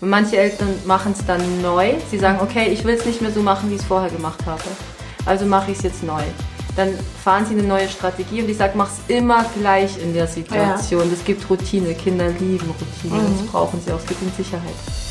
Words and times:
Und 0.00 0.10
manche 0.10 0.36
Eltern 0.36 0.68
machen 0.84 1.12
es 1.12 1.26
dann 1.26 1.62
neu. 1.62 1.94
Sie 2.10 2.18
sagen, 2.18 2.38
okay, 2.40 2.68
ich 2.72 2.84
will 2.84 2.94
es 2.94 3.04
nicht 3.04 3.20
mehr 3.20 3.32
so 3.32 3.40
machen, 3.40 3.70
wie 3.70 3.74
ich 3.74 3.80
es 3.80 3.86
vorher 3.86 4.10
gemacht 4.10 4.38
habe. 4.46 4.62
Also 5.26 5.44
mache 5.44 5.72
ich 5.72 5.78
es 5.78 5.84
jetzt 5.84 6.02
neu. 6.04 6.22
Dann 6.76 6.90
fahren 7.24 7.44
sie 7.44 7.54
eine 7.54 7.64
neue 7.64 7.88
Strategie 7.88 8.42
und 8.42 8.48
ich 8.48 8.56
sage, 8.56 8.74
mach 8.76 8.88
es 8.88 8.98
immer 9.08 9.44
gleich 9.58 10.00
in 10.00 10.14
der 10.14 10.28
Situation. 10.28 11.10
Es 11.12 11.24
gibt 11.24 11.48
Routine. 11.50 11.94
Kinder 11.94 12.28
lieben 12.28 12.70
Routine. 12.70 13.22
Das 13.36 13.46
brauchen 13.50 13.80
sie 13.84 13.92
auch. 13.92 13.98
Es 13.98 14.06
gibt 14.06 14.22
ihnen 14.22 14.32
Sicherheit. 14.36 15.07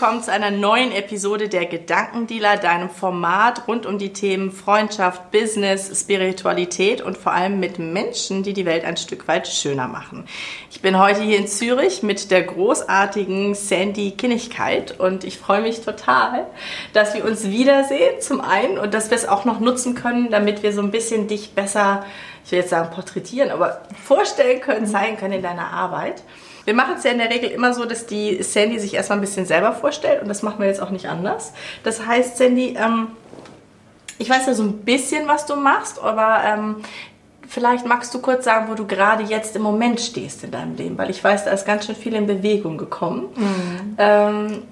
Willkommen 0.00 0.22
zu 0.22 0.32
einer 0.32 0.50
neuen 0.50 0.92
Episode 0.92 1.50
der 1.50 1.66
Gedankendealer, 1.66 2.56
deinem 2.56 2.88
Format 2.88 3.68
rund 3.68 3.84
um 3.84 3.98
die 3.98 4.14
Themen 4.14 4.50
Freundschaft, 4.50 5.30
Business, 5.30 5.90
Spiritualität 6.00 7.02
und 7.02 7.18
vor 7.18 7.32
allem 7.32 7.60
mit 7.60 7.78
Menschen, 7.78 8.42
die 8.42 8.54
die 8.54 8.64
Welt 8.64 8.86
ein 8.86 8.96
Stück 8.96 9.28
weit 9.28 9.46
schöner 9.46 9.88
machen. 9.88 10.24
Ich 10.70 10.80
bin 10.80 10.98
heute 10.98 11.20
hier 11.20 11.36
in 11.36 11.46
Zürich 11.46 12.02
mit 12.02 12.30
der 12.30 12.44
großartigen 12.44 13.54
Sandy 13.54 14.12
Kinnigkeit 14.12 14.98
und 14.98 15.22
ich 15.22 15.36
freue 15.36 15.60
mich 15.60 15.82
total, 15.82 16.46
dass 16.94 17.12
wir 17.12 17.22
uns 17.26 17.50
wiedersehen 17.50 18.22
zum 18.22 18.40
einen 18.40 18.78
und 18.78 18.94
dass 18.94 19.10
wir 19.10 19.18
es 19.18 19.28
auch 19.28 19.44
noch 19.44 19.60
nutzen 19.60 19.94
können, 19.94 20.30
damit 20.30 20.62
wir 20.62 20.72
so 20.72 20.80
ein 20.80 20.92
bisschen 20.92 21.28
dich 21.28 21.52
besser, 21.52 22.06
ich 22.46 22.52
will 22.52 22.60
jetzt 22.60 22.70
sagen 22.70 22.88
porträtieren, 22.94 23.50
aber 23.50 23.82
vorstellen 24.02 24.62
können, 24.62 24.86
zeigen 24.86 25.18
können 25.18 25.34
in 25.34 25.42
deiner 25.42 25.74
Arbeit. 25.74 26.22
Wir 26.64 26.74
machen 26.74 26.94
es 26.98 27.04
ja 27.04 27.10
in 27.10 27.18
der 27.18 27.30
Regel 27.30 27.50
immer 27.50 27.72
so, 27.72 27.84
dass 27.84 28.06
die 28.06 28.42
Sandy 28.42 28.78
sich 28.78 28.94
erstmal 28.94 29.18
ein 29.18 29.22
bisschen 29.22 29.46
selber 29.46 29.72
vorstellt 29.72 30.22
und 30.22 30.28
das 30.28 30.42
machen 30.42 30.58
wir 30.60 30.66
jetzt 30.66 30.80
auch 30.82 30.90
nicht 30.90 31.06
anders. 31.06 31.52
Das 31.84 32.06
heißt, 32.06 32.36
Sandy, 32.36 32.76
ähm, 32.78 33.08
ich 34.18 34.28
weiß 34.28 34.46
ja 34.46 34.54
so 34.54 34.62
ein 34.62 34.78
bisschen, 34.78 35.26
was 35.26 35.46
du 35.46 35.56
machst, 35.56 35.98
aber 36.02 36.42
ähm, 36.44 36.76
vielleicht 37.48 37.86
magst 37.86 38.14
du 38.14 38.20
kurz 38.20 38.44
sagen, 38.44 38.66
wo 38.70 38.74
du 38.74 38.86
gerade 38.86 39.24
jetzt 39.24 39.56
im 39.56 39.62
Moment 39.62 40.00
stehst 40.00 40.44
in 40.44 40.50
deinem 40.50 40.76
Leben, 40.76 40.98
weil 40.98 41.10
ich 41.10 41.22
weiß, 41.22 41.44
da 41.44 41.50
ist 41.52 41.66
ganz 41.66 41.86
schön 41.86 41.96
viel 41.96 42.14
in 42.14 42.26
Bewegung 42.26 42.76
gekommen. 42.78 43.28
Mhm. 43.34 43.94
Ähm, 43.98 44.62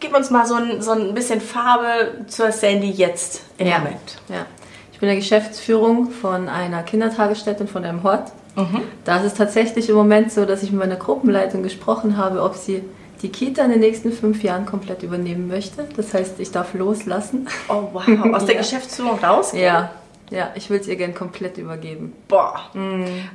gib 0.00 0.16
uns 0.16 0.30
mal 0.30 0.46
so 0.46 0.54
ein, 0.54 0.82
so 0.82 0.92
ein 0.92 1.14
bisschen 1.14 1.40
Farbe 1.40 2.24
zur 2.26 2.50
Sandy 2.50 2.90
jetzt 2.90 3.42
im 3.58 3.68
Ja. 3.68 3.78
Moment. 3.78 4.18
Ja. 4.28 4.46
Ich 4.92 4.98
bin 4.98 5.08
in 5.08 5.14
der 5.14 5.22
Geschäftsführung 5.22 6.10
von 6.10 6.48
einer 6.48 6.82
Kindertagesstätte 6.82 7.64
und 7.64 7.70
von 7.70 7.84
einem 7.84 8.02
Hort. 8.02 8.32
Mhm. 8.56 8.82
Da 9.04 9.18
ist 9.18 9.24
es 9.24 9.34
tatsächlich 9.34 9.88
im 9.88 9.94
Moment 9.94 10.32
so, 10.32 10.44
dass 10.44 10.62
ich 10.62 10.70
mit 10.70 10.80
meiner 10.80 10.96
Gruppenleitung 10.96 11.62
gesprochen 11.62 12.16
habe, 12.16 12.42
ob 12.42 12.54
sie 12.54 12.82
die 13.22 13.28
Kita 13.28 13.64
in 13.64 13.70
den 13.70 13.80
nächsten 13.80 14.12
fünf 14.12 14.42
Jahren 14.42 14.66
komplett 14.66 15.02
übernehmen 15.02 15.48
möchte. 15.48 15.86
Das 15.96 16.12
heißt, 16.12 16.40
ich 16.40 16.50
darf 16.50 16.74
loslassen. 16.74 17.48
Oh 17.68 17.88
wow, 17.92 18.06
aus 18.34 18.46
der 18.46 18.54
Ja. 18.56 18.60
Geschäftsführung 18.60 19.18
raus? 19.20 19.52
Ja, 19.52 19.92
ja, 20.30 20.50
ich 20.54 20.70
will 20.70 20.80
es 20.80 20.88
ihr 20.88 20.96
gern 20.96 21.14
komplett 21.14 21.58
übergeben. 21.58 22.14
Boah. 22.26 22.60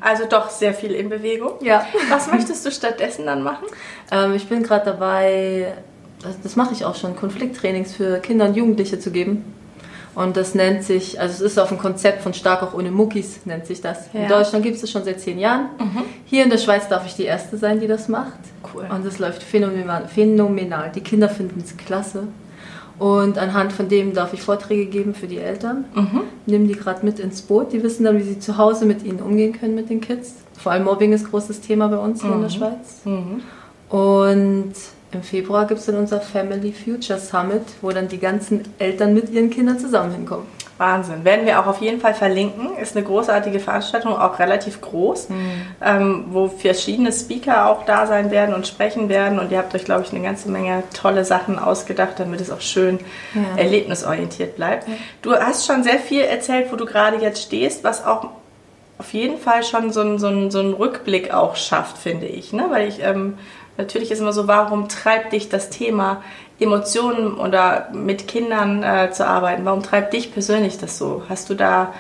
Also 0.02 0.26
doch 0.28 0.50
sehr 0.50 0.74
viel 0.74 0.92
in 0.94 1.10
Bewegung. 1.10 1.54
Ja. 1.62 1.86
Was 2.10 2.30
möchtest 2.32 2.66
du 2.66 2.72
stattdessen 2.72 3.26
dann 3.26 3.44
machen? 3.44 3.66
Ähm, 4.10 4.36
ich 4.36 4.48
bin 4.48 4.64
gerade 4.64 4.86
dabei, 4.86 5.74
das, 6.24 6.40
das 6.42 6.56
mache 6.56 6.74
ich 6.74 6.86
auch 6.86 6.96
schon, 6.96 7.18
Konflikttrainings 7.18 7.92
für 7.94 8.20
Kinder 8.20 8.46
und 8.46 8.56
Jugendliche 8.56 9.00
zu 9.00 9.12
geben. 9.12 9.44
Und 10.18 10.36
das 10.36 10.56
nennt 10.56 10.82
sich, 10.82 11.22
also 11.22 11.46
es 11.46 11.52
ist 11.52 11.60
auf 11.60 11.70
dem 11.70 11.78
Konzept 11.78 12.24
von 12.24 12.34
Stark 12.34 12.64
auch 12.64 12.74
ohne 12.74 12.90
Muckis, 12.90 13.42
nennt 13.46 13.68
sich 13.68 13.82
das. 13.82 14.12
Ja. 14.14 14.22
In 14.22 14.28
Deutschland 14.28 14.64
gibt 14.64 14.74
es 14.74 14.82
das 14.82 14.90
schon 14.90 15.04
seit 15.04 15.20
zehn 15.20 15.38
Jahren. 15.38 15.68
Hier 16.26 16.44
in 16.44 16.50
der 16.50 16.58
Schweiz 16.58 16.88
darf 16.88 17.06
ich 17.06 17.14
die 17.16 17.26
Erste 17.26 17.56
sein, 17.56 17.80
die 17.80 17.86
das 17.86 18.08
macht. 18.08 18.40
Cool. 18.74 18.88
Und 18.90 19.06
es 19.06 19.20
läuft 19.20 19.44
phänomenal. 19.44 20.08
phänomenal. 20.08 20.92
Die 20.96 21.02
Kinder 21.02 21.30
finden 21.30 21.62
es 21.64 21.78
klasse. 21.78 22.24
Und 22.98 23.38
anhand 23.38 23.72
von 23.74 23.90
dem 23.90 24.16
darf 24.16 24.34
ich 24.34 24.42
Vorträge 24.42 24.88
geben 24.88 25.14
für 25.14 25.28
die 25.28 25.38
Eltern. 25.38 25.86
Nimm 26.48 26.68
die 26.68 26.74
gerade 26.74 27.06
mit 27.06 27.20
ins 27.20 27.44
Boot. 27.44 27.72
Die 27.72 27.84
wissen 27.84 28.04
dann, 28.04 28.18
wie 28.18 28.24
sie 28.24 28.40
zu 28.40 28.58
Hause 28.58 28.88
mit 28.88 29.04
ihnen 29.04 29.20
umgehen 29.20 29.54
können 29.54 29.76
mit 29.76 29.92
den 29.92 30.02
Kids. 30.02 30.34
Vor 30.58 30.72
allem 30.72 30.86
Mobbing 30.86 31.14
ist 31.14 31.30
großes 31.30 31.62
Thema 31.62 31.90
bei 31.90 31.98
uns 31.98 32.24
hier 32.24 32.34
in 32.34 32.42
der 32.42 32.50
Schweiz. 32.50 33.04
Und 33.90 34.74
im 35.18 35.24
Februar 35.24 35.66
gibt 35.66 35.80
es 35.80 35.86
dann 35.88 35.96
unser 35.98 36.22
Family 36.22 36.72
Future 36.72 37.20
Summit, 37.20 37.64
wo 37.82 37.90
dann 37.92 38.08
die 38.08 38.20
ganzen 38.20 38.64
Eltern 38.80 39.14
mit 39.14 39.30
ihren 39.30 39.50
Kindern 39.50 39.80
zusammen 39.80 40.14
hinkommen. 40.14 40.46
Wahnsinn. 40.78 41.26
Werden 41.26 41.48
wir 41.48 41.60
auch 41.60 41.66
auf 41.66 41.82
jeden 41.82 42.00
Fall 42.00 42.14
verlinken. 42.14 42.78
Ist 42.78 42.96
eine 42.96 43.04
großartige 43.04 43.60
Veranstaltung, 43.60 44.16
auch 44.16 44.38
relativ 44.38 44.80
groß, 44.80 45.30
ähm, 45.84 46.26
wo 46.30 46.50
verschiedene 46.50 47.12
Speaker 47.12 47.68
auch 47.68 47.84
da 47.86 48.06
sein 48.06 48.30
werden 48.30 48.54
und 48.54 48.68
sprechen 48.68 49.10
werden. 49.10 49.40
Und 49.40 49.52
ihr 49.52 49.58
habt 49.58 49.74
euch, 49.74 49.86
glaube 49.86 50.04
ich, 50.04 50.12
eine 50.14 50.22
ganze 50.22 50.50
Menge 50.52 50.84
tolle 50.94 51.26
Sachen 51.26 51.58
ausgedacht, 51.58 52.20
damit 52.20 52.42
es 52.42 52.52
auch 52.52 52.62
schön 52.62 53.00
Ja. 53.34 53.58
erlebnisorientiert 53.58 54.56
bleibt. 54.56 54.88
Du 55.24 55.34
hast 55.34 55.66
schon 55.66 55.82
sehr 55.84 55.98
viel 55.98 56.22
erzählt, 56.22 56.72
wo 56.72 56.76
du 56.76 56.86
gerade 56.86 57.18
jetzt 57.18 57.42
stehst, 57.42 57.84
was 57.84 58.06
auch 58.06 58.28
auf 59.00 59.14
jeden 59.14 59.38
Fall 59.40 59.64
schon 59.64 59.92
so 59.92 60.02
einen 60.02 60.18
so 60.20 60.50
so 60.50 60.60
einen 60.60 60.74
Rückblick 60.74 61.32
auch 61.34 61.56
schafft, 61.56 61.98
finde 61.98 62.26
ich. 62.28 62.54
Ne? 62.54 62.66
Weil 62.70 62.88
ich, 62.88 63.02
ähm, 63.04 63.38
natürlich 63.78 64.12
ist 64.12 64.20
immer 64.20 64.34
so, 64.34 64.48
warum 64.48 64.90
treibt 64.90 65.34
dich 65.34 65.50
das 65.50 65.70
Thema 65.70 66.24
Emotionen 66.60 67.36
oder 67.36 67.90
mit 67.94 68.28
Kindern 68.28 68.84
äh, 68.84 69.12
zu 69.12 69.28
arbeiten? 69.28 69.66
Warum 69.66 69.84
treibt 69.84 70.14
dich 70.14 70.34
persönlich 70.34 70.78
das 70.78 70.98
so? 70.98 71.24
Hast 71.30 71.50
du 71.50 71.54
da 71.54 71.94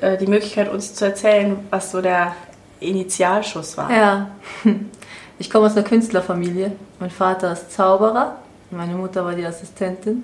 äh, 0.00 0.16
die 0.16 0.26
Möglichkeit, 0.26 0.70
uns 0.70 0.94
zu 0.94 1.04
erzählen, 1.04 1.58
was 1.70 1.90
so 1.92 2.00
der 2.00 2.34
Initialschuss 2.80 3.76
war? 3.76 3.92
Ja, 3.92 4.30
ich 5.38 5.50
komme 5.50 5.66
aus 5.66 5.76
einer 5.76 5.86
Künstlerfamilie. 5.86 6.72
Mein 6.98 7.10
Vater 7.10 7.52
ist 7.52 7.72
Zauberer, 7.72 8.36
meine 8.70 8.94
Mutter 8.94 9.24
war 9.24 9.34
die 9.34 9.44
Assistentin. 9.44 10.22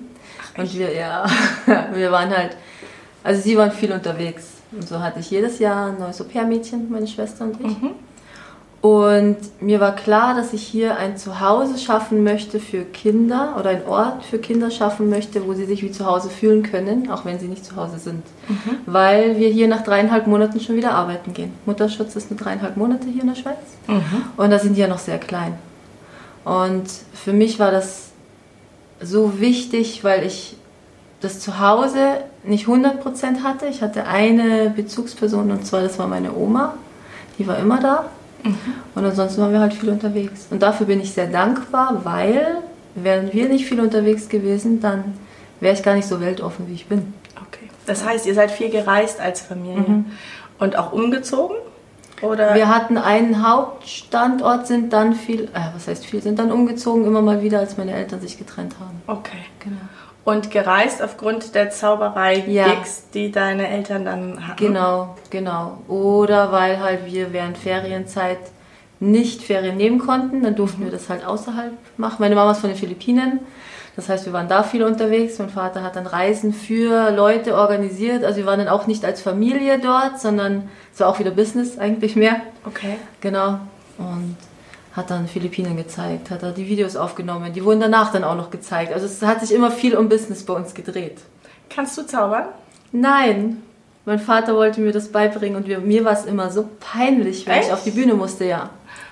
Und 0.57 0.73
wir, 0.73 0.93
ja, 0.93 1.25
wir 1.93 2.11
waren 2.11 2.35
halt, 2.35 2.57
also 3.23 3.41
sie 3.41 3.55
waren 3.55 3.71
viel 3.71 3.91
unterwegs. 3.91 4.53
Und 4.71 4.87
so 4.87 4.99
hatte 4.99 5.19
ich 5.19 5.29
jedes 5.31 5.59
Jahr 5.59 5.87
ein 5.87 5.99
neues 5.99 6.21
Au-pair-Mädchen, 6.21 6.91
meine 6.91 7.07
Schwester 7.07 7.45
und 7.45 7.59
ich. 7.59 7.75
Und 8.81 9.35
mir 9.59 9.81
war 9.81 9.93
klar, 9.93 10.35
dass 10.35 10.53
ich 10.53 10.61
hier 10.63 10.95
ein 10.95 11.17
Zuhause 11.17 11.77
schaffen 11.77 12.23
möchte 12.23 12.61
für 12.61 12.85
Kinder 12.85 13.55
oder 13.59 13.71
einen 13.71 13.85
Ort 13.85 14.23
für 14.23 14.39
Kinder 14.39 14.71
schaffen 14.71 15.09
möchte, 15.09 15.45
wo 15.45 15.53
sie 15.53 15.65
sich 15.65 15.83
wie 15.83 15.91
zu 15.91 16.05
Hause 16.05 16.29
fühlen 16.29 16.63
können, 16.63 17.11
auch 17.11 17.25
wenn 17.25 17.39
sie 17.39 17.47
nicht 17.47 17.65
zu 17.65 17.75
Hause 17.75 17.99
sind. 17.99 18.23
Weil 18.85 19.37
wir 19.37 19.49
hier 19.49 19.67
nach 19.67 19.83
dreieinhalb 19.83 20.27
Monaten 20.27 20.61
schon 20.61 20.77
wieder 20.77 20.91
arbeiten 20.93 21.33
gehen. 21.33 21.51
Mutterschutz 21.65 22.15
ist 22.15 22.31
nur 22.31 22.39
dreieinhalb 22.39 22.77
Monate 22.77 23.07
hier 23.09 23.23
in 23.23 23.27
der 23.27 23.35
Schweiz. 23.35 23.57
Und 24.37 24.49
da 24.49 24.59
sind 24.59 24.77
die 24.77 24.81
ja 24.81 24.87
noch 24.87 24.99
sehr 24.99 25.17
klein. 25.17 25.55
Und 26.45 26.85
für 27.13 27.33
mich 27.33 27.59
war 27.59 27.71
das 27.71 28.11
so 29.01 29.41
wichtig, 29.41 30.05
weil 30.05 30.25
ich 30.25 30.55
das 31.19 31.41
Zuhause 31.41 32.21
nicht 32.45 32.67
100% 32.67 33.43
hatte. 33.43 33.65
Ich 33.65 33.81
hatte 33.81 34.05
eine 34.07 34.69
Bezugsperson 34.69 35.51
und 35.51 35.65
zwar 35.65 35.81
das 35.81 35.99
war 35.99 36.07
meine 36.07 36.33
Oma. 36.33 36.75
Die 37.37 37.45
war 37.45 37.57
immer 37.57 37.81
da. 37.81 38.05
Und 38.95 39.05
ansonsten 39.05 39.41
waren 39.41 39.51
wir 39.51 39.59
halt 39.59 39.73
viel 39.73 39.89
unterwegs. 39.89 40.47
Und 40.49 40.61
dafür 40.61 40.85
bin 40.85 41.01
ich 41.01 41.13
sehr 41.13 41.27
dankbar, 41.27 42.01
weil 42.03 42.57
wären 42.95 43.31
wir 43.33 43.49
nicht 43.49 43.65
viel 43.65 43.79
unterwegs 43.79 44.29
gewesen, 44.29 44.79
dann 44.81 45.15
wäre 45.59 45.73
ich 45.73 45.83
gar 45.83 45.95
nicht 45.95 46.07
so 46.07 46.19
weltoffen, 46.19 46.67
wie 46.67 46.73
ich 46.73 46.87
bin. 46.87 47.13
Okay. 47.47 47.69
Das 47.85 48.05
heißt, 48.05 48.25
ihr 48.25 48.33
seid 48.33 48.51
viel 48.51 48.69
gereist 48.69 49.19
als 49.19 49.41
Familie 49.41 50.03
und 50.59 50.77
auch 50.77 50.91
umgezogen? 50.91 51.57
Oder? 52.21 52.53
Wir 52.53 52.67
hatten 52.67 52.97
einen 52.97 53.47
Hauptstandort, 53.47 54.67
sind 54.67 54.91
dann 54.91 55.13
viel, 55.13 55.45
äh, 55.45 55.73
was 55.73 55.87
heißt 55.87 56.05
viel, 56.05 56.21
sind 56.21 56.37
dann 56.37 56.51
umgezogen 56.51 57.05
immer 57.05 57.21
mal 57.21 57.41
wieder, 57.41 57.59
als 57.59 57.77
meine 57.77 57.93
Eltern 57.93 58.19
sich 58.19 58.37
getrennt 58.37 58.75
haben. 58.79 59.01
okay. 59.07 59.37
Genau. 59.59 59.77
Und 60.29 60.51
gereist 60.51 61.01
aufgrund 61.01 61.55
der 61.55 61.69
Zauberei-Gigs, 61.71 62.47
Ja. 62.53 62.75
die 63.13 63.31
deine 63.31 63.67
Eltern 63.67 64.05
dann 64.05 64.47
hatten? 64.47 64.57
Genau, 64.65 65.15
genau. 65.29 65.77
Oder 65.87 66.51
weil 66.51 66.79
halt 66.79 67.05
wir 67.05 67.33
während 67.33 67.57
Ferienzeit 67.57 68.39
nicht 68.99 69.41
Ferien 69.41 69.77
nehmen 69.77 69.99
konnten, 69.99 70.43
dann 70.43 70.55
durften 70.55 70.83
wir 70.83 70.91
das 70.91 71.09
halt 71.09 71.25
außerhalb 71.25 71.71
machen. 71.97 72.17
Meine 72.19 72.35
Mama 72.35 72.51
ist 72.51 72.59
von 72.59 72.69
den 72.69 72.77
Philippinen, 72.77 73.39
das 73.95 74.07
heißt, 74.07 74.25
wir 74.25 74.33
waren 74.33 74.47
da 74.47 74.63
viel 74.63 74.83
unterwegs. 74.83 75.39
Mein 75.39 75.49
Vater 75.49 75.83
hat 75.83 75.95
dann 75.97 76.07
Reisen 76.07 76.53
für 76.53 77.11
Leute 77.11 77.55
organisiert. 77.55 78.23
Also 78.23 78.37
wir 78.37 78.45
waren 78.45 78.59
dann 78.59 78.69
auch 78.69 78.87
nicht 78.87 79.03
als 79.03 79.21
Familie 79.21 79.77
dort, 79.79 80.21
sondern 80.21 80.69
es 80.93 80.99
war 81.01 81.09
auch 81.09 81.19
wieder 81.19 81.31
Business 81.31 81.77
eigentlich 81.77 82.15
mehr. 82.15 82.37
Okay. 82.65 82.95
Genau. 83.19 83.59
Und 83.97 84.37
hat 84.99 85.09
dann 85.09 85.27
Philippinen 85.27 85.75
gezeigt, 85.75 86.29
hat 86.29 86.43
da 86.43 86.51
die 86.51 86.67
Videos 86.67 86.95
aufgenommen. 86.95 87.51
Die 87.53 87.63
wurden 87.63 87.79
danach 87.79 88.11
dann 88.11 88.23
auch 88.23 88.35
noch 88.35 88.51
gezeigt. 88.51 88.93
Also 88.93 89.05
es 89.07 89.21
hat 89.21 89.41
sich 89.41 89.51
immer 89.53 89.71
viel 89.71 89.95
um 89.95 90.09
Business 90.09 90.43
bei 90.45 90.53
uns 90.53 90.73
gedreht. 90.73 91.17
Kannst 91.69 91.97
du 91.97 92.03
zaubern? 92.05 92.45
Nein. 92.91 93.63
Mein 94.05 94.19
Vater 94.19 94.55
wollte 94.55 94.81
mir 94.81 94.91
das 94.91 95.09
beibringen 95.09 95.55
und 95.55 95.67
wir, 95.67 95.79
mir 95.79 96.05
war 96.05 96.13
es 96.13 96.25
immer 96.25 96.49
so 96.51 96.67
peinlich, 96.79 97.45
wenn 97.47 97.55
Echt? 97.55 97.67
ich 97.67 97.73
auf 97.73 97.83
die 97.83 97.91
Bühne 97.91 98.13
musste, 98.13 98.45
ja. 98.45 98.69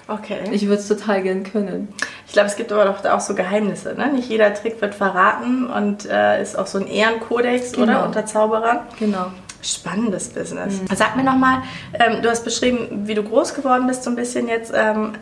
Okay. 0.08 0.40
Ich 0.52 0.64
würde 0.68 0.80
es 0.82 0.88
total 0.88 1.22
gern 1.22 1.44
können. 1.44 1.90
Ich 2.26 2.34
glaube, 2.34 2.48
es 2.48 2.56
gibt 2.56 2.72
aber 2.72 2.86
doch 2.86 3.04
auch 3.06 3.20
so 3.20 3.36
Geheimnisse. 3.36 3.94
Ne? 3.96 4.12
Nicht 4.14 4.30
jeder 4.30 4.54
Trick 4.54 4.82
wird 4.82 4.96
verraten 4.96 5.68
und 5.68 6.06
äh, 6.10 6.42
ist 6.42 6.58
auch 6.58 6.68
so 6.68 6.78
ein 6.80 6.88
Ehrenkodex, 6.88 7.74
Genau. 7.74 7.84
oder? 7.84 8.06
Unter 8.06 8.26
Zauberern. 8.26 8.80
Genau. 9.00 9.28
Spannendes 9.62 10.30
Business. 10.30 10.80
Sag 10.96 11.16
mir 11.18 11.24
nochmal, 11.24 11.62
ähm, 11.94 12.22
du 12.22 12.30
hast 12.30 12.46
beschrieben, 12.46 13.04
wie 13.06 13.16
du 13.16 13.24
groß 13.24 13.54
geworden 13.54 13.86
bist, 13.88 14.04
so 14.04 14.10
ein 14.10 14.16
bisschen 14.16 14.48
jetzt. 14.48 14.72
Ähm, 14.74 15.14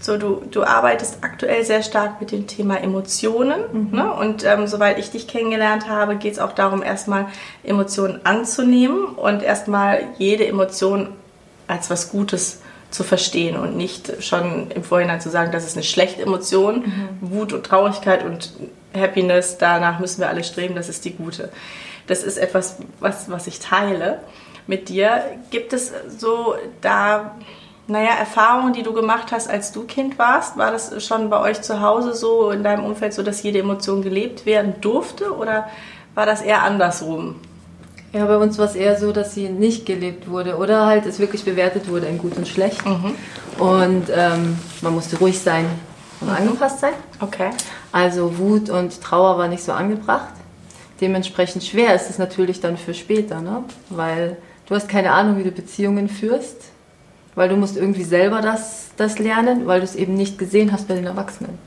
So, 0.00 0.18
du, 0.18 0.42
du 0.50 0.64
arbeitest 0.64 1.18
aktuell 1.22 1.64
sehr 1.64 1.82
stark 1.82 2.20
mit 2.20 2.30
dem 2.30 2.46
Thema 2.46 2.80
Emotionen. 2.80 3.60
Mhm. 3.72 3.96
Ne? 3.96 4.12
Und 4.12 4.44
ähm, 4.44 4.66
soweit 4.66 4.98
ich 4.98 5.10
dich 5.10 5.26
kennengelernt 5.28 5.88
habe, 5.88 6.16
geht 6.16 6.34
es 6.34 6.38
auch 6.38 6.52
darum, 6.52 6.82
erstmal 6.82 7.26
Emotionen 7.62 8.20
anzunehmen 8.24 9.04
und 9.06 9.42
erstmal 9.42 10.02
jede 10.18 10.46
Emotion 10.46 11.08
als 11.66 11.90
was 11.90 12.10
Gutes 12.10 12.60
zu 12.90 13.02
verstehen 13.02 13.56
und 13.56 13.76
nicht 13.76 14.22
schon 14.22 14.70
im 14.70 14.84
Vorhinein 14.84 15.20
zu 15.20 15.28
sagen, 15.28 15.50
das 15.50 15.64
ist 15.64 15.76
eine 15.76 15.82
schlechte 15.82 16.22
Emotion. 16.22 16.84
Wut 17.20 17.52
und 17.52 17.66
Traurigkeit 17.66 18.24
und 18.24 18.52
Happiness, 18.94 19.58
danach 19.58 19.98
müssen 19.98 20.20
wir 20.20 20.28
alle 20.28 20.44
streben, 20.44 20.76
das 20.76 20.88
ist 20.88 21.04
die 21.04 21.14
gute. 21.14 21.50
Das 22.06 22.22
ist 22.22 22.36
etwas, 22.36 22.76
was, 23.00 23.30
was 23.30 23.46
ich 23.46 23.58
teile 23.58 24.20
mit 24.66 24.88
dir. 24.88 25.24
Gibt 25.50 25.72
es 25.72 25.92
so 26.16 26.54
da, 26.80 27.36
naja, 27.86 28.10
Erfahrungen, 28.18 28.72
die 28.72 28.82
du 28.82 28.92
gemacht 28.92 29.30
hast, 29.32 29.48
als 29.48 29.72
du 29.72 29.84
Kind 29.84 30.18
warst? 30.18 30.56
War 30.56 30.70
das 30.70 31.04
schon 31.04 31.28
bei 31.28 31.40
euch 31.40 31.62
zu 31.62 31.80
Hause 31.80 32.14
so, 32.14 32.50
in 32.50 32.62
deinem 32.62 32.84
Umfeld 32.84 33.12
so, 33.12 33.22
dass 33.22 33.42
jede 33.42 33.58
Emotion 33.58 34.02
gelebt 34.02 34.46
werden 34.46 34.74
durfte 34.80 35.34
oder 35.34 35.68
war 36.14 36.26
das 36.26 36.42
eher 36.42 36.62
andersrum? 36.62 37.36
Ja, 38.12 38.26
bei 38.26 38.36
uns 38.36 38.58
war 38.58 38.66
es 38.66 38.76
eher 38.76 38.96
so, 38.96 39.10
dass 39.10 39.34
sie 39.34 39.48
nicht 39.48 39.86
gelebt 39.86 40.30
wurde 40.30 40.56
oder 40.56 40.86
halt 40.86 41.04
es 41.04 41.18
wirklich 41.18 41.44
bewertet 41.44 41.88
wurde 41.88 42.06
in 42.06 42.18
gut 42.18 42.36
und 42.36 42.46
schlecht. 42.46 42.80
Und 43.58 44.04
ähm, 44.14 44.56
man 44.82 44.94
musste 44.94 45.18
ruhig 45.18 45.40
sein 45.40 45.66
und 46.20 46.30
angepasst 46.30 46.80
sein. 46.80 46.92
Okay. 47.20 47.50
Also 47.90 48.38
Wut 48.38 48.70
und 48.70 49.00
Trauer 49.00 49.36
war 49.36 49.48
nicht 49.48 49.64
so 49.64 49.72
angebracht. 49.72 50.32
Dementsprechend 51.00 51.64
schwer 51.64 51.94
ist 51.94 52.08
es 52.08 52.18
natürlich 52.18 52.60
dann 52.60 52.76
für 52.76 52.94
später, 52.94 53.40
ne? 53.40 53.64
weil 53.90 54.36
du 54.66 54.76
hast 54.76 54.88
keine 54.88 55.10
Ahnung, 55.10 55.36
wie 55.38 55.42
du 55.42 55.50
Beziehungen 55.50 56.08
führst, 56.08 56.56
weil 57.34 57.48
du 57.48 57.56
musst 57.56 57.76
irgendwie 57.76 58.04
selber 58.04 58.40
das, 58.40 58.90
das 58.96 59.18
lernen, 59.18 59.66
weil 59.66 59.80
du 59.80 59.84
es 59.84 59.94
eben 59.94 60.14
nicht 60.14 60.38
gesehen 60.38 60.72
hast 60.72 60.88
bei 60.88 60.94
den 60.94 61.06
Erwachsenen. 61.06 61.58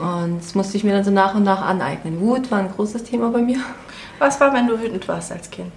Und 0.00 0.38
das 0.42 0.54
musste 0.54 0.76
ich 0.76 0.84
mir 0.84 0.92
dann 0.92 1.04
so 1.04 1.10
nach 1.10 1.34
und 1.34 1.42
nach 1.44 1.62
aneignen. 1.62 2.20
Wut 2.20 2.50
war 2.50 2.58
ein 2.58 2.70
großes 2.70 3.04
Thema 3.04 3.30
bei 3.30 3.40
mir. 3.40 3.58
Was 4.18 4.40
war, 4.40 4.52
wenn 4.52 4.66
du 4.66 4.80
wütend 4.80 5.06
warst 5.08 5.32
als 5.32 5.50
Kind? 5.50 5.72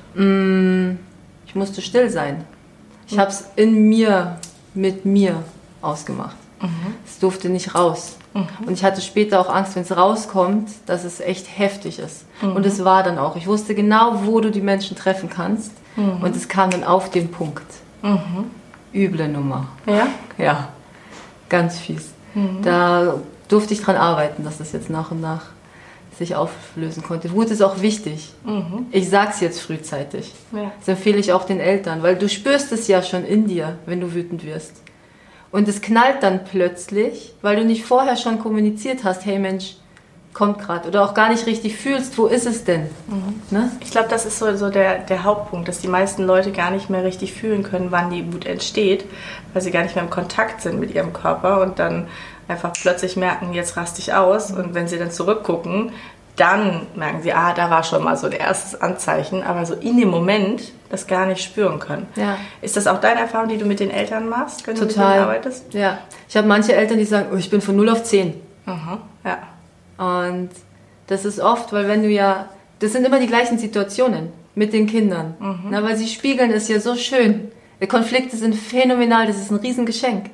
Ich 1.45 1.55
musste 1.55 1.81
still 1.81 2.09
sein. 2.09 2.43
Ich 3.07 3.17
habe 3.17 3.29
es 3.31 3.45
in 3.55 3.89
mir, 3.89 4.37
mit 4.73 5.05
mir 5.05 5.43
ausgemacht. 5.81 6.35
Es 7.05 7.19
durfte 7.19 7.49
nicht 7.49 7.73
raus. 7.75 8.17
Und 8.65 8.73
ich 8.73 8.83
hatte 8.83 9.01
später 9.01 9.39
auch 9.39 9.49
Angst, 9.49 9.75
wenn 9.75 9.83
es 9.83 9.95
rauskommt, 9.95 10.69
dass 10.85 11.03
es 11.05 11.19
echt 11.19 11.47
heftig 11.57 11.99
ist. 11.99 12.25
Und 12.55 12.65
es 12.65 12.83
war 12.85 13.01
dann 13.03 13.17
auch. 13.17 13.35
Ich 13.35 13.47
wusste 13.47 13.73
genau, 13.73 14.21
wo 14.25 14.39
du 14.41 14.51
die 14.51 14.61
Menschen 14.61 14.95
treffen 14.97 15.29
kannst. 15.29 15.71
Und 16.21 16.35
es 16.35 16.47
kam 16.47 16.69
dann 16.69 16.83
auf 16.83 17.09
den 17.09 17.31
Punkt. 17.31 17.65
Üble 18.93 19.27
Nummer. 19.27 19.67
Ja? 19.85 20.07
Ja, 20.37 20.69
ganz 21.49 21.79
fies. 21.79 22.09
Da 22.61 23.15
durfte 23.47 23.73
ich 23.73 23.81
dran 23.81 23.95
arbeiten, 23.95 24.43
dass 24.43 24.59
das 24.59 24.71
jetzt 24.71 24.89
nach 24.89 25.11
und 25.11 25.19
nach 25.19 25.47
sich 26.17 26.35
auflösen 26.35 27.01
konnte. 27.01 27.31
Wut 27.31 27.49
ist 27.49 27.61
auch 27.61 27.81
wichtig. 27.81 28.33
Ich 28.91 29.09
sag's 29.09 29.39
jetzt 29.39 29.61
frühzeitig. 29.61 30.33
Ja. 30.51 30.71
Das 30.79 30.89
empfehle 30.89 31.17
ich 31.17 31.33
auch 31.33 31.45
den 31.45 31.59
Eltern, 31.59 32.03
weil 32.03 32.15
du 32.15 32.29
spürst 32.29 32.71
es 32.71 32.87
ja 32.87 33.01
schon 33.01 33.25
in 33.25 33.47
dir, 33.47 33.77
wenn 33.85 33.99
du 33.99 34.13
wütend 34.13 34.45
wirst. 34.45 34.83
Und 35.51 35.67
es 35.67 35.81
knallt 35.81 36.21
dann 36.21 36.43
plötzlich, 36.43 37.33
weil 37.41 37.55
du 37.55 37.65
nicht 37.65 37.83
vorher 37.83 38.15
schon 38.15 38.37
kommuniziert 38.37 39.03
hast, 39.03 39.25
hey 39.25 39.39
Mensch, 39.39 39.77
kommt 40.33 40.59
gerade. 40.59 40.87
Oder 40.87 41.03
auch 41.03 41.13
gar 41.13 41.29
nicht 41.29 41.45
richtig 41.45 41.75
fühlst, 41.75 42.17
wo 42.17 42.27
ist 42.27 42.45
es 42.45 42.63
denn? 42.63 42.89
Ne? 43.49 43.71
Ich 43.81 43.91
glaube, 43.91 44.09
das 44.09 44.25
ist 44.25 44.39
so, 44.39 44.55
so 44.55 44.69
der, 44.69 44.99
der 44.99 45.23
Hauptpunkt, 45.23 45.67
dass 45.67 45.79
die 45.79 45.87
meisten 45.87 46.23
Leute 46.23 46.51
gar 46.51 46.71
nicht 46.71 46.89
mehr 46.89 47.03
richtig 47.03 47.33
fühlen 47.33 47.63
können, 47.63 47.91
wann 47.91 48.09
die 48.09 48.31
Wut 48.31 48.45
entsteht, 48.45 49.05
weil 49.53 49.61
sie 49.61 49.71
gar 49.71 49.83
nicht 49.83 49.95
mehr 49.95 50.03
im 50.03 50.09
Kontakt 50.09 50.61
sind 50.61 50.79
mit 50.79 50.93
ihrem 50.93 51.13
Körper 51.13 51.61
und 51.61 51.79
dann 51.79 52.07
einfach 52.47 52.73
plötzlich 52.73 53.15
merken, 53.15 53.53
jetzt 53.53 53.77
raste 53.77 53.99
ich 53.99 54.13
aus. 54.13 54.51
Und 54.51 54.73
wenn 54.73 54.87
sie 54.87 54.97
dann 54.97 55.11
zurückgucken, 55.11 55.91
dann 56.35 56.87
merken 56.95 57.21
sie, 57.21 57.33
ah, 57.33 57.53
da 57.53 57.69
war 57.69 57.83
schon 57.83 58.03
mal 58.03 58.15
so 58.15 58.27
ein 58.27 58.33
erstes 58.33 58.79
Anzeichen, 58.79 59.43
aber 59.43 59.65
so 59.65 59.73
in 59.73 59.97
dem 59.97 60.09
Moment 60.09 60.71
das 60.89 61.05
gar 61.05 61.25
nicht 61.25 61.43
spüren 61.43 61.79
können. 61.79 62.07
Ja. 62.15 62.37
Ist 62.61 62.77
das 62.77 62.87
auch 62.87 63.01
deine 63.01 63.19
Erfahrung, 63.19 63.49
die 63.49 63.57
du 63.57 63.65
mit 63.65 63.79
den 63.79 63.91
Eltern 63.91 64.29
machst, 64.29 64.65
wenn 64.65 64.75
du 64.75 64.81
mit 64.81 64.91
denen 64.91 65.05
Total. 65.05 65.19
arbeitest? 65.19 65.73
Ja. 65.73 65.99
Ich 66.27 66.37
habe 66.37 66.47
manche 66.47 66.73
Eltern, 66.73 66.97
die 66.97 67.05
sagen, 67.05 67.27
oh, 67.33 67.35
ich 67.35 67.49
bin 67.49 67.59
von 67.61 67.75
0 67.75 67.89
auf 67.89 68.03
10. 68.03 68.33
Mhm. 68.65 68.97
Ja. 69.25 69.37
Und 69.99 70.49
das 71.07 71.25
ist 71.25 71.39
oft, 71.39 71.71
weil 71.73 71.87
wenn 71.87 72.01
du 72.01 72.09
ja, 72.09 72.49
das 72.79 72.93
sind 72.93 73.05
immer 73.05 73.19
die 73.19 73.27
gleichen 73.27 73.57
Situationen 73.59 74.29
mit 74.55 74.73
den 74.73 74.87
Kindern, 74.87 75.35
Na, 75.69 75.83
weil 75.83 75.97
sie 75.97 76.07
spiegeln 76.07 76.51
es 76.51 76.67
ja 76.69 76.79
so 76.79 76.95
schön. 76.95 77.51
Die 77.81 77.87
Konflikte 77.87 78.35
sind 78.37 78.55
phänomenal, 78.55 79.27
das 79.27 79.37
ist 79.37 79.51
ein 79.51 79.57
Riesengeschenk. 79.57 80.31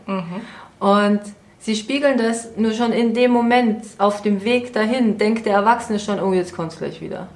Und 0.80 1.22
sie 1.60 1.76
spiegeln 1.76 2.18
das 2.18 2.56
nur 2.58 2.74
schon 2.74 2.92
in 2.92 3.14
dem 3.14 3.32
Moment, 3.32 3.84
auf 3.98 4.22
dem 4.22 4.44
Weg 4.44 4.72
dahin, 4.74 5.18
denkt 5.18 5.46
der 5.46 5.54
Erwachsene 5.56 6.00
schon, 6.00 6.20
oh, 6.20 6.34
jetzt 6.34 6.56
kommt's 6.56 6.78
gleich 6.78 7.02
wieder. 7.02 7.28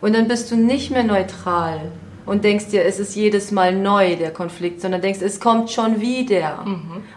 Und 0.00 0.14
dann 0.14 0.28
bist 0.28 0.50
du 0.50 0.56
nicht 0.56 0.90
mehr 0.90 1.04
neutral 1.04 1.80
und 2.26 2.42
denkst 2.44 2.66
dir, 2.68 2.84
es 2.84 2.98
ist 2.98 3.14
jedes 3.14 3.52
Mal 3.52 3.74
neu, 3.74 4.16
der 4.16 4.30
Konflikt, 4.32 4.80
sondern 4.80 5.00
denkst, 5.00 5.20
es 5.22 5.40
kommt 5.40 5.70
schon 5.70 6.00
wieder. 6.00 6.64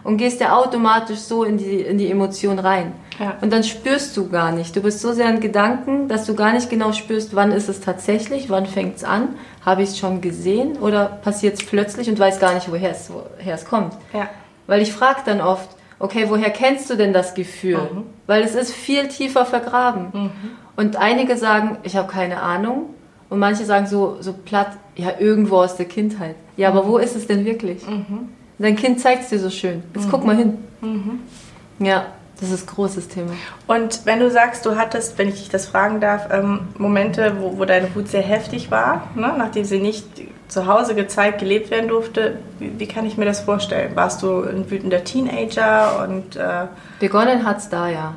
Und 0.03 0.17
gehst 0.17 0.39
ja 0.41 0.55
automatisch 0.55 1.19
so 1.19 1.43
in 1.43 1.57
die, 1.57 1.81
in 1.81 1.97
die 1.97 2.09
Emotion 2.11 2.59
rein. 2.59 2.93
Ja. 3.19 3.35
Und 3.41 3.51
dann 3.51 3.63
spürst 3.63 4.15
du 4.15 4.29
gar 4.29 4.51
nicht. 4.51 4.75
Du 4.75 4.81
bist 4.81 5.01
so 5.01 5.11
sehr 5.11 5.29
in 5.29 5.41
Gedanken, 5.41 6.07
dass 6.07 6.25
du 6.25 6.35
gar 6.35 6.53
nicht 6.53 6.69
genau 6.69 6.93
spürst, 6.93 7.35
wann 7.35 7.51
ist 7.51 7.67
es 7.67 7.81
tatsächlich, 7.81 8.49
wann 8.49 8.65
fängt 8.65 8.95
es 8.97 9.03
an, 9.03 9.29
habe 9.65 9.83
ich 9.83 9.89
es 9.89 9.99
schon 9.99 10.21
gesehen 10.21 10.77
oder 10.77 11.05
passiert 11.05 11.55
es 11.55 11.65
plötzlich 11.65 12.09
und 12.09 12.17
weiß 12.17 12.39
gar 12.39 12.53
nicht, 12.53 12.71
woher 12.71 12.91
es, 12.91 13.11
woher 13.11 13.53
es 13.53 13.65
kommt. 13.65 13.93
Ja. 14.13 14.29
Weil 14.67 14.81
ich 14.81 14.93
frage 14.93 15.19
dann 15.25 15.41
oft, 15.41 15.69
okay, 15.99 16.25
woher 16.29 16.49
kennst 16.49 16.89
du 16.89 16.95
denn 16.95 17.11
das 17.11 17.33
Gefühl? 17.33 18.05
Weil 18.25 18.43
es 18.43 18.55
ist 18.55 18.71
viel 18.71 19.07
tiefer 19.09 19.45
vergraben. 19.45 20.31
Und 20.75 20.95
einige 20.95 21.35
sagen, 21.35 21.77
ich 21.83 21.97
habe 21.97 22.07
keine 22.07 22.41
Ahnung. 22.41 22.93
Und 23.29 23.37
manche 23.39 23.65
sagen 23.65 23.85
so, 23.85 24.17
so 24.21 24.33
platt, 24.33 24.77
ja, 24.95 25.11
irgendwo 25.19 25.57
aus 25.57 25.75
der 25.75 25.85
Kindheit. 25.85 26.35
Ja, 26.57 26.69
aber 26.69 26.87
wo 26.87 26.97
ist 26.97 27.15
es 27.15 27.27
denn 27.27 27.45
wirklich? 27.45 27.83
Dein 28.57 28.75
Kind 28.75 28.99
zeigt 28.99 29.23
es 29.23 29.29
dir 29.29 29.39
so 29.39 29.49
schön. 29.49 29.83
Jetzt 29.93 30.09
guck 30.09 30.25
mal 30.25 30.35
hin. 30.35 30.57
Ja, 31.79 32.05
das 32.39 32.51
ist 32.51 32.69
ein 32.69 32.75
großes 32.75 33.07
Thema. 33.09 33.31
Und 33.67 34.05
wenn 34.05 34.19
du 34.19 34.31
sagst, 34.31 34.65
du 34.65 34.75
hattest, 34.77 35.17
wenn 35.17 35.27
ich 35.27 35.35
dich 35.35 35.49
das 35.49 35.67
fragen 35.67 35.99
darf, 35.99 36.29
ähm, 36.31 36.69
Momente, 36.77 37.35
wo, 37.39 37.57
wo 37.57 37.65
deine 37.65 37.93
Wut 37.95 38.07
sehr 38.07 38.21
heftig 38.21 38.71
war, 38.71 39.09
ne, 39.15 39.33
nachdem 39.37 39.65
sie 39.65 39.79
nicht 39.79 40.05
zu 40.47 40.65
Hause 40.65 40.95
gezeigt, 40.95 41.39
gelebt 41.39 41.69
werden 41.69 41.89
durfte, 41.89 42.39
wie, 42.57 42.79
wie 42.79 42.87
kann 42.87 43.05
ich 43.05 43.17
mir 43.17 43.25
das 43.25 43.41
vorstellen? 43.41 43.95
Warst 43.95 44.23
du 44.23 44.43
ein 44.43 44.69
wütender 44.71 45.03
Teenager 45.03 46.07
und 46.07 46.35
äh, 46.35 46.67
Begonnen 46.99 47.45
hat's 47.45 47.69
da, 47.69 47.87
ja. 47.89 48.15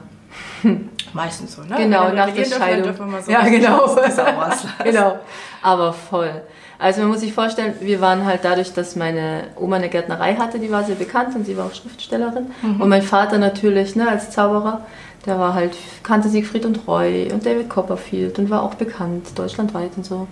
meistens 1.12 1.56
so, 1.56 1.62
ne? 1.62 1.76
Genau, 1.76 2.10
nach 2.10 2.26
der 2.26 2.34
dürfen, 2.34 2.52
Scheidung. 2.58 2.82
dürfen 2.84 3.12
wir 3.12 3.22
so 3.22 3.30
ja, 3.30 3.42
genau. 3.48 3.96
Genau. 4.84 5.18
Aber 5.62 5.92
voll. 5.92 6.42
Also 6.82 7.00
man 7.02 7.10
muss 7.10 7.20
sich 7.20 7.32
vorstellen, 7.32 7.74
wir 7.80 8.00
waren 8.00 8.24
halt 8.26 8.40
dadurch, 8.44 8.72
dass 8.72 8.96
meine 8.96 9.44
Oma 9.56 9.76
eine 9.76 9.88
Gärtnerei 9.88 10.34
hatte, 10.34 10.58
die 10.58 10.70
war 10.70 10.82
sehr 10.82 10.96
bekannt 10.96 11.34
und 11.36 11.44
sie 11.46 11.56
war 11.56 11.66
auch 11.66 11.74
Schriftstellerin. 11.74 12.50
Und 12.62 12.88
mein 12.88 13.02
Vater 13.02 13.38
natürlich, 13.38 13.94
ne, 13.94 14.08
als 14.08 14.30
Zauberer, 14.30 14.84
der 15.24 15.38
war 15.38 15.54
halt, 15.54 15.76
kannte 16.02 16.28
Siegfried 16.28 16.66
und 16.66 16.80
Roy 16.88 17.30
und 17.32 17.46
David 17.46 17.68
Copperfield 17.70 18.38
und 18.40 18.50
war 18.50 18.64
auch 18.64 18.74
bekannt, 18.74 19.28
deutschlandweit 19.38 19.92
und 19.96 20.04
so. 20.04 20.26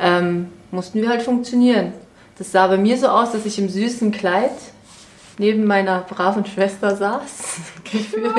Ähm, 0.00 0.50
mussten 0.72 1.00
wir 1.00 1.08
halt 1.08 1.22
funktionieren. 1.22 1.92
Das 2.36 2.50
sah 2.50 2.66
bei 2.66 2.78
mir 2.78 2.96
so 2.98 3.06
aus, 3.06 3.30
dass 3.30 3.46
ich 3.46 3.58
im 3.60 3.68
süßen 3.68 4.10
Kleid 4.10 4.50
neben 5.38 5.64
meiner 5.64 6.00
braven 6.00 6.44
Schwester 6.44 6.96
saß. 6.96 7.30
Gefühlt. 7.84 8.32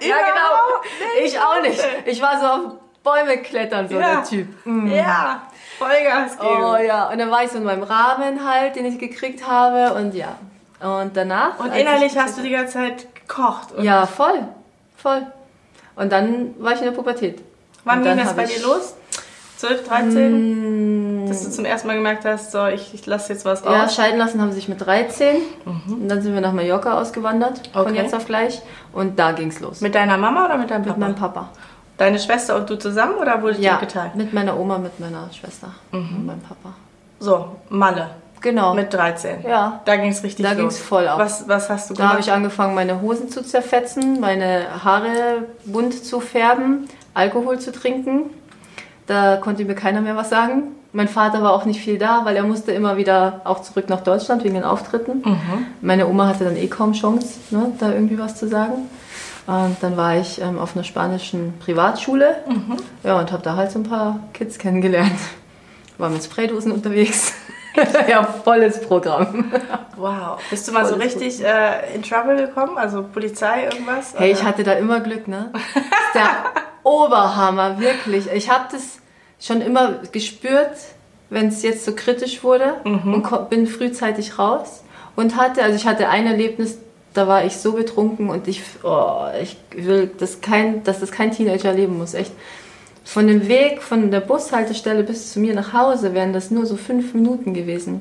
Ja, 0.00 0.16
genau. 0.16 1.24
Ich 1.24 1.38
auch 1.38 1.62
nicht. 1.62 1.80
Ich 2.04 2.20
war 2.20 2.40
so 2.40 2.46
auf 2.46 2.72
Bäume 3.04 3.38
klettern, 3.38 3.88
so 3.88 3.94
Ja. 3.94 4.16
der 4.16 4.24
Typ. 4.24 4.48
Ja, 4.88 5.42
Vollgas 5.78 6.38
geben. 6.38 6.62
Oh 6.64 6.76
ja, 6.76 7.08
und 7.10 7.18
dann 7.18 7.30
war 7.30 7.42
ich 7.44 7.50
so 7.50 7.58
in 7.58 7.64
meinem 7.64 7.82
Rahmen 7.82 8.48
halt, 8.48 8.76
den 8.76 8.84
ich 8.86 8.98
gekriegt 8.98 9.46
habe 9.46 9.94
und 9.94 10.14
ja. 10.14 10.36
Und 10.80 11.16
danach. 11.16 11.58
Und 11.58 11.74
innerlich 11.74 12.12
ich- 12.14 12.18
hast 12.18 12.36
du 12.38 12.42
die 12.42 12.50
ganze 12.50 12.74
Zeit 12.74 13.06
gekocht. 13.14 13.72
Und 13.72 13.84
Ja, 13.84 14.06
voll. 14.06 14.40
Voll. 14.96 15.26
Und 15.96 16.12
dann 16.12 16.54
war 16.58 16.72
ich 16.72 16.78
in 16.80 16.84
der 16.86 16.92
Pubertät. 16.92 17.40
Wann 17.84 18.02
ging 18.02 18.16
das 18.16 18.34
bei 18.34 18.44
dir 18.46 18.60
los? 18.62 18.94
12, 19.56 19.86
13? 19.86 21.24
Mm, 21.24 21.28
Dass 21.28 21.44
du 21.44 21.50
zum 21.50 21.64
ersten 21.64 21.86
Mal 21.86 21.94
gemerkt 21.94 22.24
hast, 22.24 22.50
so, 22.52 22.66
ich, 22.66 22.92
ich 22.92 23.06
lasse 23.06 23.32
jetzt 23.32 23.44
was 23.44 23.64
Ja, 23.64 23.84
raus. 23.84 23.94
scheiden 23.94 24.18
lassen 24.18 24.40
haben 24.40 24.50
sie 24.50 24.56
sich 24.56 24.68
mit 24.68 24.84
13. 24.84 25.36
Und 25.64 26.08
dann 26.08 26.20
sind 26.20 26.34
wir 26.34 26.40
nach 26.40 26.52
Mallorca 26.52 26.98
ausgewandert, 27.00 27.70
von 27.72 27.82
Okay. 27.86 27.94
jetzt 27.96 28.14
auf 28.14 28.26
gleich. 28.26 28.60
Und 28.92 29.18
da 29.18 29.32
ging's 29.32 29.60
los. 29.60 29.80
Mit 29.80 29.94
deiner 29.94 30.18
Mama 30.18 30.44
oder 30.46 30.58
mit 30.58 30.70
deinem 30.70 30.80
mit 30.80 30.88
Papa? 30.88 31.00
meinem 31.00 31.14
Papa. 31.14 31.48
Deine 31.96 32.18
Schwester 32.18 32.56
und 32.56 32.68
du 32.68 32.76
zusammen 32.76 33.14
oder 33.20 33.40
wurde 33.42 33.60
Ja, 33.60 33.74
ihr 33.74 33.78
geteilt? 33.78 34.14
mit 34.16 34.32
meiner 34.32 34.58
Oma, 34.58 34.78
mit 34.78 34.98
meiner 34.98 35.28
Schwester 35.32 35.68
und 35.92 36.26
meinem 36.26 36.40
Papa. 36.40 36.74
So, 37.20 37.56
Malle. 37.68 38.10
Genau. 38.40 38.74
Mit 38.74 38.92
13. 38.92 39.42
Ja. 39.48 39.80
Da 39.86 39.96
ging 39.96 40.10
es 40.10 40.22
richtig 40.22 40.44
Da 40.44 40.50
los. 40.52 40.58
ging's 40.60 40.78
voll 40.78 41.08
ab. 41.08 41.18
Was, 41.18 41.48
was 41.48 41.70
hast 41.70 41.88
du 41.88 41.94
Da 41.94 42.02
habe 42.02 42.12
gemacht? 42.14 42.26
ich 42.28 42.32
angefangen, 42.32 42.74
meine 42.74 43.00
Hosen 43.00 43.30
zu 43.30 43.42
zerfetzen, 43.42 44.20
meine 44.20 44.84
Haare 44.84 45.44
bunt 45.64 46.04
zu 46.04 46.20
färben, 46.20 46.86
Alkohol 47.14 47.58
zu 47.58 47.72
trinken. 47.72 48.24
Da 49.06 49.36
konnte 49.36 49.64
mir 49.64 49.74
keiner 49.74 50.00
mehr 50.02 50.16
was 50.16 50.28
sagen. 50.30 50.64
Mein 50.92 51.08
Vater 51.08 51.42
war 51.42 51.52
auch 51.52 51.64
nicht 51.64 51.80
viel 51.80 51.96
da, 51.98 52.24
weil 52.24 52.36
er 52.36 52.42
musste 52.42 52.72
immer 52.72 52.96
wieder 52.96 53.40
auch 53.44 53.62
zurück 53.62 53.88
nach 53.88 54.00
Deutschland 54.02 54.44
wegen 54.44 54.54
den 54.54 54.64
Auftritten. 54.64 55.22
Mhm. 55.24 55.66
Meine 55.80 56.06
Oma 56.06 56.26
hatte 56.28 56.44
dann 56.44 56.56
eh 56.56 56.66
kaum 56.68 56.92
Chance, 56.92 57.38
ne, 57.50 57.72
da 57.80 57.92
irgendwie 57.92 58.18
was 58.18 58.36
zu 58.36 58.46
sagen. 58.46 58.88
Und 59.46 59.76
dann 59.82 59.96
war 59.96 60.16
ich 60.16 60.40
ähm, 60.40 60.58
auf 60.58 60.74
einer 60.74 60.84
spanischen 60.84 61.54
Privatschule 61.58 62.36
Mhm. 62.48 62.76
ja, 63.02 63.18
und 63.18 63.30
habe 63.32 63.42
da 63.42 63.56
halt 63.56 63.70
so 63.70 63.78
ein 63.78 63.82
paar 63.84 64.20
Kids 64.32 64.58
kennengelernt. 64.58 65.12
War 65.98 66.08
mit 66.10 66.24
Spraydosen 66.24 66.72
unterwegs. 66.72 67.34
ja, 68.08 68.22
volles 68.22 68.80
Programm. 68.80 69.52
Wow. 69.96 70.38
Bist 70.50 70.66
du 70.66 70.72
mal 70.72 70.84
so 70.86 70.94
Voll 70.94 71.02
richtig 71.02 71.44
äh, 71.44 71.94
in 71.94 72.02
Trouble 72.02 72.36
gekommen? 72.36 72.78
Also 72.78 73.02
Polizei, 73.02 73.64
irgendwas? 73.64 74.14
Hey, 74.16 74.32
ich 74.32 74.38
Oder? 74.38 74.48
hatte 74.48 74.62
da 74.64 74.72
immer 74.72 75.00
Glück, 75.00 75.28
ne? 75.28 75.50
Das 75.52 75.62
ist 75.74 76.14
der 76.14 76.28
Oberhammer, 76.82 77.78
wirklich. 77.80 78.30
Ich 78.32 78.50
habe 78.50 78.64
das 78.72 78.98
schon 79.40 79.60
immer 79.60 79.94
gespürt, 80.12 80.70
wenn 81.30 81.48
es 81.48 81.62
jetzt 81.62 81.84
so 81.84 81.94
kritisch 81.94 82.42
wurde 82.44 82.74
und 82.84 83.22
ko- 83.22 83.44
bin 83.48 83.66
frühzeitig 83.66 84.38
raus 84.38 84.84
und 85.16 85.36
hatte, 85.36 85.62
also 85.62 85.76
ich 85.76 85.86
hatte 85.86 86.08
ein 86.08 86.26
Erlebnis, 86.26 86.78
da 87.14 87.28
war 87.28 87.44
ich 87.44 87.56
so 87.56 87.72
betrunken 87.72 88.28
und 88.28 88.48
ich, 88.48 88.62
oh, 88.82 89.26
ich 89.40 89.56
will, 89.74 90.10
das 90.18 90.40
kein, 90.40 90.82
dass 90.84 91.00
das 91.00 91.12
kein 91.12 91.30
Teenager 91.30 91.68
erleben 91.70 91.96
muss, 91.96 92.14
echt. 92.14 92.32
Von 93.04 93.26
dem 93.28 93.48
Weg 93.48 93.82
von 93.82 94.10
der 94.10 94.20
Bushaltestelle 94.20 95.04
bis 95.04 95.32
zu 95.32 95.38
mir 95.38 95.54
nach 95.54 95.72
Hause 95.72 96.14
wären 96.14 96.32
das 96.32 96.50
nur 96.50 96.66
so 96.66 96.76
fünf 96.76 97.14
Minuten 97.14 97.54
gewesen. 97.54 98.00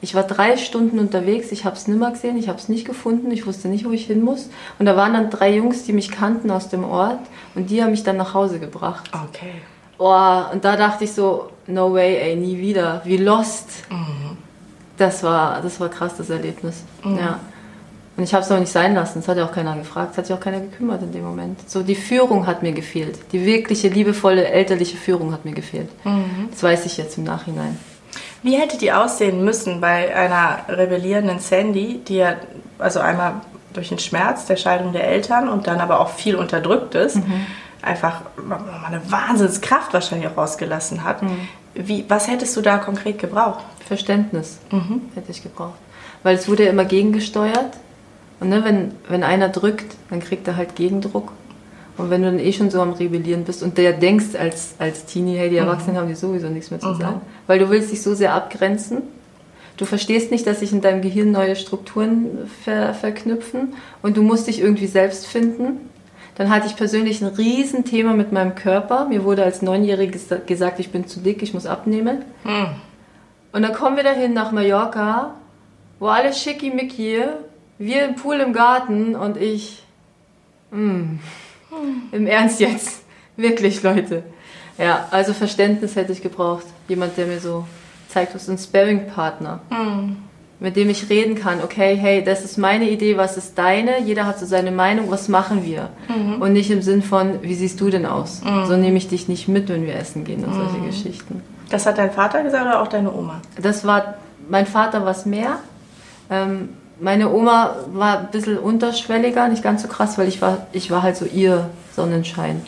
Ich 0.00 0.14
war 0.14 0.24
drei 0.24 0.56
Stunden 0.56 0.98
unterwegs, 0.98 1.52
ich 1.52 1.64
habe 1.64 1.76
es 1.76 1.86
nimmer 1.86 2.10
gesehen, 2.10 2.36
ich 2.36 2.48
habe 2.48 2.58
es 2.58 2.68
nicht 2.68 2.84
gefunden, 2.84 3.30
ich 3.30 3.46
wusste 3.46 3.68
nicht, 3.68 3.84
wo 3.84 3.90
ich 3.90 4.06
hin 4.06 4.22
muss. 4.22 4.50
Und 4.78 4.86
da 4.86 4.96
waren 4.96 5.12
dann 5.14 5.30
drei 5.30 5.54
Jungs, 5.54 5.84
die 5.84 5.92
mich 5.92 6.10
kannten 6.10 6.50
aus 6.50 6.68
dem 6.68 6.84
Ort 6.84 7.20
und 7.54 7.70
die 7.70 7.82
haben 7.82 7.92
mich 7.92 8.02
dann 8.02 8.16
nach 8.16 8.34
Hause 8.34 8.58
gebracht. 8.58 9.10
Okay. 9.28 9.52
Oh, 9.98 10.42
und 10.52 10.64
da 10.64 10.76
dachte 10.76 11.04
ich 11.04 11.12
so, 11.12 11.50
no 11.66 11.94
way, 11.94 12.16
ey, 12.16 12.36
nie 12.36 12.58
wieder. 12.58 13.00
Wie 13.04 13.16
lost. 13.16 13.68
Das 14.96 15.22
war, 15.22 15.62
das 15.62 15.78
war 15.80 15.88
krass, 15.88 16.16
das 16.16 16.30
Erlebnis. 16.30 16.82
Ja. 17.04 17.40
Und 18.16 18.24
ich 18.24 18.34
habe 18.34 18.44
es 18.44 18.52
auch 18.52 18.58
nicht 18.58 18.70
sein 18.70 18.94
lassen. 18.94 19.20
Es 19.20 19.28
hat 19.28 19.38
ja 19.38 19.46
auch 19.46 19.52
keiner 19.52 19.74
gefragt. 19.76 20.10
Es 20.12 20.18
hat 20.18 20.26
sich 20.26 20.36
auch 20.36 20.40
keiner 20.40 20.60
gekümmert 20.60 21.02
in 21.02 21.12
dem 21.12 21.24
Moment. 21.24 21.68
So, 21.70 21.82
die 21.82 21.94
Führung 21.94 22.46
hat 22.46 22.62
mir 22.62 22.72
gefehlt. 22.72 23.18
Die 23.32 23.46
wirkliche, 23.46 23.88
liebevolle, 23.88 24.46
elterliche 24.48 24.98
Führung 24.98 25.32
hat 25.32 25.46
mir 25.46 25.52
gefehlt. 25.52 25.88
Das 26.50 26.62
weiß 26.62 26.84
ich 26.84 26.98
jetzt 26.98 27.16
im 27.16 27.24
Nachhinein. 27.24 27.78
Wie 28.42 28.56
hätte 28.56 28.76
die 28.76 28.92
aussehen 28.92 29.44
müssen 29.44 29.80
bei 29.80 30.14
einer 30.14 30.58
rebellierenden 30.68 31.38
Sandy, 31.38 32.00
die 32.06 32.16
ja, 32.16 32.34
also 32.78 33.00
einmal 33.00 33.34
durch 33.72 33.88
den 33.88 33.98
Schmerz 33.98 34.44
der 34.44 34.56
Scheidung 34.56 34.92
der 34.92 35.06
Eltern 35.08 35.48
und 35.48 35.66
dann 35.66 35.80
aber 35.80 36.00
auch 36.00 36.10
viel 36.10 36.36
Unterdrücktes, 36.36 37.18
einfach 37.80 38.20
eine 38.86 39.00
Wahnsinnskraft 39.10 39.94
wahrscheinlich 39.94 40.28
auch 40.28 40.36
rausgelassen 40.36 41.02
hat. 41.04 41.22
Wie, 41.74 42.04
was 42.08 42.28
hättest 42.28 42.54
du 42.56 42.60
da 42.60 42.76
konkret 42.76 43.18
gebraucht? 43.18 43.64
Verständnis 43.86 44.58
hätte 45.14 45.30
ich 45.30 45.42
gebraucht. 45.42 45.78
Weil 46.22 46.36
es 46.36 46.46
wurde 46.46 46.64
ja 46.64 46.70
immer 46.70 46.84
gegengesteuert. 46.84 47.78
Und 48.42 48.48
ne, 48.48 48.64
wenn, 48.64 48.90
wenn 49.08 49.22
einer 49.22 49.48
drückt, 49.48 49.94
dann 50.10 50.20
kriegt 50.20 50.48
er 50.48 50.56
halt 50.56 50.74
Gegendruck. 50.76 51.32
Und 51.96 52.10
wenn 52.10 52.22
du 52.22 52.30
dann 52.30 52.40
eh 52.40 52.52
schon 52.52 52.70
so 52.70 52.80
am 52.80 52.92
Rebellieren 52.92 53.44
bist 53.44 53.62
und 53.62 53.78
der 53.78 53.92
denkst 53.92 54.34
als, 54.38 54.74
als 54.78 55.04
Teenie, 55.04 55.36
hey, 55.36 55.48
die 55.50 55.56
Erwachsenen 55.58 55.96
haben 55.96 56.08
dir 56.08 56.16
sowieso 56.16 56.48
nichts 56.48 56.70
mehr 56.70 56.80
zu 56.80 56.88
sagen, 56.98 57.20
weil 57.46 57.58
du 57.58 57.70
willst 57.70 57.92
dich 57.92 58.02
so 58.02 58.14
sehr 58.14 58.34
abgrenzen. 58.34 59.02
Du 59.76 59.84
verstehst 59.84 60.30
nicht, 60.30 60.46
dass 60.46 60.60
sich 60.60 60.72
in 60.72 60.80
deinem 60.80 61.02
Gehirn 61.02 61.30
neue 61.32 61.54
Strukturen 61.54 62.50
ver, 62.64 62.94
verknüpfen 62.94 63.74
und 64.02 64.16
du 64.16 64.22
musst 64.22 64.46
dich 64.48 64.60
irgendwie 64.60 64.86
selbst 64.86 65.26
finden. 65.26 65.88
Dann 66.36 66.48
hatte 66.50 66.66
ich 66.66 66.76
persönlich 66.76 67.20
ein 67.22 67.28
Riesenthema 67.28 68.14
mit 68.14 68.32
meinem 68.32 68.54
Körper. 68.54 69.06
Mir 69.06 69.22
wurde 69.22 69.44
als 69.44 69.60
Neunjährige 69.62 70.18
gesa- 70.18 70.44
gesagt, 70.44 70.80
ich 70.80 70.90
bin 70.90 71.06
zu 71.06 71.20
dick, 71.20 71.42
ich 71.42 71.52
muss 71.54 71.66
abnehmen. 71.66 72.18
Und 73.52 73.62
dann 73.62 73.74
kommen 73.74 73.96
wir 73.96 74.02
dahin 74.02 74.32
nach 74.32 74.50
Mallorca, 74.50 75.34
wo 76.00 76.06
alles 76.08 76.40
schickimicki, 76.42 77.18
wir 77.84 78.04
im 78.04 78.14
Pool 78.16 78.40
im 78.40 78.52
Garten 78.52 79.14
und 79.14 79.36
ich. 79.36 79.82
Mm, 80.70 81.18
Im 82.12 82.26
Ernst 82.26 82.60
jetzt. 82.60 83.02
Wirklich, 83.36 83.82
Leute. 83.82 84.22
Ja, 84.78 85.06
also 85.10 85.32
Verständnis 85.32 85.96
hätte 85.96 86.12
ich 86.12 86.22
gebraucht. 86.22 86.64
Jemand, 86.88 87.16
der 87.16 87.26
mir 87.26 87.40
so 87.40 87.66
zeigt, 88.08 88.34
was 88.34 88.42
ist 88.42 88.48
ein 88.48 88.58
Sparring-Partner. 88.58 89.60
Mit 90.60 90.76
dem 90.76 90.90
ich 90.90 91.08
reden 91.10 91.34
kann, 91.34 91.60
okay, 91.62 91.96
hey, 91.96 92.22
das 92.22 92.44
ist 92.44 92.56
meine 92.56 92.88
Idee, 92.88 93.16
was 93.16 93.36
ist 93.36 93.58
deine? 93.58 94.00
Jeder 94.00 94.26
hat 94.26 94.38
so 94.38 94.46
seine 94.46 94.70
Meinung, 94.70 95.10
was 95.10 95.28
machen 95.28 95.64
wir? 95.64 95.90
Und 96.40 96.52
nicht 96.52 96.70
im 96.70 96.82
Sinn 96.82 97.02
von, 97.02 97.42
wie 97.42 97.54
siehst 97.54 97.80
du 97.80 97.90
denn 97.90 98.06
aus? 98.06 98.42
So 98.66 98.76
nehme 98.76 98.96
ich 98.96 99.08
dich 99.08 99.28
nicht 99.28 99.48
mit, 99.48 99.68
wenn 99.68 99.86
wir 99.86 99.96
essen 99.96 100.24
gehen 100.24 100.44
und 100.44 100.54
solche 100.54 100.80
Geschichten. 100.86 101.42
Das 101.70 101.86
hat 101.86 101.98
dein 101.98 102.12
Vater 102.12 102.42
gesagt 102.42 102.66
oder 102.66 102.82
auch 102.82 102.88
deine 102.88 103.12
Oma? 103.12 103.40
Das 103.60 103.84
war, 103.84 104.14
mein 104.48 104.66
Vater 104.66 105.04
was 105.06 105.24
mehr. 105.26 105.58
Ähm, 106.30 106.68
meine 107.02 107.32
Oma 107.32 107.76
war 107.92 108.20
ein 108.20 108.30
bisschen 108.30 108.58
unterschwelliger, 108.58 109.48
nicht 109.48 109.62
ganz 109.62 109.82
so 109.82 109.88
krass, 109.88 110.18
weil 110.18 110.28
ich 110.28 110.40
war, 110.40 110.68
ich 110.72 110.90
war 110.90 111.02
halt 111.02 111.16
so 111.16 111.24
ihr 111.26 111.68
Sonnenschein. 111.96 112.62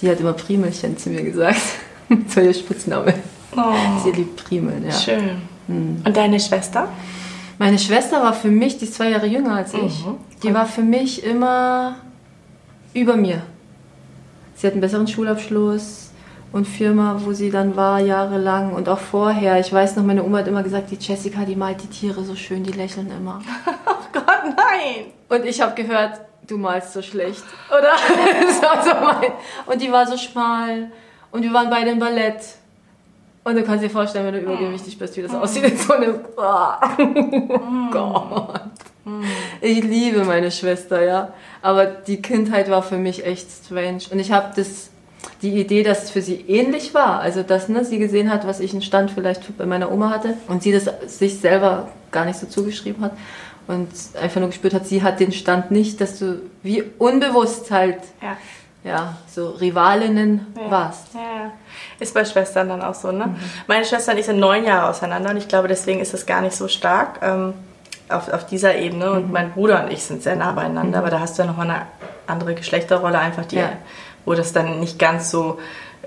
Die 0.00 0.10
hat 0.10 0.18
immer 0.18 0.32
Primelchen 0.32 0.96
zu 0.96 1.10
mir 1.10 1.22
gesagt. 1.22 1.60
so 2.28 2.40
ihr 2.40 2.54
Spitzname. 2.54 3.14
Oh, 3.54 3.60
Sie 4.02 4.12
liebt 4.12 4.44
Primeln, 4.44 4.84
ja. 4.84 4.92
schön. 4.92 5.42
Und 5.68 6.16
deine 6.16 6.40
Schwester? 6.40 6.88
Meine 7.58 7.78
Schwester 7.78 8.22
war 8.22 8.32
für 8.32 8.48
mich, 8.48 8.78
die 8.78 8.84
ist 8.86 8.94
zwei 8.94 9.10
Jahre 9.10 9.26
jünger 9.26 9.56
als 9.56 9.74
ich, 9.74 10.04
die 10.42 10.52
war 10.52 10.66
für 10.66 10.82
mich 10.82 11.24
immer 11.24 11.96
über 12.94 13.16
mir. 13.16 13.42
Sie 14.54 14.66
hat 14.66 14.72
einen 14.72 14.80
besseren 14.80 15.06
Schulabschluss 15.06 16.05
und 16.56 16.66
Firma, 16.66 17.20
wo 17.22 17.34
sie 17.34 17.50
dann 17.50 17.76
war, 17.76 18.00
jahrelang 18.00 18.72
und 18.72 18.88
auch 18.88 18.98
vorher. 18.98 19.60
Ich 19.60 19.70
weiß 19.70 19.96
noch, 19.96 20.04
meine 20.04 20.24
Oma 20.24 20.38
hat 20.38 20.48
immer 20.48 20.62
gesagt, 20.62 20.90
die 20.90 20.96
Jessica, 20.98 21.44
die 21.44 21.54
malt 21.54 21.82
die 21.82 21.86
Tiere 21.86 22.24
so 22.24 22.34
schön, 22.34 22.64
die 22.64 22.72
lächeln 22.72 23.10
immer. 23.10 23.42
Oh 23.86 24.20
Gott, 24.20 24.56
nein! 24.56 25.06
Und 25.28 25.44
ich 25.44 25.60
habe 25.60 25.74
gehört, 25.74 26.20
du 26.46 26.56
malst 26.56 26.94
so 26.94 27.02
schlecht, 27.02 27.44
oder? 27.68 27.92
das 28.46 28.62
war 28.62 28.82
so 28.82 28.94
mein. 28.94 29.32
Und 29.66 29.82
die 29.82 29.92
war 29.92 30.06
so 30.06 30.16
schmal 30.16 30.90
und 31.30 31.42
wir 31.42 31.52
waren 31.52 31.68
beide 31.68 31.90
im 31.90 31.98
Ballett. 31.98 32.40
Und 33.44 33.56
du 33.56 33.62
kannst 33.62 33.84
dir 33.84 33.90
vorstellen, 33.90 34.26
wenn 34.26 34.34
du 34.34 34.40
übergewichtig 34.40 34.98
bist, 34.98 35.16
wie 35.16 35.22
das 35.22 35.34
aussieht 35.34 35.64
in 35.64 35.76
so 35.76 35.92
einem. 35.92 36.20
Oh 36.38 37.90
Gott. 37.90 38.60
Ich 39.60 39.84
liebe 39.84 40.24
meine 40.24 40.50
Schwester, 40.50 41.04
ja. 41.04 41.32
Aber 41.62 41.86
die 41.86 42.22
Kindheit 42.22 42.70
war 42.70 42.82
für 42.82 42.96
mich 42.96 43.26
echt 43.26 43.48
strange. 43.50 44.02
Und 44.10 44.18
ich 44.18 44.32
habe 44.32 44.52
das, 44.56 44.90
die 45.42 45.60
Idee, 45.60 45.82
dass 45.82 46.04
es 46.04 46.10
für 46.10 46.22
sie 46.22 46.36
ähnlich 46.48 46.94
war. 46.94 47.20
Also, 47.20 47.42
dass 47.42 47.68
ne, 47.68 47.84
sie 47.84 47.98
gesehen 47.98 48.30
hat, 48.32 48.46
was 48.46 48.60
ich 48.60 48.72
einen 48.72 48.82
Stand 48.82 49.10
vielleicht 49.10 49.56
bei 49.58 49.66
meiner 49.66 49.90
Oma 49.92 50.10
hatte. 50.10 50.34
Und 50.48 50.62
sie 50.62 50.72
das 50.72 50.88
sich 51.06 51.38
selber 51.40 51.88
gar 52.12 52.24
nicht 52.24 52.38
so 52.38 52.46
zugeschrieben 52.46 53.04
hat. 53.04 53.12
Und 53.66 53.88
einfach 54.20 54.40
nur 54.40 54.48
gespürt 54.50 54.74
hat, 54.74 54.86
sie 54.86 55.02
hat 55.02 55.18
den 55.20 55.32
Stand 55.32 55.70
nicht, 55.72 56.00
dass 56.00 56.18
du 56.20 56.40
wie 56.62 56.84
unbewusst 56.98 57.70
halt, 57.72 57.98
Ja. 58.22 58.36
ja, 58.84 59.16
so 59.28 59.50
Rivalinnen 59.50 60.46
Ja. 60.56 60.70
warst. 60.70 61.14
Ja. 61.14 61.50
Ist 61.98 62.14
bei 62.14 62.24
Schwestern 62.24 62.68
dann 62.68 62.80
auch 62.82 62.94
so, 62.94 63.10
ne? 63.10 63.26
Mhm. 63.26 63.36
Meine 63.66 63.84
Schwester 63.84 64.12
und 64.12 64.18
ich 64.18 64.26
sind 64.26 64.38
neun 64.38 64.64
Jahre 64.64 64.88
auseinander 64.90 65.30
und 65.30 65.36
ich 65.36 65.48
glaube, 65.48 65.66
deswegen 65.68 65.98
ist 66.00 66.14
es 66.14 66.26
gar 66.26 66.42
nicht 66.42 66.54
so 66.56 66.68
stark 66.68 67.18
ähm, 67.22 67.54
auf, 68.08 68.32
auf 68.32 68.46
dieser 68.46 68.76
Ebene. 68.76 69.06
Mhm. 69.06 69.16
Und 69.16 69.32
mein 69.32 69.52
Bruder 69.52 69.82
und 69.84 69.90
ich 69.92 70.02
sind 70.04 70.22
sehr 70.22 70.36
nah 70.36 70.52
beieinander, 70.52 70.98
aber 71.00 71.10
da 71.10 71.18
hast 71.18 71.36
du 71.36 71.42
ja 71.42 71.48
nochmal 71.48 71.68
eine 71.70 71.82
andere 72.28 72.54
Geschlechterrolle, 72.54 73.18
einfach 73.18 73.46
die, 73.46 73.56
Ja. 73.56 73.72
Wo 74.26 74.34
das 74.34 74.52
dann 74.52 74.80
nicht 74.80 74.98
ganz 74.98 75.30
so 75.30 75.58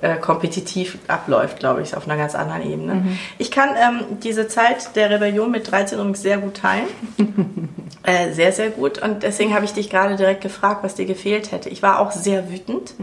äh, 0.01 0.15
kompetitiv 0.15 0.97
abläuft, 1.07 1.59
glaube 1.59 1.81
ich, 1.81 1.95
auf 1.97 2.07
einer 2.07 2.15
ganz 2.15 2.35
anderen 2.35 2.61
Ebene. 2.61 2.95
Mhm. 2.95 3.19
Ich 3.37 3.51
kann 3.51 3.69
ähm, 3.69 4.19
diese 4.23 4.47
Zeit 4.47 4.95
der 4.95 5.09
Rebellion 5.09 5.51
mit 5.51 5.69
13 5.69 5.97
übrigens 5.97 6.21
sehr 6.21 6.37
gut 6.37 6.57
teilen. 6.57 6.87
Äh, 8.03 8.31
sehr, 8.31 8.53
sehr 8.53 8.69
gut. 8.69 8.97
Und 8.99 9.23
deswegen 9.23 9.53
habe 9.53 9.65
ich 9.65 9.73
dich 9.73 9.89
gerade 9.89 10.15
direkt 10.15 10.39
gefragt, 10.39 10.83
was 10.83 10.95
dir 10.95 11.05
gefehlt 11.05 11.51
hätte. 11.51 11.67
Ich 11.67 11.83
war 11.83 11.99
auch 11.99 12.11
sehr 12.11 12.49
wütend. 12.49 12.93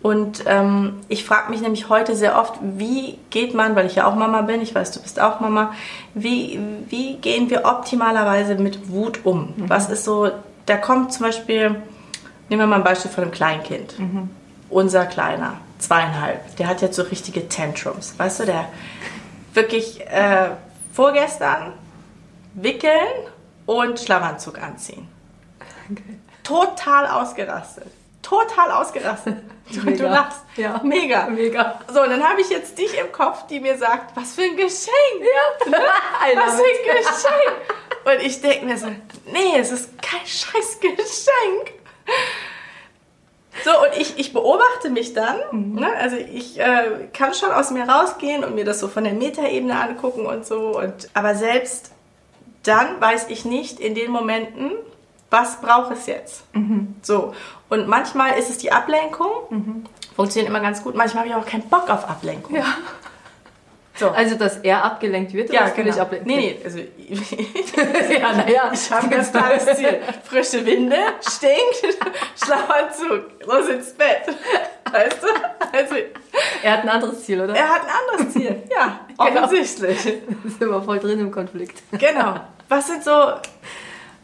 Und 0.00 0.44
ähm, 0.46 1.00
ich 1.08 1.24
frage 1.24 1.50
mich 1.50 1.60
nämlich 1.60 1.88
heute 1.88 2.14
sehr 2.14 2.38
oft, 2.38 2.54
wie 2.62 3.18
geht 3.30 3.52
man, 3.52 3.74
weil 3.74 3.86
ich 3.86 3.96
ja 3.96 4.06
auch 4.06 4.14
Mama 4.14 4.42
bin, 4.42 4.62
ich 4.62 4.74
weiß, 4.74 4.92
du 4.92 5.02
bist 5.02 5.20
auch 5.20 5.40
Mama, 5.40 5.74
wie, 6.14 6.60
wie 6.88 7.16
gehen 7.16 7.50
wir 7.50 7.64
optimalerweise 7.64 8.54
mit 8.54 8.90
Wut 8.90 9.24
um? 9.24 9.54
Was 9.56 9.90
ist 9.90 10.04
so, 10.04 10.30
da 10.66 10.76
kommt 10.76 11.12
zum 11.12 11.26
Beispiel, 11.26 11.74
nehmen 12.48 12.62
wir 12.62 12.66
mal 12.68 12.76
ein 12.76 12.84
Beispiel 12.84 13.10
von 13.10 13.24
einem 13.24 13.32
Kleinkind. 13.32 13.94
Unser 14.70 15.06
Kleiner, 15.06 15.60
zweieinhalb, 15.78 16.56
der 16.56 16.68
hat 16.68 16.82
jetzt 16.82 16.96
so 16.96 17.02
richtige 17.02 17.48
Tantrums. 17.48 18.18
Weißt 18.18 18.40
du, 18.40 18.46
der 18.46 18.68
wirklich 19.54 20.00
äh, 20.06 20.50
vorgestern 20.92 21.72
wickeln 22.54 22.92
und 23.66 24.00
Schlafanzug 24.00 24.60
anziehen. 24.60 25.08
Total 26.42 27.06
ausgerastet. 27.06 27.86
Total 28.22 28.70
ausgerastet. 28.72 29.36
Du, 29.70 29.82
du 29.82 30.04
lachst. 30.04 30.40
Ja. 30.56 30.80
Mega. 30.82 31.26
Mega. 31.26 31.78
So, 31.92 32.00
und 32.00 32.08
dann 32.08 32.26
habe 32.26 32.40
ich 32.40 32.48
jetzt 32.48 32.78
dich 32.78 32.98
im 32.98 33.12
Kopf, 33.12 33.46
die 33.48 33.60
mir 33.60 33.76
sagt, 33.76 34.16
was 34.16 34.34
für 34.34 34.40
ein 34.40 34.56
Geschenk. 34.56 34.88
I 35.66 36.36
Was 36.38 36.54
für 36.54 36.62
ein 36.62 36.96
Geschenk. 36.96 37.56
Und 38.06 38.26
ich 38.26 38.40
denke 38.40 38.64
mir 38.64 38.78
so, 38.78 38.86
nee, 39.26 39.58
es 39.58 39.70
ist 39.70 40.00
kein 40.00 40.26
scheiß 40.26 40.80
Geschenk. 40.80 41.74
So, 43.64 43.70
und 43.70 44.00
ich, 44.00 44.18
ich 44.18 44.32
beobachte 44.32 44.90
mich 44.90 45.14
dann. 45.14 45.36
Mhm. 45.52 45.74
Ne? 45.80 45.88
Also 46.00 46.16
ich 46.16 46.58
äh, 46.58 47.08
kann 47.12 47.34
schon 47.34 47.50
aus 47.50 47.70
mir 47.70 47.88
rausgehen 47.88 48.44
und 48.44 48.54
mir 48.54 48.64
das 48.64 48.80
so 48.80 48.88
von 48.88 49.04
der 49.04 49.12
Metaebene 49.12 49.78
angucken 49.78 50.26
und 50.26 50.46
so. 50.46 50.78
Und, 50.78 51.08
aber 51.14 51.34
selbst 51.34 51.92
dann 52.62 53.00
weiß 53.00 53.26
ich 53.28 53.44
nicht 53.44 53.80
in 53.80 53.94
den 53.94 54.10
Momenten, 54.10 54.72
was 55.30 55.60
braucht 55.60 55.92
es 55.92 56.06
jetzt? 56.06 56.44
Mhm. 56.54 56.96
So. 57.02 57.34
Und 57.68 57.86
manchmal 57.86 58.38
ist 58.38 58.50
es 58.50 58.58
die 58.58 58.72
Ablenkung. 58.72 59.30
Mhm. 59.50 59.84
Funktioniert 60.16 60.48
immer 60.48 60.60
ganz 60.60 60.82
gut. 60.82 60.94
Manchmal 60.94 61.24
habe 61.24 61.30
ich 61.30 61.36
auch 61.36 61.46
keinen 61.48 61.68
Bock 61.68 61.90
auf 61.90 62.08
Ablenkung. 62.08 62.56
Ja. 62.56 62.64
So. 63.98 64.10
Also, 64.10 64.36
dass 64.36 64.58
er 64.58 64.84
abgelenkt 64.84 65.32
wird? 65.32 65.52
Ja, 65.52 65.68
genau. 65.70 65.90
Ich 65.90 66.00
ablenken? 66.00 66.28
Nee, 66.28 66.36
nee, 66.36 66.58
also, 66.64 66.78
ja, 68.12 68.32
naja, 68.32 68.70
ich 68.72 68.92
habe 68.92 69.08
ganz 69.08 69.32
klares 69.32 69.66
Ziel. 69.76 70.00
Frische 70.22 70.64
Winde, 70.64 70.96
stinkt, 71.20 71.98
Schlafanzug, 72.44 73.44
los 73.44 73.68
ins 73.68 73.92
Bett. 73.94 74.22
Weißt 74.90 75.20
du? 75.20 75.26
Also, 75.76 75.94
er 76.62 76.72
hat 76.72 76.82
ein 76.82 76.88
anderes 76.88 77.24
Ziel, 77.24 77.40
oder? 77.40 77.56
Er 77.56 77.68
hat 77.68 77.82
ein 77.82 78.16
anderes 78.16 78.32
Ziel, 78.32 78.62
ja, 78.70 79.00
genau. 79.18 79.44
offensichtlich. 79.44 80.04
Da 80.04 80.50
sind 80.50 80.70
wir 80.70 80.82
voll 80.82 81.00
drin 81.00 81.18
im 81.18 81.32
Konflikt. 81.32 81.82
Genau. 81.92 82.40
Was 82.68 82.86
sind 82.86 83.02
so 83.02 83.12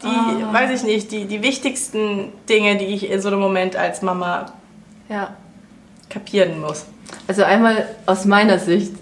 die, 0.01 0.07
oh. 0.07 0.53
weiß 0.53 0.71
ich 0.71 0.83
nicht, 0.83 1.11
die, 1.11 1.25
die 1.25 1.41
wichtigsten 1.41 2.31
Dinge, 2.47 2.77
die 2.77 2.85
ich 2.85 3.09
in 3.09 3.19
so 3.19 3.27
einem 3.27 3.39
Moment 3.39 3.75
als 3.75 4.01
Mama 4.01 4.53
ja. 5.09 5.35
kapieren 6.09 6.61
muss? 6.61 6.85
Also 7.27 7.43
einmal 7.43 7.87
aus 8.05 8.25
meiner 8.25 8.59
Sicht 8.59 8.93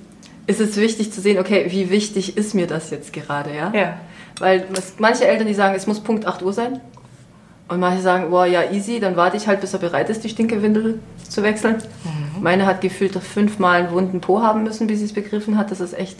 ist 0.46 0.60
es 0.60 0.78
wichtig 0.78 1.12
zu 1.12 1.22
sehen, 1.22 1.40
okay, 1.40 1.66
wie 1.70 1.90
wichtig 1.90 2.38
ist 2.38 2.54
mir 2.54 2.68
das 2.68 2.90
jetzt 2.90 3.14
gerade, 3.14 3.56
ja? 3.56 3.72
Ja. 3.74 3.98
Weil 4.40 4.68
manche 4.98 5.26
Eltern, 5.26 5.48
die 5.48 5.54
sagen, 5.54 5.76
es 5.76 5.88
muss 5.88 6.00
Punkt 6.00 6.26
8 6.26 6.42
Uhr 6.42 6.54
sein. 6.54 6.82
Und 7.70 7.80
manche 7.80 8.02
sagen, 8.02 8.30
boah, 8.30 8.46
ja, 8.46 8.72
easy, 8.72 9.00
dann 9.00 9.16
warte 9.16 9.38
ich 9.38 9.48
halt, 9.48 9.62
bis 9.62 9.74
er 9.74 9.80
bereit 9.80 10.10
ist, 10.10 10.24
die 10.24 10.30
Stinkewindel 10.30 11.00
zu 11.28 11.44
wechseln. 11.44 11.78
Mhm. 12.04 12.44
Meine 12.44 12.66
hat 12.66 12.82
gefühlt 12.82 13.16
fünfmal 13.16 13.84
einen 13.84 13.92
wunden 13.92 14.20
Po 14.20 14.42
haben 14.42 14.64
müssen, 14.64 14.88
bis 14.88 15.00
sie 15.00 15.06
es 15.06 15.14
begriffen 15.14 15.58
hat. 15.58 15.72
Das 15.72 15.80
ist 15.80 15.98
echt 15.98 16.18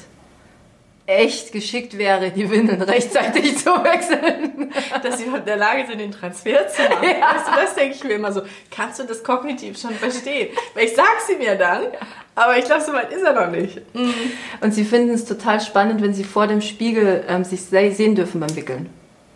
echt 1.06 1.52
geschickt 1.52 1.98
wäre, 1.98 2.32
die 2.32 2.50
Windeln 2.50 2.82
rechtzeitig 2.82 3.58
zu 3.58 3.72
wechseln. 3.84 4.72
Dass 5.02 5.18
sie 5.18 5.26
in 5.26 5.46
der 5.46 5.58
Lage 5.58 5.86
sind, 5.88 6.00
den 6.00 6.12
Transfer 6.12 6.68
zu 6.68 6.82
machen. 6.82 7.04
Ja. 7.04 7.36
Weißt 7.36 7.48
du, 7.48 7.62
das 7.62 7.76
denke 7.76 7.96
ich 7.96 8.04
mir 8.04 8.14
immer 8.14 8.32
so. 8.32 8.42
Kannst 8.72 9.00
du 9.00 9.04
das 9.04 9.24
kognitiv 9.24 9.78
schon 9.78 9.94
verstehen? 9.96 10.56
Weil 10.74 10.86
ich 10.86 10.96
sag 10.96 11.20
sie 11.28 11.36
mir 11.36 11.56
dann, 11.56 11.88
aber 12.36 12.58
ich 12.58 12.66
glaube, 12.66 12.82
so 12.82 12.94
weit 12.94 13.12
ist 13.12 13.22
er 13.22 13.34
noch 13.34 13.52
nicht. 13.52 13.82
Mhm. 13.94 14.14
Und 14.62 14.74
sie 14.74 14.86
finden 14.86 15.14
es 15.14 15.26
total 15.26 15.60
spannend, 15.60 16.02
wenn 16.02 16.14
sie 16.14 16.24
vor 16.24 16.48
dem 16.48 16.62
Spiegel 16.62 17.24
ähm, 17.28 17.44
sich 17.44 17.62
sehen 17.62 18.16
dürfen 18.16 18.40
beim 18.40 18.56
Wickeln. 18.56 18.90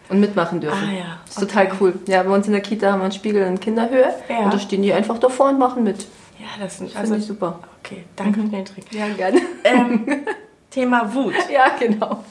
Und 0.10 0.22
mitmachen 0.22 0.62
dürfen. 0.62 0.90
Ah, 0.90 0.98
ja. 0.98 1.20
Das 1.26 1.36
ist 1.36 1.40
total 1.42 1.70
cool. 1.82 1.94
Ja, 2.08 2.24
bei 2.24 2.34
uns 2.34 2.48
in 2.48 2.54
der 2.54 2.62
Kita 2.62 2.94
haben 2.94 3.00
wir 3.00 3.04
einen 3.04 3.12
Spiegel 3.12 3.46
in 3.46 3.60
Kinderhöhe. 3.60 4.16
Ja. 4.30 4.40
Und 4.40 4.54
da 4.54 4.60
stehen 4.60 4.82
die 4.82 4.94
einfach 4.94 5.18
davor 5.18 5.50
und 5.50 5.60
machen 5.60 5.84
mit. 5.84 6.08
Ja, 6.40 6.48
das, 6.62 6.80
das 6.80 6.96
also, 6.96 7.08
finde 7.08 7.18
ich 7.18 7.26
super. 7.26 7.60
Okay, 7.84 8.06
danke 8.16 8.40
mhm. 8.40 8.46
für 8.46 8.56
den 8.56 8.66
Trick. 8.66 8.86
Ja, 8.92 9.10
gerne. 9.10 9.42
Ähm, 9.66 10.26
Thema 10.78 11.12
Wut. 11.12 11.34
Ja, 11.50 11.72
genau. 11.80 12.24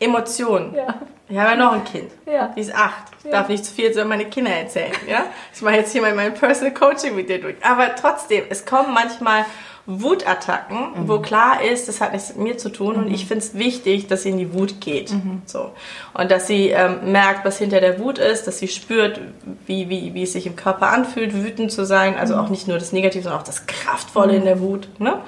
Emotionen. 0.00 0.74
Ja. 0.74 0.94
Ich 1.28 1.36
habe 1.36 1.50
ja 1.50 1.56
noch 1.56 1.72
ein 1.72 1.84
Kind. 1.84 2.10
Ja. 2.24 2.52
Die 2.56 2.60
ist 2.60 2.74
acht. 2.74 3.04
Ich 3.18 3.26
ja. 3.26 3.32
darf 3.32 3.48
nicht 3.48 3.66
zu 3.66 3.74
viel 3.74 3.90
über 3.90 4.06
meine 4.06 4.24
Kinder 4.24 4.50
erzählen. 4.50 4.92
Ja? 5.06 5.24
Ich 5.54 5.60
mache 5.60 5.74
jetzt 5.74 5.92
hier 5.92 6.00
mal 6.00 6.14
mein 6.14 6.32
Personal 6.32 6.72
Coaching 6.72 7.14
mit 7.14 7.28
dir 7.28 7.38
durch. 7.38 7.56
Aber 7.62 7.94
trotzdem, 7.96 8.44
es 8.48 8.64
kommen 8.64 8.94
manchmal 8.94 9.44
Wutattacken, 9.84 10.78
mhm. 10.78 11.08
wo 11.08 11.18
klar 11.18 11.62
ist, 11.62 11.88
das 11.88 12.00
hat 12.00 12.12
nichts 12.12 12.34
mit 12.34 12.38
mir 12.38 12.58
zu 12.58 12.70
tun 12.70 12.96
mhm. 12.96 13.02
und 13.04 13.10
ich 13.10 13.26
finde 13.26 13.44
es 13.44 13.54
wichtig, 13.54 14.06
dass 14.06 14.22
sie 14.22 14.30
in 14.30 14.38
die 14.38 14.52
Wut 14.54 14.80
geht. 14.80 15.12
Mhm. 15.12 15.42
So. 15.46 15.72
Und 16.14 16.30
dass 16.30 16.46
sie 16.46 16.68
ähm, 16.68 17.10
merkt, 17.10 17.44
was 17.44 17.58
hinter 17.58 17.80
der 17.80 17.98
Wut 17.98 18.18
ist, 18.18 18.46
dass 18.46 18.58
sie 18.58 18.68
spürt, 18.68 19.20
wie, 19.66 19.88
wie, 19.88 20.14
wie 20.14 20.22
es 20.22 20.34
sich 20.34 20.46
im 20.46 20.56
Körper 20.56 20.88
anfühlt, 20.88 21.34
wütend 21.34 21.72
zu 21.72 21.84
sein. 21.84 22.16
Also 22.16 22.34
mhm. 22.34 22.40
auch 22.40 22.48
nicht 22.50 22.68
nur 22.68 22.78
das 22.78 22.92
Negative, 22.92 23.24
sondern 23.24 23.40
auch 23.40 23.46
das 23.46 23.66
Kraftvolle 23.66 24.34
in 24.34 24.40
mhm. 24.40 24.46
der 24.46 24.60
Wut. 24.60 24.88
Ne? 24.98 25.20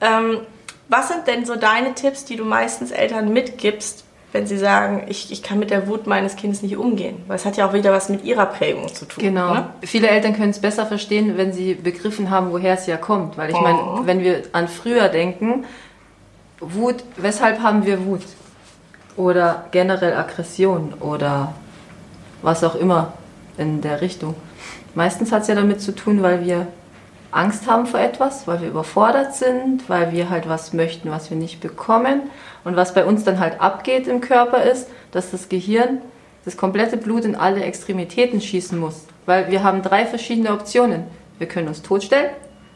Ja. 0.00 0.18
Ähm, 0.18 0.40
was 0.90 1.08
sind 1.08 1.26
denn 1.28 1.46
so 1.46 1.56
deine 1.56 1.94
Tipps, 1.94 2.24
die 2.24 2.36
du 2.36 2.44
meistens 2.44 2.90
Eltern 2.90 3.32
mitgibst, 3.32 4.04
wenn 4.32 4.46
sie 4.46 4.58
sagen, 4.58 5.06
ich, 5.08 5.32
ich 5.32 5.42
kann 5.42 5.58
mit 5.58 5.70
der 5.70 5.88
Wut 5.88 6.06
meines 6.06 6.36
Kindes 6.36 6.62
nicht 6.62 6.76
umgehen? 6.76 7.22
Weil 7.26 7.36
es 7.36 7.44
hat 7.44 7.56
ja 7.56 7.68
auch 7.68 7.72
wieder 7.72 7.92
was 7.92 8.08
mit 8.08 8.24
ihrer 8.24 8.46
Prägung 8.46 8.88
zu 8.88 9.04
tun. 9.04 9.22
Genau. 9.22 9.54
Ne? 9.54 9.68
Viele 9.82 10.08
Eltern 10.08 10.34
können 10.34 10.50
es 10.50 10.60
besser 10.60 10.86
verstehen, 10.86 11.36
wenn 11.36 11.52
sie 11.52 11.74
begriffen 11.74 12.30
haben, 12.30 12.52
woher 12.52 12.74
es 12.74 12.86
ja 12.86 12.96
kommt. 12.96 13.38
Weil 13.38 13.50
ich 13.50 13.56
oh. 13.56 13.60
meine, 13.60 14.06
wenn 14.06 14.20
wir 14.22 14.42
an 14.52 14.68
früher 14.68 15.08
denken, 15.08 15.64
Wut, 16.60 16.96
weshalb 17.16 17.60
haben 17.60 17.86
wir 17.86 18.04
Wut? 18.04 18.22
Oder 19.16 19.66
generell 19.70 20.14
Aggression 20.14 20.94
oder 21.00 21.54
was 22.42 22.64
auch 22.64 22.74
immer 22.74 23.14
in 23.58 23.80
der 23.80 24.00
Richtung. 24.00 24.34
Meistens 24.94 25.30
hat 25.30 25.42
es 25.42 25.48
ja 25.48 25.54
damit 25.54 25.80
zu 25.80 25.94
tun, 25.94 26.22
weil 26.22 26.44
wir 26.44 26.66
Angst 27.32 27.68
haben 27.68 27.86
vor 27.86 28.00
etwas, 28.00 28.46
weil 28.46 28.60
wir 28.60 28.68
überfordert 28.68 29.34
sind, 29.34 29.88
weil 29.88 30.12
wir 30.12 30.30
halt 30.30 30.48
was 30.48 30.72
möchten, 30.72 31.10
was 31.10 31.30
wir 31.30 31.36
nicht 31.36 31.60
bekommen. 31.60 32.22
Und 32.64 32.76
was 32.76 32.94
bei 32.94 33.04
uns 33.04 33.24
dann 33.24 33.38
halt 33.38 33.60
abgeht 33.60 34.06
im 34.06 34.20
Körper 34.20 34.62
ist, 34.62 34.88
dass 35.12 35.30
das 35.30 35.48
Gehirn 35.48 36.00
das 36.44 36.56
komplette 36.56 36.96
Blut 36.96 37.24
in 37.24 37.36
alle 37.36 37.62
Extremitäten 37.62 38.40
schießen 38.40 38.78
muss. 38.78 39.06
Weil 39.26 39.50
wir 39.50 39.62
haben 39.62 39.82
drei 39.82 40.06
verschiedene 40.06 40.52
Optionen. 40.52 41.04
Wir 41.38 41.46
können 41.46 41.68
uns 41.68 41.82
totstellen, 41.82 42.30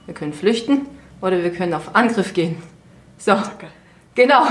wir 0.07 0.15
können 0.15 0.33
flüchten 0.33 0.87
oder 1.21 1.43
wir 1.43 1.51
können 1.51 1.75
auf 1.75 1.95
Angriff 1.95 2.35
gehen. 2.35 2.63
So, 3.19 3.37
genau. 4.15 4.43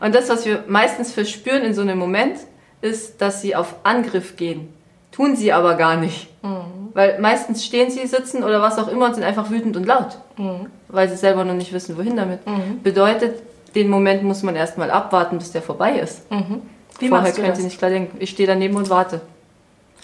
Und 0.00 0.14
das, 0.14 0.28
was 0.28 0.44
wir 0.44 0.64
meistens 0.68 1.12
verspüren 1.12 1.62
in 1.62 1.74
so 1.74 1.82
einem 1.82 1.98
Moment, 1.98 2.38
ist, 2.80 3.20
dass 3.20 3.42
sie 3.42 3.56
auf 3.56 3.76
Angriff 3.82 4.36
gehen. 4.36 4.72
Tun 5.10 5.36
sie 5.36 5.52
aber 5.52 5.74
gar 5.74 5.96
nicht. 5.96 6.28
Mhm. 6.46 6.90
Weil 6.94 7.18
meistens 7.18 7.64
stehen 7.64 7.90
sie, 7.90 8.06
sitzen 8.06 8.44
oder 8.44 8.62
was 8.62 8.78
auch 8.78 8.88
immer 8.88 9.06
und 9.06 9.14
sind 9.14 9.24
einfach 9.24 9.50
wütend 9.50 9.76
und 9.76 9.84
laut. 9.84 10.18
Mhm. 10.36 10.66
Weil 10.88 11.08
sie 11.08 11.16
selber 11.16 11.44
noch 11.44 11.54
nicht 11.54 11.72
wissen, 11.72 11.96
wohin 11.96 12.16
damit. 12.16 12.46
Mhm. 12.46 12.82
Bedeutet, 12.82 13.42
den 13.74 13.88
Moment 13.88 14.22
muss 14.22 14.42
man 14.42 14.56
erstmal 14.56 14.90
abwarten, 14.90 15.38
bis 15.38 15.52
der 15.52 15.62
vorbei 15.62 15.98
ist. 15.98 16.30
Mhm. 16.30 16.62
Wie 16.98 17.08
Vorher 17.08 17.32
können 17.32 17.48
das? 17.48 17.58
sie 17.58 17.64
nicht 17.64 17.78
klar 17.78 17.90
denken. 17.90 18.16
Ich 18.20 18.30
stehe 18.30 18.46
daneben 18.46 18.76
und 18.76 18.88
warte. 18.88 19.20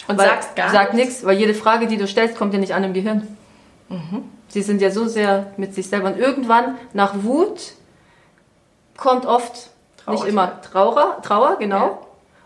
Und 0.07 0.17
weil, 0.17 0.27
sagst 0.27 0.55
gar 0.55 0.69
Sag 0.69 0.93
nichts, 0.93 1.25
weil 1.25 1.37
jede 1.37 1.53
Frage, 1.53 1.87
die 1.87 1.97
du 1.97 2.07
stellst, 2.07 2.37
kommt 2.37 2.53
ja 2.53 2.59
nicht 2.59 2.75
an 2.75 2.83
im 2.83 2.93
Gehirn. 2.93 3.27
Mhm. 3.89 4.25
Sie 4.49 4.61
sind 4.61 4.81
ja 4.81 4.91
so 4.91 5.07
sehr 5.07 5.53
mit 5.57 5.73
sich 5.73 5.87
selber. 5.87 6.07
Und 6.07 6.19
irgendwann, 6.19 6.75
nach 6.93 7.23
Wut, 7.23 7.73
kommt 8.97 9.25
oft, 9.25 9.69
Trauer 9.97 10.13
nicht 10.13 10.27
immer, 10.27 10.61
Trauer, 10.61 11.21
Trauer 11.23 11.55
genau. 11.57 11.85
Ja. 11.85 11.99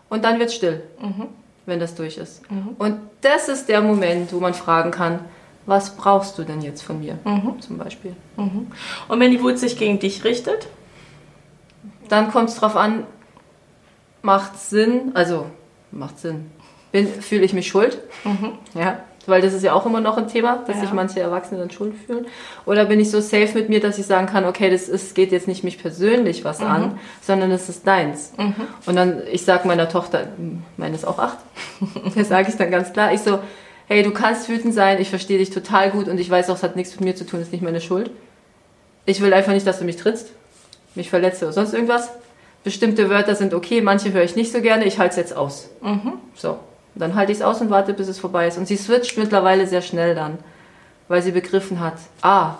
Und 0.08 0.24
dann 0.24 0.38
wird 0.38 0.52
still. 0.52 0.82
Mhm 1.00 1.28
wenn 1.68 1.80
das 1.80 1.94
durch 1.94 2.18
ist. 2.18 2.50
Mhm. 2.50 2.76
Und 2.78 2.98
das 3.20 3.48
ist 3.48 3.68
der 3.68 3.80
Moment, 3.80 4.32
wo 4.32 4.40
man 4.40 4.54
fragen 4.54 4.90
kann, 4.90 5.20
was 5.66 5.96
brauchst 5.96 6.38
du 6.38 6.44
denn 6.44 6.62
jetzt 6.62 6.82
von 6.82 6.98
mir, 6.98 7.18
mhm. 7.24 7.60
zum 7.60 7.78
Beispiel. 7.78 8.16
Mhm. 8.36 8.68
Und 9.06 9.20
wenn 9.20 9.30
die 9.30 9.42
Wut 9.42 9.58
sich 9.58 9.78
gegen 9.78 9.98
dich 9.98 10.24
richtet? 10.24 10.66
Dann 12.08 12.30
kommt 12.30 12.48
es 12.48 12.54
darauf 12.54 12.74
an, 12.74 13.04
macht 14.22 14.58
Sinn, 14.58 15.12
also 15.14 15.46
macht 15.90 16.18
Sinn. 16.18 16.50
Fühle 17.20 17.44
ich 17.44 17.52
mich 17.52 17.68
schuld? 17.68 17.98
Mhm. 18.24 18.52
Ja 18.74 19.00
weil 19.28 19.42
das 19.42 19.52
ist 19.52 19.62
ja 19.62 19.72
auch 19.72 19.86
immer 19.86 20.00
noch 20.00 20.16
ein 20.16 20.28
Thema, 20.28 20.62
dass 20.66 20.76
ja. 20.76 20.82
sich 20.82 20.92
manche 20.92 21.20
Erwachsene 21.20 21.60
dann 21.60 21.70
schuld 21.70 21.94
fühlen. 22.06 22.26
Oder 22.66 22.86
bin 22.86 23.00
ich 23.00 23.10
so 23.10 23.20
safe 23.20 23.50
mit 23.54 23.68
mir, 23.68 23.80
dass 23.80 23.98
ich 23.98 24.06
sagen 24.06 24.26
kann, 24.26 24.44
okay, 24.44 24.70
das 24.70 24.88
ist, 24.88 25.14
geht 25.14 25.32
jetzt 25.32 25.48
nicht 25.48 25.64
mich 25.64 25.78
persönlich 25.78 26.44
was 26.44 26.60
mhm. 26.60 26.66
an, 26.66 26.98
sondern 27.22 27.50
es 27.50 27.68
ist 27.68 27.86
deins. 27.86 28.32
Mhm. 28.36 28.54
Und 28.86 28.96
dann, 28.96 29.22
ich 29.30 29.44
sage 29.44 29.68
meiner 29.68 29.88
Tochter, 29.88 30.28
meine 30.76 30.94
ist 30.94 31.06
auch 31.06 31.18
acht, 31.18 31.38
das 32.14 32.28
sage 32.28 32.48
ich 32.48 32.56
dann 32.56 32.70
ganz 32.70 32.92
klar, 32.92 33.12
ich 33.12 33.20
so, 33.20 33.38
hey, 33.86 34.02
du 34.02 34.10
kannst 34.10 34.48
wütend 34.48 34.74
sein, 34.74 35.00
ich 35.00 35.10
verstehe 35.10 35.38
dich 35.38 35.50
total 35.50 35.90
gut 35.90 36.08
und 36.08 36.18
ich 36.18 36.30
weiß 36.30 36.50
auch, 36.50 36.56
es 36.56 36.62
hat 36.62 36.76
nichts 36.76 36.92
mit 36.92 37.02
mir 37.02 37.16
zu 37.16 37.26
tun, 37.26 37.40
es 37.40 37.46
ist 37.46 37.52
nicht 37.52 37.62
meine 37.62 37.80
Schuld. 37.80 38.10
Ich 39.06 39.20
will 39.20 39.32
einfach 39.32 39.52
nicht, 39.52 39.66
dass 39.66 39.78
du 39.78 39.84
mich 39.84 39.96
trittst, 39.96 40.30
mich 40.94 41.10
verletzt 41.10 41.42
oder 41.42 41.52
sonst 41.52 41.72
irgendwas. 41.72 42.10
Bestimmte 42.64 43.08
Wörter 43.08 43.34
sind 43.34 43.54
okay, 43.54 43.80
manche 43.80 44.12
höre 44.12 44.24
ich 44.24 44.36
nicht 44.36 44.52
so 44.52 44.60
gerne, 44.60 44.84
ich 44.84 44.98
halte 44.98 45.12
es 45.12 45.16
jetzt 45.16 45.36
aus. 45.36 45.70
Mhm. 45.80 46.14
So. 46.34 46.58
Dann 46.98 47.14
halte 47.14 47.32
ich 47.32 47.38
es 47.38 47.44
aus 47.44 47.60
und 47.60 47.70
warte, 47.70 47.94
bis 47.94 48.08
es 48.08 48.18
vorbei 48.18 48.48
ist. 48.48 48.58
Und 48.58 48.66
sie 48.66 48.76
switcht 48.76 49.16
mittlerweile 49.18 49.66
sehr 49.66 49.82
schnell 49.82 50.14
dann, 50.14 50.38
weil 51.08 51.22
sie 51.22 51.32
begriffen 51.32 51.80
hat, 51.80 51.94
ah, 52.22 52.54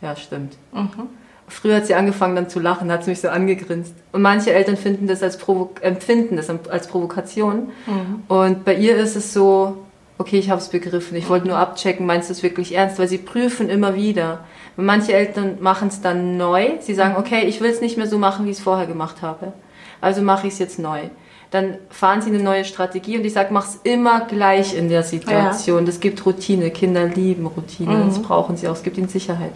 ja, 0.00 0.14
stimmt. 0.16 0.54
Mhm. 0.72 1.08
Früher 1.46 1.76
hat 1.76 1.86
sie 1.86 1.94
angefangen 1.94 2.36
dann 2.36 2.48
zu 2.48 2.58
lachen, 2.58 2.90
hat 2.90 3.04
sie 3.04 3.10
mich 3.10 3.20
so 3.20 3.28
angegrinst. 3.28 3.94
Und 4.12 4.22
manche 4.22 4.52
Eltern 4.52 4.76
finden 4.76 5.06
das 5.06 5.22
als 5.22 5.36
Provo 5.36 5.70
empfinden 5.82 6.36
das 6.36 6.48
als 6.48 6.88
Provokation. 6.88 7.70
Mhm. 7.86 8.22
Und 8.28 8.64
bei 8.64 8.74
ihr 8.74 8.96
ist 8.96 9.14
es 9.14 9.32
so, 9.34 9.84
okay, 10.16 10.38
ich 10.38 10.50
habe 10.50 10.60
es 10.60 10.68
begriffen. 10.68 11.16
Ich 11.16 11.28
wollte 11.28 11.46
nur 11.46 11.58
abchecken, 11.58 12.06
meinst 12.06 12.30
du 12.30 12.32
es 12.32 12.42
wirklich 12.42 12.74
ernst? 12.74 12.98
Weil 12.98 13.08
sie 13.08 13.18
prüfen 13.18 13.68
immer 13.68 13.94
wieder. 13.94 14.40
Und 14.76 14.86
manche 14.86 15.12
Eltern 15.12 15.58
machen 15.60 15.88
es 15.88 16.00
dann 16.00 16.36
neu. 16.36 16.72
Sie 16.80 16.94
sagen, 16.94 17.16
okay, 17.18 17.44
ich 17.46 17.60
will 17.60 17.70
es 17.70 17.80
nicht 17.80 17.98
mehr 17.98 18.06
so 18.06 18.18
machen, 18.18 18.46
wie 18.46 18.50
ich 18.50 18.58
es 18.58 18.62
vorher 18.62 18.86
gemacht 18.86 19.20
habe. 19.20 19.52
Also 20.00 20.22
mache 20.22 20.46
ich 20.46 20.54
es 20.54 20.58
jetzt 20.58 20.78
neu 20.78 21.10
dann 21.54 21.76
fahren 21.88 22.20
sie 22.20 22.30
eine 22.30 22.42
neue 22.42 22.64
Strategie 22.64 23.16
und 23.16 23.24
ich 23.24 23.32
sage, 23.32 23.54
mach's 23.54 23.78
immer 23.84 24.22
gleich 24.22 24.76
in 24.76 24.88
der 24.88 25.04
Situation. 25.04 25.78
Ja. 25.78 25.84
Das 25.86 26.00
gibt 26.00 26.26
Routine. 26.26 26.72
Kinder 26.72 27.06
lieben 27.06 27.46
Routine. 27.46 27.94
Mhm. 27.94 28.08
Das 28.08 28.20
brauchen 28.20 28.56
sie 28.56 28.66
auch. 28.66 28.72
Es 28.72 28.82
gibt 28.82 28.98
ihnen 28.98 29.08
Sicherheit. 29.08 29.52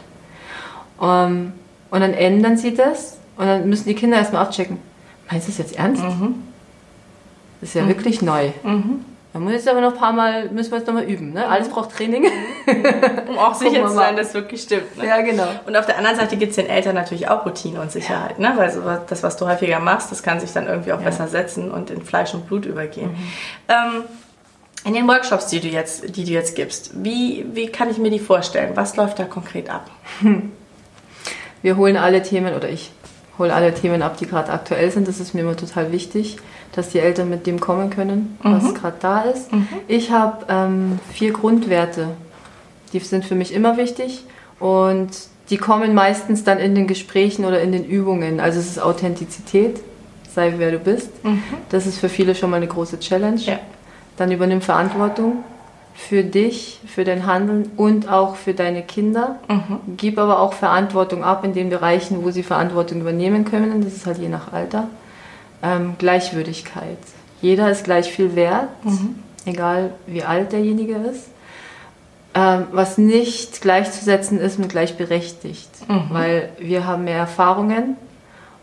Um, 0.99 1.09
ähm, 1.09 1.53
und 1.91 2.01
dann 2.01 2.15
ändern 2.15 2.57
sie 2.57 2.75
das 2.75 3.19
und 3.37 3.47
dann 3.47 3.69
müssen 3.69 3.89
die 3.89 3.95
Kinder 3.95 4.17
erstmal 4.17 4.43
abchecken. 4.43 4.79
Meinst 5.29 5.49
du 5.49 5.51
das 5.51 5.59
jetzt 5.59 5.77
ernst? 5.77 6.05
Mhm. 6.05 6.37
Das 7.61 7.71
ist 7.71 7.75
ja 7.75 7.83
mhm. 7.83 7.89
wirklich 7.89 8.23
neu. 8.23 8.51
Mhm. 8.63 9.05
Da 9.33 9.41
muss 9.41 9.53
jetzt 9.53 9.69
aber 9.69 9.81
noch 9.81 9.95
ein 9.95 9.99
paar 9.99 10.13
Mal, 10.13 10.51
müssen 10.51 10.71
wir 10.71 10.79
jetzt 10.79 10.87
noch 10.87 10.95
mal 10.95 11.05
üben. 11.05 11.33
Ne? 11.33 11.49
Alles 11.49 11.69
braucht 11.69 11.91
Training. 11.91 12.27
Um 13.29 13.39
auch 13.39 13.55
sicher 13.55 13.87
zu 13.87 13.95
sein, 13.95 14.17
dass 14.17 14.29
es 14.29 14.35
wirklich 14.35 14.63
stimmt. 14.63 14.97
Ne? 14.97 15.07
ja, 15.07 15.21
genau. 15.23 15.47
Und 15.67 15.77
auf 15.77 15.87
der 15.87 15.99
anderen 15.99 16.17
Seite 16.17 16.37
gibt 16.37 16.51
es 16.51 16.57
den 16.57 16.67
Eltern 16.69 16.95
natürlich 16.95 17.29
auch 17.29 17.45
Routine 17.47 17.81
und 17.81 17.91
Sicherheit, 17.91 18.39
ne? 18.39 18.53
weil 18.57 18.71
so 18.71 18.81
das, 19.09 19.23
was 19.23 19.37
du 19.37 19.47
häufiger 19.47 19.81
machst, 19.81 20.11
das 20.11 20.23
kann 20.23 20.41
sich 20.41 20.53
dann 20.53 20.67
irgendwie 20.67 20.93
auch 20.93 21.01
Ja. 21.01 21.07
besser 21.07 21.29
setzen 21.29 21.71
und 21.71 21.91
in 21.91 22.03
Fleisch 22.03 22.35
und 22.35 22.47
Blut 22.47 22.67
übergehen. 22.67 23.11
Ähm, 23.69 24.05
in 24.85 24.95
den 24.95 25.09
Workshops, 25.09 25.47
die 25.49 25.61
du 25.61 25.69
jetzt, 25.69 26.17
die 26.17 26.25
du 26.25 26.31
jetzt 26.31 26.55
gibst, 26.55 26.93
wie, 27.03 27.45
wie 27.53 27.67
kann 27.69 27.91
ich 27.91 27.99
mir 27.99 28.11
die 28.11 28.21
vorstellen? 28.21 28.73
Was 28.75 28.97
läuft 28.97 29.19
da 29.19 29.25
konkret 29.25 29.69
ab? 29.71 29.91
Wir 31.63 31.77
holen 31.77 31.97
alle 31.97 32.23
Themen, 32.23 32.55
oder 32.55 32.69
ich 32.69 32.93
hole 33.39 33.53
alle 33.53 33.75
Themen 33.75 34.03
ab, 34.03 34.17
die 34.17 34.27
gerade 34.27 34.53
aktuell 34.53 34.91
sind. 34.91 35.09
Das 35.09 35.19
ist 35.19 35.35
mir 35.35 35.41
immer 35.41 35.57
total 35.57 35.91
wichtig, 35.93 36.37
dass 36.73 36.91
die 36.91 37.01
Eltern 37.01 37.29
mit 37.31 37.47
dem 37.47 37.59
kommen 37.59 37.91
können, 37.91 38.39
was 38.43 38.75
gerade 38.75 38.97
da 39.01 39.23
ist. 39.23 39.51
Ich 39.89 40.11
habe 40.13 40.47
ähm, 40.49 41.01
vier 41.13 41.33
Grundwerte, 41.33 42.09
die 42.91 42.99
sind 43.01 43.25
für 43.25 43.35
mich 43.35 43.53
immer 43.53 43.77
wichtig 43.77 44.25
und 44.61 45.11
die 45.51 45.57
kommen 45.57 45.95
meistens 45.95 46.45
dann 46.45 46.59
in 46.59 46.75
den 46.75 46.87
Gesprächen 46.87 47.45
oder 47.45 47.61
in 47.61 47.73
den 47.73 47.85
Übungen. 47.85 48.41
Also 48.41 48.59
es 48.59 48.67
ist 48.67 48.79
Authentizität, 48.79 49.81
sei 50.35 50.55
wer 50.59 50.73
du 50.73 50.79
bist. 50.79 51.11
Das 51.71 51.87
ist 51.87 51.99
für 51.99 52.09
viele 52.09 52.35
schon 52.35 52.51
mal 52.51 52.57
eine 52.59 52.67
große 52.67 53.01
Challenge. 53.01 53.41
Ja. 53.41 53.59
Dann 54.17 54.31
übernimm 54.31 54.61
Verantwortung 54.61 55.45
für 55.95 56.23
dich, 56.23 56.81
für 56.87 57.05
dein 57.05 57.27
Handeln 57.27 57.71
und 57.77 58.09
auch 58.11 58.37
für 58.37 58.53
deine 58.53 58.83
Kinder. 58.83 59.39
Gib 59.97 60.19
aber 60.19 60.41
auch 60.41 60.53
Verantwortung 60.53 61.25
ab 61.25 61.45
in 61.45 61.55
den 61.55 61.71
Bereichen, 61.71 62.23
wo 62.23 62.31
sie 62.31 62.43
Verantwortung 62.43 63.01
übernehmen 63.01 63.45
können. 63.45 63.83
Das 63.83 63.95
ist 63.95 64.07
halt 64.07 64.19
je 64.19 64.29
nach 64.29 64.53
Alter. 64.53 64.89
Ähm, 65.63 65.95
Gleichwürdigkeit. 65.99 66.99
Jeder 67.41 67.71
ist 67.71 67.85
gleich 67.85 68.13
viel 68.13 68.37
wert, 68.37 68.69
egal 69.45 69.95
wie 70.07 70.23
alt 70.23 70.53
derjenige 70.53 70.95
ist. 70.95 71.31
Ähm, 72.35 72.67
was 72.73 72.99
nicht 72.99 73.63
gleichzusetzen 73.63 74.39
ist 74.39 74.59
mit 74.59 74.69
gleichberechtigt, 74.69 75.71
weil 76.11 76.51
wir 76.59 76.87
haben 76.87 77.05
mehr 77.05 77.17
Erfahrungen 77.17 77.97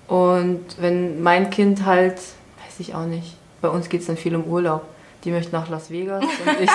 und 0.08 0.64
wenn 0.80 1.24
mein 1.24 1.50
Kind 1.50 1.84
halt, 1.86 2.14
weiß 2.18 2.80
ich 2.80 2.94
auch 2.94 3.06
nicht, 3.06 3.36
bei 3.62 3.70
uns 3.70 3.90
geht 3.90 4.02
es 4.02 4.08
dann 4.08 4.18
viel 4.18 4.36
um 4.36 4.44
Urlaub. 4.46 4.84
Die 5.24 5.32
möchte 5.32 5.52
nach 5.54 5.68
Las 5.70 5.90
Vegas 5.90 6.24
und 6.24 6.60
ich, 6.62 6.70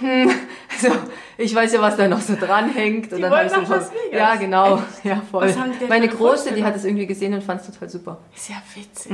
hm, 0.00 0.30
so, 0.80 0.88
ich 1.38 1.54
weiß 1.54 1.72
ja, 1.72 1.80
was 1.80 1.96
da 1.96 2.08
noch 2.08 2.20
so 2.20 2.34
dranhängt. 2.34 3.12
Und 3.12 3.18
Die 3.18 3.22
dann 3.22 3.30
wollen 3.30 3.46
nach 3.46 3.68
Las 3.68 3.90
Vegas? 3.92 3.92
Ja, 4.12 4.34
genau. 4.34 4.82
Ja, 5.04 5.22
voll. 5.30 5.54
Meine 5.88 6.08
Große, 6.08 6.52
die 6.52 6.64
hat 6.64 6.74
es 6.74 6.84
irgendwie 6.84 7.06
gesehen 7.06 7.32
und 7.34 7.44
fand 7.44 7.60
es 7.60 7.68
total 7.68 7.88
super. 7.88 8.18
Ist 8.34 8.48
ja 8.48 8.56
witzig. 8.74 9.12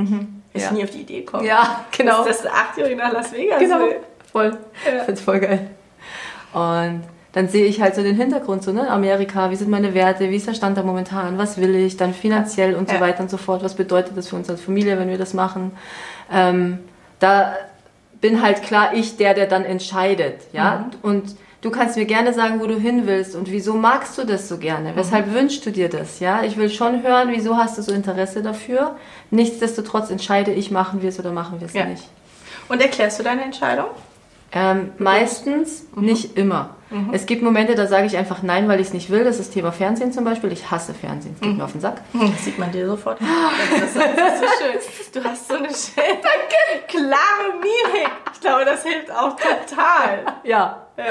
Ist 0.55 0.65
Ja. 0.65 0.73
nie 0.73 0.83
auf 0.85 0.91
die 0.91 1.03
Idee 1.03 1.21
gekommen. 1.21 1.45
Ja, 1.45 1.85
genau. 1.95 2.25
Dass 2.25 2.41
der 2.41 2.53
Achtjährige 2.55 2.97
nach 2.97 3.13
Las 3.13 3.31
Vegas 3.35 3.59
Genau, 3.59 3.81
will. 3.81 3.97
voll. 4.33 4.57
Ja. 4.87 4.97
Ich 5.01 5.03
find's 5.05 5.21
voll 5.21 5.41
geil. 5.41 5.71
Und 6.53 7.03
dann 7.33 7.49
sehe 7.49 7.65
ich 7.67 7.81
halt 7.81 7.95
so 7.95 8.03
den 8.03 8.17
Hintergrund, 8.17 8.65
so, 8.65 8.73
ne, 8.73 8.91
Amerika, 8.91 9.51
wie 9.51 9.57
sind 9.57 9.71
meine 9.71 9.95
Werte, 9.95 10.31
wie 10.31 10.37
ist 10.37 10.49
der 10.49 10.55
Stand 10.55 10.77
da 10.77 10.83
momentan, 10.83 11.39
was 11.39 11.59
will 11.59 11.75
ich, 11.77 11.97
dann 11.97 12.13
finanziell 12.13 12.75
und 12.75 12.89
so 12.89 12.97
Ja. 12.97 13.01
weiter 13.01 13.21
und 13.23 13.31
so 13.31 13.37
fort, 13.37 13.63
was 13.63 13.75
bedeutet 13.75 14.17
das 14.17 14.29
für 14.29 14.37
uns 14.37 14.51
als 14.51 14.61
Familie, 14.61 14.99
wenn 14.99 15.09
wir 15.09 15.19
das 15.19 15.33
machen. 15.33 15.71
Ähm, 16.33 16.79
da 17.21 17.55
bin 18.21 18.43
halt 18.43 18.63
klar 18.63 18.95
ich 18.95 19.17
der, 19.17 19.35
der 19.35 19.47
dann 19.47 19.65
entscheidet, 19.65 20.41
ja, 20.53 20.91
und 21.03 21.37
du 21.63 21.71
kannst 21.71 21.97
mir 21.97 22.05
gerne 22.05 22.33
sagen, 22.35 22.61
wo 22.61 22.67
du 22.67 22.79
hin 22.79 23.07
willst 23.07 23.37
und 23.37 23.51
wieso 23.51 23.75
magst 23.75 24.19
du 24.19 24.25
das 24.25 24.49
so 24.49 24.59
gerne, 24.59 24.97
weshalb 24.97 25.33
wünschst 25.33 25.65
du 25.65 25.71
dir 25.71 25.89
das, 25.89 26.19
ja, 26.19 26.43
ich 26.43 26.57
will 26.57 26.69
schon 26.69 27.03
hören, 27.05 27.29
wieso 27.33 27.57
hast 27.57 27.79
du 27.79 27.83
so 27.83 27.93
Interesse 27.93 28.43
dafür, 28.43 28.97
nichtsdestotrotz 29.31 30.11
entscheide 30.11 30.51
ich, 30.53 30.71
machen 30.73 31.01
wir 31.01 31.11
es 31.11 31.19
oder 31.21 31.31
machen 31.31 31.61
wir 31.61 31.67
es 31.69 31.75
Ja. 31.75 31.85
nicht. 31.85 32.03
Und 32.69 32.83
erklärst 32.83 33.21
du 33.21 33.23
deine 33.23 33.43
Entscheidung? 33.43 33.87
Ähm, 34.53 34.93
meistens, 34.99 35.85
nicht 35.97 36.37
immer. 36.37 36.77
Es 37.13 37.27
gibt 37.27 37.41
Momente, 37.45 37.77
da 37.77 37.87
sage 37.87 38.07
ich 38.07 38.17
einfach 38.17 38.43
nein, 38.43 38.67
weil 38.67 38.81
ich 38.81 38.89
es 38.89 38.93
nicht 38.93 39.11
will. 39.11 39.23
Das 39.23 39.39
ist 39.39 39.53
Thema 39.55 39.71
Fernsehen 39.71 40.13
zum 40.13 40.25
Beispiel. 40.25 40.51
Ich 40.51 40.73
hasse 40.73 40.93
Fernsehen. 40.93 41.35
Es 41.37 41.41
geht 41.41 41.57
mir 41.57 41.63
auf 41.65 41.71
den 41.71 41.81
Sack. 41.81 42.01
Hm, 42.11 42.33
Das 42.33 42.45
sieht 42.45 42.59
man 42.59 42.73
dir 42.73 42.85
sofort. 42.89 43.21
Das 43.21 43.81
ist, 43.91 43.95
das 43.97 44.05
ist 44.05 44.41
so 44.41 44.47
schön. 44.59 45.23
Du 45.23 45.29
hast 45.29 45.47
so 45.49 45.55
eine 45.55 45.69
schöne, 45.69 46.19
klare 46.89 47.53
Mimik. 47.61 48.11
Ich 48.35 48.41
glaube, 48.41 48.65
das 48.65 48.83
hilft 48.83 49.09
auch 49.13 49.37
total. 49.37 50.25
Ja. 50.43 50.85
Ja. 50.97 51.05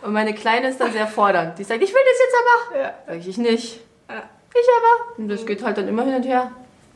Und 0.00 0.14
meine 0.14 0.32
Kleine 0.32 0.68
ist 0.68 0.80
dann 0.80 0.92
sehr 0.92 1.06
fordernd. 1.06 1.58
Die 1.58 1.64
sagt, 1.64 1.82
ich 1.82 1.90
will 1.92 2.00
das 2.10 2.18
jetzt 2.18 2.34
aber. 2.40 2.80
Ja. 2.82 2.94
Sag 3.06 3.16
ich, 3.18 3.28
ich 3.28 3.36
nicht. 3.36 3.80
Ja. 4.08 4.22
Ich 4.54 4.66
aber. 4.78 5.18
Und 5.18 5.28
das 5.28 5.44
geht 5.44 5.62
halt 5.62 5.76
dann 5.76 5.86
immer 5.86 6.04
hin 6.04 6.14
und 6.14 6.22
her. 6.24 6.50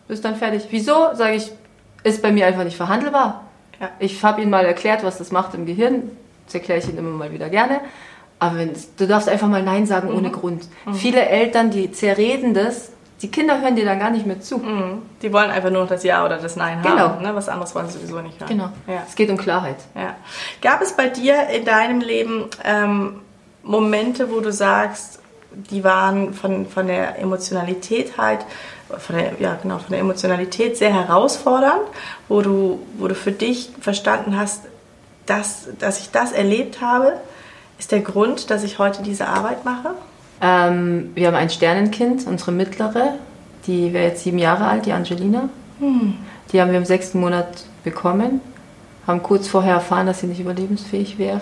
Ist 0.08 0.24
dann 0.24 0.34
fertig. 0.36 0.66
Wieso? 0.70 1.10
Sage 1.12 1.34
ich, 1.34 1.52
ist 2.04 2.22
bei 2.22 2.32
mir 2.32 2.46
einfach 2.46 2.64
nicht 2.64 2.78
verhandelbar. 2.78 3.44
Ja. 3.80 3.88
Ich 3.98 4.22
habe 4.22 4.42
Ihnen 4.42 4.50
mal 4.50 4.64
erklärt, 4.64 5.02
was 5.04 5.18
das 5.18 5.32
macht 5.32 5.54
im 5.54 5.66
Gehirn. 5.66 6.10
Das 6.46 6.54
erkläre 6.54 6.78
ich 6.80 6.88
Ihnen 6.88 6.98
immer 6.98 7.10
mal 7.16 7.32
wieder 7.32 7.48
gerne. 7.48 7.80
Aber 8.38 8.56
wenn, 8.56 8.70
du 8.96 9.06
darfst 9.06 9.28
einfach 9.28 9.48
mal 9.48 9.62
Nein 9.62 9.86
sagen 9.86 10.08
Mhm. 10.10 10.16
ohne 10.16 10.30
Grund. 10.30 10.64
Viele 10.94 11.20
Eltern, 11.26 11.70
die 11.70 11.92
zerreden 11.92 12.54
das. 12.54 12.92
Die 13.22 13.30
Kinder 13.30 13.60
hören 13.60 13.76
dir 13.76 13.84
dann 13.84 13.98
gar 13.98 14.08
nicht 14.10 14.24
mehr 14.26 14.40
zu. 14.40 14.56
Mhm. 14.58 15.02
Die 15.20 15.30
wollen 15.30 15.50
einfach 15.50 15.68
nur 15.70 15.82
noch 15.82 15.88
das 15.90 16.04
Ja 16.04 16.24
oder 16.24 16.38
das 16.38 16.56
Nein 16.56 16.80
Genau. 16.82 16.96
haben. 16.98 17.22
Ne? 17.22 17.34
Was 17.34 17.50
anderes 17.50 17.74
wollen 17.74 17.86
sie 17.88 17.98
sowieso 17.98 18.20
nicht 18.22 18.40
hören. 18.40 18.48
Genau. 18.48 18.68
Ja. 18.86 19.02
Es 19.06 19.14
geht 19.14 19.28
um 19.30 19.36
Klarheit. 19.36 19.76
Ja. 19.94 20.16
Gab 20.62 20.80
es 20.80 20.92
bei 20.92 21.08
dir 21.08 21.48
in 21.48 21.66
deinem 21.66 22.00
Leben 22.00 22.46
ähm, 22.64 23.20
Momente, 23.62 24.30
wo 24.30 24.40
du 24.40 24.50
sagst, 24.52 25.20
die 25.52 25.84
waren 25.84 26.32
von, 26.32 26.66
von 26.66 26.86
der 26.86 27.18
Emotionalität 27.18 28.16
halt, 28.16 28.40
von 28.98 29.16
der, 29.16 29.32
ja, 29.38 29.58
genau, 29.60 29.78
von 29.78 29.90
der 29.90 30.00
Emotionalität 30.00 30.76
sehr 30.76 30.92
herausfordernd, 30.92 31.82
wo 32.28 32.42
du, 32.42 32.80
wo 32.98 33.08
du 33.08 33.14
für 33.14 33.32
dich 33.32 33.70
verstanden 33.80 34.36
hast, 34.38 34.64
dass, 35.26 35.68
dass 35.78 36.00
ich 36.00 36.10
das 36.10 36.32
erlebt 36.32 36.80
habe, 36.80 37.14
ist 37.78 37.92
der 37.92 38.00
Grund, 38.00 38.50
dass 38.50 38.64
ich 38.64 38.78
heute 38.78 39.02
diese 39.02 39.28
Arbeit 39.28 39.64
mache? 39.64 39.90
Ähm, 40.42 41.12
wir 41.14 41.28
haben 41.28 41.34
ein 41.34 41.50
Sternenkind, 41.50 42.26
unsere 42.26 42.52
mittlere, 42.52 43.14
die 43.66 43.92
wäre 43.92 44.08
jetzt 44.08 44.24
sieben 44.24 44.38
Jahre 44.38 44.66
alt, 44.66 44.86
die 44.86 44.92
Angelina. 44.92 45.48
Die 46.52 46.60
haben 46.60 46.70
wir 46.70 46.78
im 46.78 46.84
sechsten 46.84 47.20
Monat 47.20 47.64
bekommen, 47.84 48.40
haben 49.06 49.22
kurz 49.22 49.48
vorher 49.48 49.74
erfahren, 49.74 50.06
dass 50.06 50.20
sie 50.20 50.26
nicht 50.26 50.40
überlebensfähig 50.40 51.18
wäre. 51.18 51.40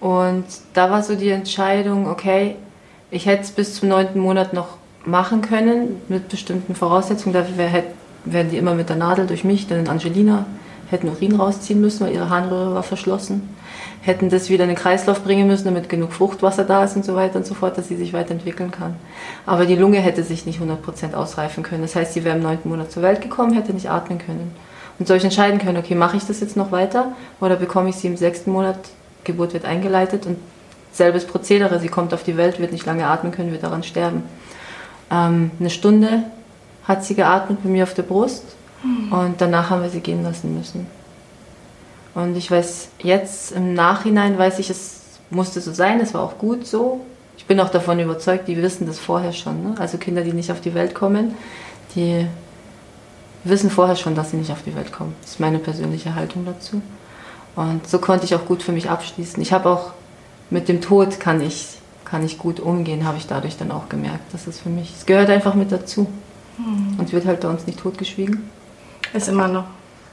Und 0.00 0.44
da 0.74 0.90
war 0.90 1.02
so 1.02 1.14
die 1.14 1.30
Entscheidung, 1.30 2.08
okay, 2.08 2.56
ich 3.10 3.26
hätte 3.26 3.42
es 3.42 3.50
bis 3.50 3.76
zum 3.76 3.88
neunten 3.88 4.20
Monat 4.20 4.52
noch 4.52 4.79
machen 5.04 5.40
können, 5.42 6.00
mit 6.08 6.28
bestimmten 6.28 6.74
Voraussetzungen. 6.74 7.32
Dafür 7.32 7.56
wären 8.24 8.50
die 8.50 8.58
immer 8.58 8.74
mit 8.74 8.88
der 8.88 8.96
Nadel 8.96 9.26
durch 9.26 9.44
mich, 9.44 9.66
dann 9.66 9.88
Angelina, 9.88 10.46
hätten 10.90 11.08
Urin 11.08 11.36
rausziehen 11.36 11.80
müssen, 11.80 12.06
weil 12.06 12.14
ihre 12.14 12.30
Harnröhre 12.30 12.74
war 12.74 12.82
verschlossen. 12.82 13.48
Hätten 14.02 14.28
das 14.28 14.48
wieder 14.50 14.64
in 14.64 14.70
den 14.70 14.78
Kreislauf 14.78 15.22
bringen 15.22 15.46
müssen, 15.46 15.66
damit 15.66 15.88
genug 15.88 16.12
Fruchtwasser 16.12 16.64
da 16.64 16.84
ist 16.84 16.96
und 16.96 17.04
so 17.04 17.14
weiter 17.14 17.36
und 17.36 17.46
so 17.46 17.54
fort, 17.54 17.78
dass 17.78 17.88
sie 17.88 17.96
sich 17.96 18.12
weiterentwickeln 18.12 18.70
kann. 18.70 18.96
Aber 19.46 19.66
die 19.66 19.76
Lunge 19.76 19.98
hätte 19.98 20.22
sich 20.22 20.46
nicht 20.46 20.60
100% 20.60 21.14
ausreifen 21.14 21.62
können. 21.62 21.82
Das 21.82 21.94
heißt, 21.94 22.14
sie 22.14 22.24
wäre 22.24 22.36
im 22.36 22.42
neunten 22.42 22.68
Monat 22.70 22.90
zur 22.90 23.02
Welt 23.02 23.20
gekommen, 23.20 23.52
hätte 23.52 23.72
nicht 23.72 23.90
atmen 23.90 24.18
können. 24.18 24.52
Und 24.98 25.06
soll 25.06 25.18
ich 25.18 25.24
entscheiden 25.24 25.60
können, 25.60 25.78
okay, 25.78 25.94
mache 25.94 26.16
ich 26.16 26.26
das 26.26 26.40
jetzt 26.40 26.56
noch 26.56 26.72
weiter 26.72 27.12
oder 27.40 27.56
bekomme 27.56 27.90
ich 27.90 27.96
sie 27.96 28.08
im 28.08 28.16
sechsten 28.16 28.50
Monat, 28.50 28.78
Geburt 29.24 29.54
wird 29.54 29.64
eingeleitet 29.64 30.26
und 30.26 30.38
selbes 30.92 31.24
Prozedere, 31.26 31.78
sie 31.78 31.88
kommt 31.88 32.12
auf 32.12 32.22
die 32.22 32.36
Welt, 32.36 32.58
wird 32.58 32.72
nicht 32.72 32.84
lange 32.84 33.06
atmen 33.06 33.32
können, 33.32 33.52
wird 33.52 33.62
daran 33.62 33.82
sterben. 33.82 34.24
Ähm, 35.10 35.50
eine 35.58 35.70
Stunde 35.70 36.24
hat 36.84 37.04
sie 37.04 37.14
geatmet 37.14 37.62
bei 37.62 37.68
mir 37.68 37.84
auf 37.84 37.94
der 37.94 38.02
Brust 38.02 38.44
und 39.10 39.34
danach 39.38 39.70
haben 39.70 39.82
wir 39.82 39.90
sie 39.90 40.00
gehen 40.00 40.22
lassen 40.22 40.56
müssen. 40.56 40.86
Und 42.14 42.36
ich 42.36 42.50
weiß 42.50 42.88
jetzt 42.98 43.52
im 43.52 43.74
Nachhinein, 43.74 44.38
weiß 44.38 44.58
ich, 44.58 44.70
es 44.70 45.00
musste 45.30 45.60
so 45.60 45.72
sein, 45.72 46.00
es 46.00 46.14
war 46.14 46.22
auch 46.22 46.38
gut 46.38 46.66
so. 46.66 47.00
Ich 47.36 47.46
bin 47.46 47.60
auch 47.60 47.68
davon 47.68 48.00
überzeugt, 48.00 48.48
die 48.48 48.56
wissen 48.56 48.86
das 48.86 48.98
vorher 48.98 49.32
schon. 49.32 49.62
Ne? 49.62 49.74
Also 49.78 49.98
Kinder, 49.98 50.22
die 50.22 50.32
nicht 50.32 50.50
auf 50.50 50.60
die 50.60 50.74
Welt 50.74 50.94
kommen, 50.94 51.34
die 51.94 52.26
wissen 53.44 53.70
vorher 53.70 53.96
schon, 53.96 54.14
dass 54.14 54.30
sie 54.30 54.36
nicht 54.36 54.50
auf 54.50 54.62
die 54.62 54.74
Welt 54.74 54.92
kommen. 54.92 55.14
Das 55.22 55.32
ist 55.32 55.40
meine 55.40 55.58
persönliche 55.58 56.14
Haltung 56.14 56.44
dazu. 56.44 56.82
Und 57.56 57.86
so 57.88 57.98
konnte 57.98 58.24
ich 58.24 58.34
auch 58.34 58.44
gut 58.44 58.62
für 58.62 58.72
mich 58.72 58.90
abschließen. 58.90 59.40
Ich 59.42 59.52
habe 59.52 59.68
auch 59.68 59.92
mit 60.50 60.68
dem 60.68 60.80
Tod 60.80 61.20
kann 61.20 61.40
ich, 61.40 61.78
kann 62.10 62.24
ich 62.24 62.38
gut 62.38 62.58
umgehen, 62.58 63.06
habe 63.06 63.18
ich 63.18 63.26
dadurch 63.26 63.56
dann 63.56 63.70
auch 63.70 63.88
gemerkt. 63.88 64.32
Das 64.32 64.46
ist 64.46 64.60
für 64.60 64.68
mich, 64.68 64.92
es 64.98 65.06
gehört 65.06 65.30
einfach 65.30 65.54
mit 65.54 65.70
dazu. 65.70 66.08
Und 66.98 67.06
es 67.06 67.12
wird 67.12 67.24
halt 67.24 67.40
bei 67.40 67.48
uns 67.48 67.66
nicht 67.66 67.78
totgeschwiegen. 67.78 68.50
Ist 69.14 69.28
immer 69.28 69.48
noch. 69.48 69.64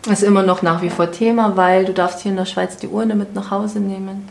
Ist 0.10 0.23
immer 0.23 0.43
noch 0.43 0.62
nach 0.62 0.81
wie 0.81 0.89
vor 0.89 1.12
Thema, 1.12 1.57
weil 1.57 1.83
du 1.83 1.93
darfst 1.93 2.21
hier 2.21 2.31
in 2.31 2.38
der 2.38 2.45
Schweiz 2.45 2.77
die 2.77 2.88
Urne 2.88 3.15
mit 3.15 3.36
nach 3.36 3.51
Hause 3.51 3.79
nehmen. 3.79 4.29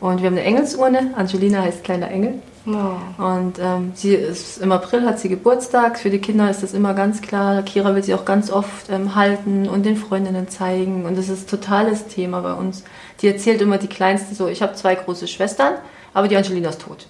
Und 0.00 0.20
wir 0.20 0.26
haben 0.26 0.36
eine 0.36 0.44
Engelsurne. 0.44 1.12
Angelina 1.14 1.62
heißt 1.62 1.84
kleiner 1.84 2.10
Engel. 2.10 2.40
Oh. 2.66 3.22
Und 3.22 3.58
ähm, 3.58 3.92
sie 3.94 4.14
ist 4.14 4.58
im 4.58 4.72
April 4.72 5.06
hat 5.06 5.20
sie 5.20 5.28
Geburtstag. 5.28 5.98
Für 5.98 6.10
die 6.10 6.18
Kinder 6.18 6.50
ist 6.50 6.62
das 6.62 6.74
immer 6.74 6.94
ganz 6.94 7.22
klar. 7.22 7.62
Kira 7.62 7.94
will 7.94 8.02
sie 8.02 8.14
auch 8.14 8.24
ganz 8.24 8.50
oft 8.50 8.90
ähm, 8.90 9.14
halten 9.14 9.68
und 9.68 9.84
den 9.84 9.96
Freundinnen 9.96 10.48
zeigen. 10.48 11.04
Und 11.04 11.16
das 11.16 11.28
ist 11.28 11.48
totales 11.48 12.06
Thema 12.06 12.40
bei 12.40 12.54
uns. 12.54 12.82
Die 13.20 13.28
erzählt 13.28 13.60
immer 13.60 13.78
die 13.78 13.88
Kleinste 13.88 14.34
so: 14.34 14.48
Ich 14.48 14.62
habe 14.62 14.74
zwei 14.74 14.94
große 14.94 15.28
Schwestern, 15.28 15.74
aber 16.14 16.28
die 16.28 16.36
Angelina 16.36 16.68
ist 16.68 16.80
tot. 16.80 17.06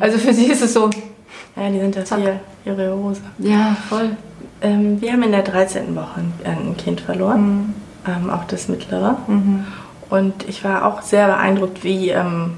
Also 0.00 0.18
für 0.18 0.34
sie 0.34 0.46
ist 0.46 0.62
es 0.62 0.74
so: 0.74 0.90
Ja, 1.56 1.70
die 1.70 1.78
sind 1.78 1.96
das 1.96 2.14
hier, 2.14 2.40
ihre 2.64 2.94
Hose. 2.94 3.20
Ja, 3.38 3.76
voll. 3.88 4.16
Ähm, 4.62 5.00
wir 5.00 5.12
haben 5.12 5.22
in 5.22 5.32
der 5.32 5.42
13. 5.42 5.94
Woche 5.96 6.20
ein, 6.44 6.76
Kind 6.76 7.00
verloren. 7.00 7.74
ähm, 8.06 8.30
auch 8.30 8.44
das 8.44 8.68
mittlere. 8.68 9.16
Mhm. 9.26 9.66
Und 10.10 10.48
ich 10.48 10.64
war 10.64 10.84
auch 10.84 11.02
sehr 11.02 11.28
beeindruckt, 11.28 11.84
wie 11.84 12.10
ähm, 12.10 12.54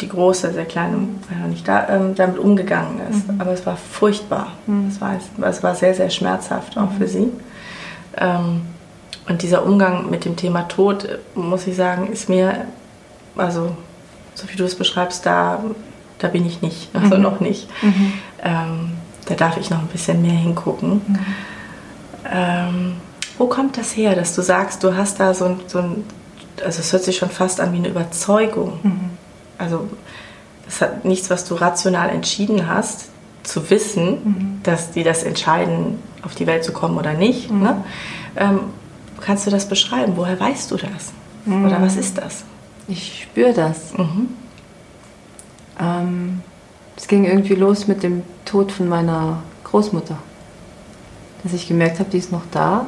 die 0.00 0.08
große, 0.08 0.52
sehr 0.52 0.64
kleine, 0.64 0.96
war 1.28 1.38
noch 1.40 1.48
nicht 1.48 1.66
da, 1.66 1.88
ähm, 1.88 2.14
damit 2.14 2.38
umgegangen 2.38 3.00
ist. 3.10 3.28
Mhm. 3.28 3.40
Aber 3.40 3.52
es 3.52 3.64
war 3.66 3.76
furchtbar. 3.76 4.48
Mhm. 4.66 4.88
Es, 4.88 5.00
war, 5.00 5.16
es 5.48 5.62
war 5.62 5.74
sehr, 5.74 5.94
sehr 5.94 6.10
schmerzhaft 6.10 6.76
auch 6.78 6.92
für 6.92 7.04
mhm. 7.04 7.08
sie. 7.08 7.28
Ähm, 8.16 8.60
und 9.28 9.42
dieser 9.42 9.64
Umgang 9.64 10.10
mit 10.10 10.24
dem 10.24 10.36
Thema 10.36 10.62
Tod, 10.62 11.18
muss 11.34 11.66
ich 11.66 11.76
sagen, 11.76 12.08
ist 12.08 12.28
mir, 12.28 12.66
also 13.36 13.72
so 14.40 14.48
wie 14.50 14.56
du 14.56 14.64
es 14.64 14.74
beschreibst, 14.74 15.26
da, 15.26 15.62
da 16.18 16.28
bin 16.28 16.46
ich 16.46 16.62
nicht, 16.62 16.88
also 16.94 17.16
mhm. 17.16 17.22
noch 17.22 17.40
nicht. 17.40 17.68
Mhm. 17.82 18.12
Ähm, 18.42 18.92
da 19.26 19.34
darf 19.34 19.56
ich 19.56 19.70
noch 19.70 19.78
ein 19.78 19.86
bisschen 19.88 20.22
mehr 20.22 20.32
hingucken. 20.32 21.02
Mhm. 21.06 21.18
Ähm, 22.30 22.92
wo 23.38 23.46
kommt 23.46 23.78
das 23.78 23.96
her, 23.96 24.14
dass 24.14 24.34
du 24.34 24.42
sagst, 24.42 24.82
du 24.84 24.96
hast 24.96 25.20
da 25.20 25.34
so 25.34 25.46
ein, 25.46 25.60
so 25.66 25.78
ein 25.78 26.04
also 26.64 26.80
es 26.80 26.92
hört 26.92 27.04
sich 27.04 27.16
schon 27.16 27.30
fast 27.30 27.60
an 27.60 27.72
wie 27.72 27.78
eine 27.78 27.88
Überzeugung. 27.88 28.80
Mhm. 28.82 29.10
Also 29.58 29.88
das 30.64 30.80
hat 30.80 31.04
nichts, 31.04 31.30
was 31.30 31.44
du 31.44 31.54
rational 31.54 32.10
entschieden 32.10 32.68
hast, 32.68 33.08
zu 33.42 33.70
wissen, 33.70 34.08
mhm. 34.10 34.60
dass 34.62 34.90
die 34.90 35.02
das 35.02 35.22
entscheiden, 35.22 35.98
auf 36.22 36.34
die 36.34 36.46
Welt 36.46 36.64
zu 36.64 36.72
kommen 36.72 36.98
oder 36.98 37.14
nicht. 37.14 37.50
Mhm. 37.50 37.62
Ne? 37.62 37.84
Ähm, 38.36 38.60
kannst 39.20 39.46
du 39.46 39.50
das 39.50 39.66
beschreiben? 39.66 40.12
Woher 40.16 40.38
weißt 40.38 40.70
du 40.70 40.76
das? 40.76 41.12
Mhm. 41.46 41.66
Oder 41.66 41.80
was 41.80 41.96
ist 41.96 42.18
das? 42.18 42.44
Ich 42.90 43.22
spüre 43.22 43.52
das. 43.52 43.96
Mhm. 43.96 44.28
Ähm, 45.78 46.40
es 46.96 47.06
ging 47.06 47.24
irgendwie 47.24 47.54
los 47.54 47.86
mit 47.86 48.02
dem 48.02 48.22
Tod 48.44 48.72
von 48.72 48.88
meiner 48.88 49.42
Großmutter. 49.64 50.18
Dass 51.42 51.52
ich 51.52 51.68
gemerkt 51.68 52.00
habe, 52.00 52.10
die 52.10 52.18
ist 52.18 52.32
noch 52.32 52.42
da. 52.50 52.86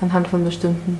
Anhand 0.00 0.28
von 0.28 0.44
bestimmten 0.44 0.98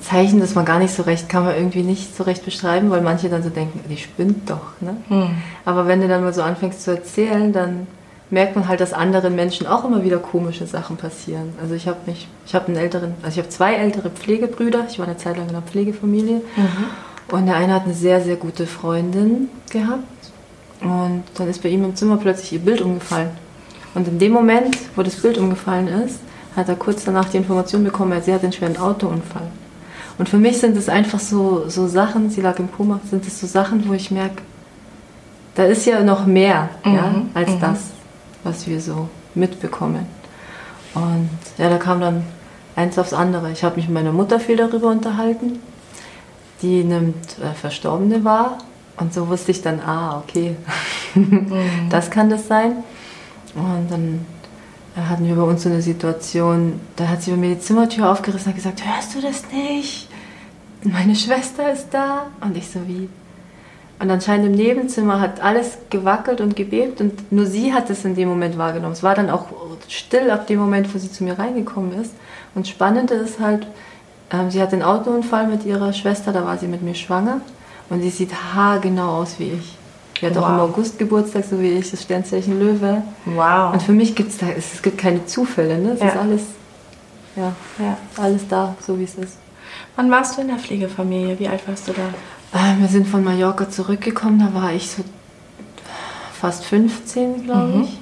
Zeichen, 0.00 0.40
das 0.40 0.54
man 0.54 0.64
gar 0.64 0.78
nicht 0.78 0.94
so 0.94 1.02
recht, 1.02 1.28
kann 1.28 1.44
man 1.44 1.54
irgendwie 1.54 1.82
nicht 1.82 2.16
so 2.16 2.24
recht 2.24 2.44
beschreiben, 2.44 2.90
weil 2.90 3.00
manche 3.00 3.28
dann 3.28 3.42
so 3.42 3.48
denken, 3.48 3.80
die 3.88 3.96
spinnt 3.96 4.48
doch. 4.48 4.80
Ne? 4.80 4.96
Hm. 5.08 5.30
Aber 5.64 5.86
wenn 5.86 6.00
du 6.00 6.08
dann 6.08 6.22
mal 6.22 6.32
so 6.32 6.42
anfängst 6.42 6.82
zu 6.82 6.90
erzählen, 6.90 7.52
dann 7.52 7.86
merkt 8.30 8.54
man 8.54 8.68
halt, 8.68 8.80
dass 8.80 8.92
anderen 8.92 9.34
Menschen 9.34 9.66
auch 9.66 9.84
immer 9.84 10.04
wieder 10.04 10.18
komische 10.18 10.66
Sachen 10.66 10.96
passieren. 10.96 11.52
Also 11.60 11.74
ich 11.74 11.88
habe 11.88 11.98
mich, 12.06 12.28
ich 12.46 12.54
habe 12.54 12.68
einen 12.68 12.76
älteren, 12.76 13.14
also 13.22 13.34
ich 13.34 13.38
habe 13.38 13.48
zwei 13.48 13.74
ältere 13.74 14.10
Pflegebrüder. 14.10 14.86
Ich 14.88 14.98
war 14.98 15.06
eine 15.06 15.16
Zeit 15.16 15.36
lang 15.36 15.48
in 15.48 15.54
einer 15.54 15.62
Pflegefamilie 15.62 16.36
mhm. 16.56 17.34
und 17.34 17.46
der 17.46 17.56
eine 17.56 17.74
hat 17.74 17.84
eine 17.84 17.94
sehr 17.94 18.20
sehr 18.20 18.36
gute 18.36 18.66
Freundin 18.66 19.48
gehabt 19.70 20.04
und 20.80 21.24
dann 21.34 21.48
ist 21.48 21.62
bei 21.62 21.68
ihm 21.68 21.84
im 21.84 21.96
Zimmer 21.96 22.16
plötzlich 22.16 22.52
ihr 22.52 22.60
Bild 22.60 22.80
umgefallen. 22.80 23.30
Und 23.94 24.06
in 24.06 24.18
dem 24.18 24.32
Moment, 24.32 24.76
wo 24.94 25.02
das 25.02 25.16
Bild 25.16 25.36
umgefallen 25.36 25.88
ist, 25.88 26.20
hat 26.56 26.68
er 26.68 26.76
kurz 26.76 27.04
danach 27.04 27.28
die 27.28 27.38
Information 27.38 27.84
bekommen, 27.84 28.20
sie 28.22 28.32
hat 28.32 28.42
einen 28.42 28.52
schweren 28.52 28.76
Autounfall. 28.76 29.48
Und 30.18 30.28
für 30.28 30.38
mich 30.38 30.58
sind 30.58 30.76
es 30.76 30.88
einfach 30.88 31.18
so, 31.18 31.68
so 31.68 31.86
Sachen, 31.86 32.30
sie 32.30 32.40
lag 32.40 32.58
im 32.58 32.70
Koma, 32.70 33.00
sind 33.08 33.26
es 33.26 33.40
so 33.40 33.46
Sachen, 33.46 33.88
wo 33.88 33.94
ich 33.94 34.10
merke, 34.10 34.42
da 35.54 35.64
ist 35.64 35.86
ja 35.86 36.02
noch 36.02 36.26
mehr 36.26 36.68
mhm. 36.84 36.94
ja, 36.94 37.14
als 37.34 37.50
mhm. 37.50 37.60
das 37.60 37.78
was 38.44 38.66
wir 38.66 38.80
so 38.80 39.08
mitbekommen. 39.34 40.06
Und 40.94 41.30
ja, 41.58 41.68
da 41.68 41.78
kam 41.78 42.00
dann 42.00 42.24
eins 42.76 42.98
aufs 42.98 43.12
andere. 43.12 43.52
Ich 43.52 43.64
habe 43.64 43.76
mich 43.76 43.86
mit 43.86 43.94
meiner 43.94 44.12
Mutter 44.12 44.40
viel 44.40 44.56
darüber 44.56 44.88
unterhalten. 44.88 45.60
Die 46.62 46.84
nimmt 46.84 47.38
äh, 47.38 47.54
Verstorbene 47.54 48.24
wahr. 48.24 48.58
Und 48.96 49.14
so 49.14 49.28
wusste 49.28 49.50
ich 49.50 49.62
dann, 49.62 49.80
ah, 49.80 50.18
okay, 50.18 50.56
mhm. 51.14 51.50
das 51.90 52.10
kann 52.10 52.28
das 52.28 52.48
sein. 52.48 52.84
Und 53.54 53.90
dann 53.90 54.26
äh, 54.96 55.00
hatten 55.00 55.26
wir 55.26 55.36
bei 55.36 55.42
uns 55.42 55.62
so 55.62 55.68
eine 55.68 55.80
Situation, 55.80 56.80
da 56.96 57.08
hat 57.08 57.22
sie 57.22 57.30
bei 57.30 57.36
mir 57.36 57.54
die 57.54 57.60
Zimmertür 57.60 58.10
aufgerissen 58.10 58.48
und 58.50 58.56
gesagt, 58.56 58.82
hörst 58.84 59.14
du 59.14 59.20
das 59.20 59.44
nicht? 59.52 60.08
Meine 60.82 61.14
Schwester 61.14 61.72
ist 61.72 61.88
da. 61.90 62.26
Und 62.40 62.56
ich 62.56 62.68
so, 62.68 62.80
wie? 62.86 63.08
Und 64.00 64.10
anscheinend 64.10 64.46
im 64.46 64.52
Nebenzimmer 64.52 65.20
hat 65.20 65.42
alles 65.42 65.76
gewackelt 65.90 66.40
und 66.40 66.56
gebebt 66.56 67.02
und 67.02 67.30
nur 67.30 67.44
sie 67.44 67.74
hat 67.74 67.90
es 67.90 68.02
in 68.06 68.14
dem 68.14 68.30
Moment 68.30 68.56
wahrgenommen. 68.56 68.94
Es 68.94 69.02
war 69.02 69.14
dann 69.14 69.28
auch 69.28 69.44
still 69.88 70.30
ab 70.30 70.46
dem 70.46 70.58
Moment, 70.58 70.92
wo 70.94 70.98
sie 70.98 71.12
zu 71.12 71.22
mir 71.22 71.38
reingekommen 71.38 72.00
ist. 72.00 72.14
Und 72.54 72.66
spannend 72.66 73.10
ist 73.10 73.40
halt, 73.40 73.66
ähm, 74.32 74.50
sie 74.50 74.62
hat 74.62 74.72
den 74.72 74.82
Autounfall 74.82 75.46
mit 75.48 75.66
ihrer 75.66 75.92
Schwester, 75.92 76.32
da 76.32 76.46
war 76.46 76.56
sie 76.56 76.66
mit 76.66 76.80
mir 76.80 76.94
schwanger 76.94 77.42
und 77.90 78.00
sie 78.00 78.08
sieht 78.08 78.32
haargenau 78.54 79.18
aus 79.20 79.38
wie 79.38 79.50
ich. 79.50 79.76
Sie 80.18 80.26
hat 80.26 80.34
wow. 80.34 80.44
auch 80.44 80.48
im 80.48 80.60
August 80.60 80.98
Geburtstag, 80.98 81.44
so 81.44 81.60
wie 81.60 81.72
ich, 81.72 81.90
das 81.90 82.02
Sternzeichen 82.02 82.58
Löwe. 82.58 83.02
Wow. 83.26 83.74
Und 83.74 83.82
für 83.82 83.92
mich 83.92 84.14
gibt 84.14 84.30
es 84.30 84.38
da, 84.38 84.46
es 84.48 84.80
gibt 84.80 84.96
keine 84.96 85.26
Zufälle, 85.26 85.78
ne? 85.78 85.92
Es 85.92 86.00
ja. 86.00 86.08
ist 86.08 86.16
alles, 86.16 86.42
ja, 87.36 87.52
ja, 87.78 87.96
alles 88.16 88.48
da, 88.48 88.74
so 88.80 88.98
wie 88.98 89.04
es 89.04 89.14
ist. 89.16 89.36
Wann 89.96 90.10
warst 90.10 90.36
du 90.36 90.40
in 90.40 90.48
der 90.48 90.56
Pflegefamilie? 90.56 91.38
Wie 91.38 91.48
alt 91.48 91.66
warst 91.68 91.86
du 91.86 91.92
da? 91.92 92.02
Äh, 92.52 92.80
wir 92.80 92.88
sind 92.88 93.06
von 93.06 93.22
Mallorca 93.22 93.70
zurückgekommen, 93.70 94.38
da 94.38 94.60
war 94.60 94.72
ich 94.72 94.90
so 94.90 95.04
fast 96.32 96.64
15, 96.64 97.44
glaube 97.44 97.76
mhm. 97.76 97.82
ich. 97.82 98.00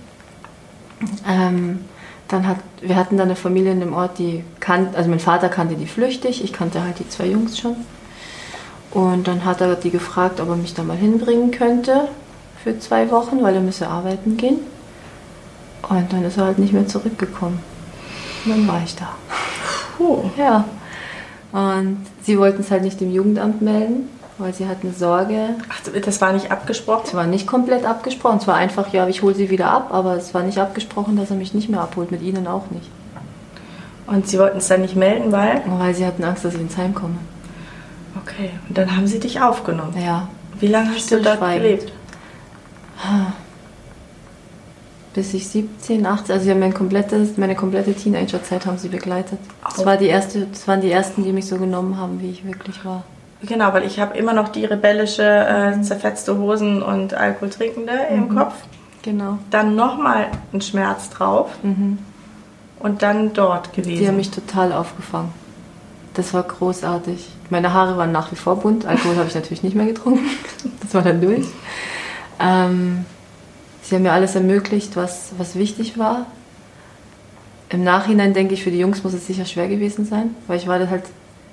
Ähm, 1.29 1.81
dann 2.29 2.47
hat, 2.47 2.59
wir 2.81 2.97
hatten 2.97 3.17
dann 3.17 3.29
eine 3.29 3.37
Familie 3.37 3.73
in 3.73 3.81
dem 3.81 3.95
Ort, 3.95 4.19
die 4.19 4.45
kannte, 4.61 4.97
also 4.97 5.09
mein 5.09 5.21
Vater 5.21 5.49
kannte 5.49 5.75
die 5.75 5.87
flüchtig, 5.87 6.43
ich 6.45 6.53
kannte 6.53 6.83
halt 6.83 6.99
die 6.99 7.09
zwei 7.09 7.27
Jungs 7.27 7.59
schon. 7.59 7.77
Und 8.91 9.29
dann 9.29 9.45
hat 9.45 9.61
er 9.61 9.75
die 9.75 9.91
gefragt, 9.91 10.41
ob 10.41 10.49
er 10.49 10.57
mich 10.57 10.75
da 10.75 10.83
mal 10.83 10.97
hinbringen 10.97 11.51
könnte 11.51 12.09
für 12.63 12.79
zwei 12.79 13.11
Wochen, 13.11 13.43
weil 13.43 13.55
er 13.55 13.61
müsse 13.61 13.89
arbeiten 13.89 14.37
gehen. 14.37 14.59
Und 15.89 16.13
dann 16.13 16.25
ist 16.25 16.39
er 16.39 16.47
halt 16.47 16.59
nicht 16.59 16.73
mehr 16.73 16.87
zurückgekommen. 16.87 17.61
Und 18.45 18.51
dann 18.51 18.69
war 18.69 18.83
ich 18.83 18.95
da. 18.97 19.11
Puh. 19.97 20.31
Ja. 20.37 20.65
Und 21.53 21.99
sie 22.23 22.39
wollten 22.39 22.61
es 22.61 22.71
halt 22.71 22.83
nicht 22.83 23.01
dem 23.01 23.13
Jugendamt 23.13 23.63
melden 23.63 24.09
weil 24.39 24.55
sie 24.55 24.69
hatten 24.69 24.95
Sorge. 24.95 25.57
Ach, 25.69 25.81
das 26.01 26.21
war 26.21 26.33
nicht 26.33 26.51
abgesprochen? 26.51 27.03
Es 27.07 27.15
war 27.15 27.27
nicht 27.27 27.47
komplett 27.47 27.85
abgesprochen. 27.85 28.39
Es 28.39 28.47
war 28.47 28.55
einfach, 28.55 28.93
ja, 28.93 29.07
ich 29.09 29.23
hole 29.23 29.35
sie 29.35 29.51
wieder 29.51 29.71
ab, 29.71 29.89
aber 29.93 30.17
es 30.17 30.33
war 30.33 30.43
nicht 30.43 30.59
abgesprochen, 30.59 31.17
dass 31.17 31.31
er 31.31 31.37
mich 31.37 31.55
nicht 31.55 31.69
mehr 31.69 31.81
abholt, 31.81 32.11
mit 32.11 32.23
ihnen 32.23 32.47
auch 32.47 32.71
nicht. 32.71 32.89
Und 34.07 34.27
sie 34.27 34.39
wollten 34.39 34.59
es 34.59 34.69
dann 34.69 34.81
nicht 34.81 34.97
melden, 34.97 35.33
weil? 35.33 35.63
Weil 35.67 35.95
sie 35.95 36.07
hatten 36.07 36.25
Angst, 36.25 36.45
dass 36.45 36.55
ich 36.55 36.61
ins 36.61 36.77
Heim 36.77 36.95
komme. 36.95 37.17
Okay, 38.23 38.51
und 38.69 38.79
dann 38.79 38.97
haben 38.97 39.07
sie 39.07 39.21
dich 39.21 39.41
aufgenommen? 39.41 39.95
Ja. 40.03 40.29
Wie 40.61 40.69
lange 40.69 40.95
hast 40.95 41.11
du 41.11 41.21
dort 41.21 41.41
gelebt? 41.41 41.93
Bis 45.15 45.35
ich 45.35 45.49
17, 45.49 46.07
18, 46.07 46.35
also 46.35 46.55
mein 46.55 46.73
komplettes, 46.73 47.37
meine 47.37 47.57
komplette 47.57 47.93
Teenagerzeit 47.95 48.67
haben 48.67 48.79
sie 48.79 48.89
begleitet. 48.89 49.41
Das, 49.65 49.85
war 49.85 49.97
die 49.97 50.07
erste, 50.07 50.47
das 50.47 50.69
waren 50.69 50.81
die 50.81 50.91
ersten, 50.91 51.25
die 51.25 51.33
mich 51.33 51.47
so 51.47 51.57
genommen 51.59 51.97
haben, 51.97 52.21
wie 52.21 52.31
ich 52.31 52.47
wirklich 52.47 52.85
war. 52.85 53.03
Genau, 53.43 53.73
weil 53.73 53.85
ich 53.85 54.01
habe 54.01 54.17
immer 54.19 54.33
noch 54.33 54.49
die 54.49 54.65
rebellische, 54.65 55.23
äh, 55.23 55.81
zerfetzte 55.83 56.37
Hosen 56.39 56.83
und 56.83 57.15
Alkoholtrinkende 57.15 57.93
mhm. 58.11 58.17
im 58.17 58.37
Kopf. 58.37 58.55
Genau. 59.03 59.39
Dann 59.51 59.77
nochmal 59.77 60.27
ein 60.53 60.61
Schmerz 60.61 61.09
drauf 61.11 61.51
mhm. 61.63 61.99
und 62.81 63.03
dann 63.03 63.33
dort 63.33 63.73
gewesen. 63.73 64.01
Die 64.01 64.09
haben 64.09 64.17
mich 64.17 64.31
total 64.31 64.73
aufgefangen. 64.73 65.33
Das 66.15 66.35
war 66.35 66.43
großartig. 66.43 67.29
Meine 67.49 67.73
Haare 67.73 67.97
waren 67.97 68.11
nach 68.11 68.33
wie 68.33 68.37
vor 68.37 68.57
bunt. 68.57 68.87
Alkohol 68.87 69.17
habe 69.17 69.29
ich 69.29 69.35
natürlich 69.37 69.63
nicht 69.63 69.77
mehr 69.77 69.87
getrunken. 69.87 70.27
Das 70.83 70.95
war 70.95 71.03
dann 71.03 71.21
durch. 71.21 71.47
Ähm, 72.41 73.05
sie 73.83 73.95
haben 73.95 74.03
mir 74.03 74.13
alles 74.13 74.35
ermöglicht, 74.35 74.97
was, 74.97 75.33
was 75.37 75.55
wichtig 75.55 75.99
war. 75.99 76.25
Im 77.69 77.85
Nachhinein 77.85 78.33
denke 78.33 78.55
ich, 78.55 78.65
für 78.65 78.71
die 78.71 78.79
Jungs 78.79 79.05
muss 79.05 79.13
es 79.13 79.27
sicher 79.27 79.45
schwer 79.45 79.69
gewesen 79.69 80.07
sein, 80.07 80.35
weil 80.47 80.57
ich 80.57 80.67
war 80.67 80.79
halt, 80.89 81.05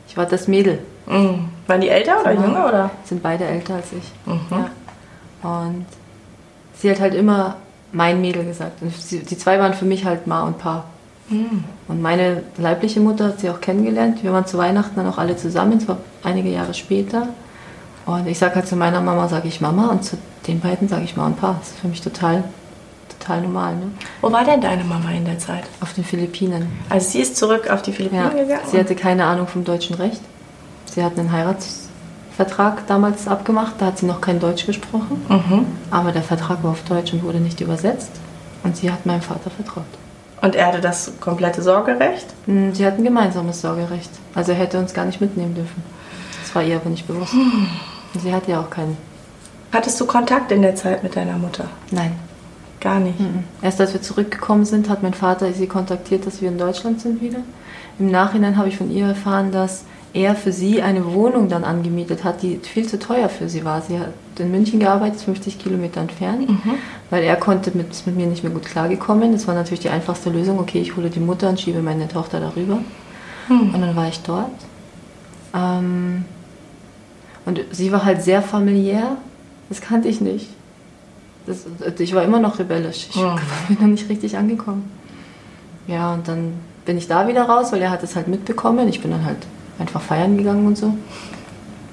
ich 0.08 0.16
war 0.16 0.26
das 0.26 0.48
Mädel. 0.48 0.80
Mhm. 1.06 1.50
Waren 1.68 1.82
die 1.82 1.90
älter 1.90 2.22
oder 2.22 2.36
genau. 2.36 2.48
jünger? 2.48 2.68
Oder? 2.68 2.92
Sind 3.04 3.24
beide 3.24 3.46
älter 3.46 3.76
als 3.76 3.88
ich. 3.92 4.12
Mhm. 4.26 4.40
Ja. 4.52 4.70
Und 5.50 5.86
sie 6.78 6.90
hat 6.90 7.00
halt 7.00 7.14
immer 7.14 7.56
mein 7.92 8.22
Mädel 8.22 8.46
gesagt. 8.46 8.82
Und 8.82 8.96
sie, 8.96 9.20
die 9.20 9.38
zwei 9.38 9.60
waren 9.60 9.74
für 9.74 9.86
mich 9.86 10.06
halt 10.06 10.28
Ma 10.28 10.44
und 10.44 10.58
Pa. 10.58 10.84
Mhm. 11.30 11.64
Und 11.88 12.02
meine 12.02 12.44
leibliche 12.58 13.00
Mutter 13.00 13.26
hat 13.26 13.40
sie 13.40 13.50
auch 13.50 13.62
kennengelernt. 13.62 14.24
Wir 14.24 14.32
waren 14.32 14.46
zu 14.46 14.58
Weihnachten 14.58 14.96
dann 14.96 15.08
auch 15.08 15.18
alle 15.18 15.36
zusammen, 15.38 15.80
zwar 15.80 15.98
einige 16.24 16.50
Jahre 16.50 16.74
später. 16.74 17.30
Und 18.06 18.28
ich 18.28 18.38
sage 18.38 18.56
halt 18.56 18.68
zu 18.68 18.76
meiner 18.76 19.02
Mama, 19.02 19.28
sage 19.28 19.48
ich 19.48 19.62
Mama 19.62 19.88
und 19.88 20.04
zu 20.04 20.18
den 20.48 20.60
beiden 20.60 20.88
sage 20.88 21.04
ich 21.06 21.16
Ma 21.16 21.26
und 21.26 21.40
Pa. 21.40 21.56
Das 21.60 21.70
ist 21.70 21.80
für 21.80 21.88
mich 21.88 22.02
total, 22.02 22.44
total 23.18 23.42
normal. 23.42 23.76
Ne? 23.76 23.92
Wo 24.22 24.32
war 24.32 24.46
denn 24.46 24.62
deine 24.62 24.84
Mama 24.84 25.10
in 25.12 25.26
der 25.26 25.40
Zeit? 25.40 25.64
Auf 25.82 25.94
den 25.94 26.04
Philippinen. 26.04 26.68
Also 26.90 27.10
sie 27.10 27.22
ist 27.22 27.36
zurück 27.38 27.70
auf 27.72 27.82
die 27.82 27.92
Philippinen 27.92 28.24
ja, 28.24 28.44
gegangen? 28.44 28.62
Sie 28.70 28.78
hatte 28.78 28.96
keine 28.96 29.26
Ahnung 29.26 29.48
vom 29.48 29.64
deutschen 29.64 29.96
Recht. 29.96 30.22
Sie 30.86 31.04
hat 31.04 31.18
einen 31.18 31.32
Heiratsvertrag 31.32 32.88
damals 32.88 33.28
abgemacht, 33.28 33.76
da 33.80 33.88
hat 33.88 33.98
sie 33.98 34.06
noch 34.06 34.22
kein 34.22 34.40
Deutsch 34.40 34.66
gesprochen. 34.66 35.26
Mhm. 35.28 35.66
Aber 35.92 36.12
der 36.12 36.24
Vertrag 36.24 36.64
war 36.64 36.72
auf 36.72 36.84
Deutsch 36.84 37.14
und 37.14 37.24
wurde 37.24 37.40
nicht 37.40 37.62
übersetzt. 37.62 38.12
Und 38.64 38.78
sie 38.78 38.92
hat 38.92 39.06
meinem 39.06 39.22
Vater 39.22 39.50
vertraut. 39.50 39.86
Und 40.42 40.56
er 40.56 40.68
hatte 40.68 40.82
das 40.82 41.12
komplette 41.20 41.62
Sorgerecht? 41.62 42.26
Hm, 42.46 42.74
sie 42.74 42.86
hat 42.86 42.98
ein 42.98 43.04
gemeinsames 43.04 43.62
Sorgerecht. 43.62 44.10
Also 44.34 44.52
er 44.52 44.58
hätte 44.58 44.80
uns 44.80 44.94
gar 44.94 45.06
nicht 45.06 45.22
mitnehmen 45.22 45.56
dürfen. 45.56 45.84
Das 46.42 46.54
war 46.54 46.64
ihr 46.64 46.76
aber 46.76 46.90
nicht 46.90 47.08
bewusst. 47.08 47.34
Und 47.34 48.22
sie 48.22 48.34
hatte 48.34 48.52
ja 48.52 48.62
auch 48.62 48.70
keinen. 48.70 48.98
Hattest 49.72 50.00
du 50.00 50.06
Kontakt 50.06 50.52
in 50.52 50.62
der 50.62 50.76
Zeit 50.76 51.04
mit 51.04 51.16
deiner 51.16 51.38
Mutter? 51.38 51.66
Nein. 51.92 52.14
Gar 52.80 53.00
nicht. 53.00 53.18
Erst 53.62 53.82
als 53.82 53.94
wir 53.94 54.02
zurückgekommen 54.02 54.64
sind, 54.64 54.90
hat 54.90 55.02
mein 55.02 55.16
Vater 55.16 55.52
sie 55.54 55.66
kontaktiert, 55.66 56.28
dass 56.28 56.42
wir 56.42 56.50
in 56.50 56.60
Deutschland 56.60 57.02
sind 57.02 57.20
wieder. 57.22 57.40
Im 57.98 58.12
Nachhinein 58.12 58.58
habe 58.58 58.68
ich 58.68 58.78
von 58.78 58.92
ihr 58.92 59.08
erfahren, 59.08 59.52
dass 59.52 59.86
er 60.16 60.34
für 60.36 60.52
sie 60.52 60.82
eine 60.82 61.14
Wohnung 61.14 61.50
dann 61.50 61.64
angemietet 61.64 62.24
hat, 62.24 62.42
die 62.42 62.58
viel 62.64 62.88
zu 62.88 62.98
teuer 62.98 63.30
für 63.30 63.50
sie 63.50 63.64
war. 63.66 63.82
Sie 63.82 64.00
hat 64.00 64.14
in 64.40 64.50
München 64.50 64.80
gearbeitet, 64.80 65.22
50 65.22 65.60
Kilometer 65.60 66.02
entfernt, 66.02 66.50
weil 67.10 67.24
er 67.24 67.36
konnte 67.36 67.72
mit, 67.78 67.88
mit 68.08 68.16
mir 68.16 68.26
nicht 68.26 68.42
mehr 68.44 68.52
gut 68.52 68.66
klargekommen. 68.66 69.34
Das 69.34 69.48
war 69.48 69.54
natürlich 69.56 69.82
die 69.82 69.90
einfachste 69.90 70.30
Lösung. 70.30 70.58
Okay, 70.60 70.80
ich 70.82 70.96
hole 70.96 71.10
die 71.10 71.20
Mutter 71.20 71.50
und 71.50 71.60
schiebe 71.60 71.82
meine 71.82 72.08
Tochter 72.08 72.40
darüber. 72.40 72.80
Und 73.50 73.80
dann 73.80 73.96
war 73.96 74.08
ich 74.08 74.20
dort. 74.22 74.50
Ähm, 75.54 76.26
und 77.46 77.60
sie 77.72 77.92
war 77.92 78.04
halt 78.06 78.24
sehr 78.24 78.42
familiär. 78.42 79.18
Das 79.70 79.82
kannte 79.82 80.08
ich 80.08 80.22
nicht. 80.22 80.48
Das, 81.46 81.66
ich 82.00 82.16
war 82.16 82.24
immer 82.24 82.40
noch 82.40 82.58
rebellisch. 82.58 83.08
Ich 83.12 83.16
Mhm. 83.18 83.36
bin 83.68 83.78
noch 83.82 83.88
nicht 83.88 84.10
richtig 84.10 84.38
angekommen. 84.38 84.90
Ja, 85.88 86.14
und 86.14 86.28
dann 86.28 86.54
bin 86.86 86.98
ich 86.98 87.08
da 87.08 87.28
wieder 87.28 87.44
raus, 87.44 87.72
weil 87.72 87.82
er 87.82 87.92
hat 87.92 88.02
es 88.04 88.16
halt 88.16 88.28
mitbekommen. 88.28 88.88
Ich 88.88 89.02
bin 89.02 89.12
dann 89.12 89.26
halt 89.26 89.38
einfach 89.80 90.02
feiern 90.02 90.38
gegangen 90.38 90.66
und 90.66 90.78
so. 90.78 90.94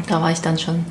Da 0.09 0.21
war 0.21 0.31
ich 0.31 0.41
dann 0.41 0.59
schon 0.59 0.85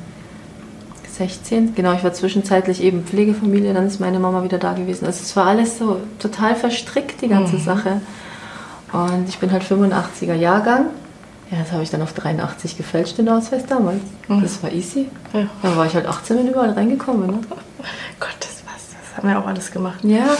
16. 1.12 1.74
Genau, 1.74 1.92
ich 1.92 2.02
war 2.02 2.12
zwischenzeitlich 2.12 2.82
eben 2.82 3.04
Pflegefamilie, 3.04 3.74
dann 3.74 3.86
ist 3.86 4.00
meine 4.00 4.18
Mama 4.18 4.42
wieder 4.42 4.58
da 4.58 4.72
gewesen. 4.72 5.06
Also 5.06 5.20
es 5.22 5.36
war 5.36 5.46
alles 5.46 5.78
so 5.78 6.00
total 6.18 6.54
verstrickt, 6.54 7.20
die 7.20 7.28
ganze 7.28 7.58
Sache. 7.58 8.00
Und 8.92 9.28
ich 9.28 9.38
bin 9.38 9.52
halt 9.52 9.62
85er 9.62 10.34
Jahrgang. 10.34 10.86
Ja, 11.50 11.58
das 11.58 11.72
habe 11.72 11.82
ich 11.82 11.90
dann 11.90 12.00
auf 12.00 12.14
83 12.14 12.78
gefälscht, 12.78 13.18
den 13.18 13.28
Ausweis 13.28 13.66
damals. 13.66 14.00
Das 14.26 14.62
war 14.62 14.72
easy. 14.72 15.08
Ja. 15.34 15.46
Da 15.62 15.76
war 15.76 15.84
ich 15.84 15.94
halt 15.94 16.06
18 16.06 16.38
und 16.38 16.48
überall 16.48 16.70
reingekommen. 16.70 17.26
Ne? 17.26 17.34
Gottes 18.20 18.62
was, 18.64 18.88
das 18.88 19.16
haben 19.18 19.28
wir 19.28 19.38
auch 19.38 19.46
alles 19.46 19.70
gemacht. 19.70 20.00
Ja, 20.02 20.34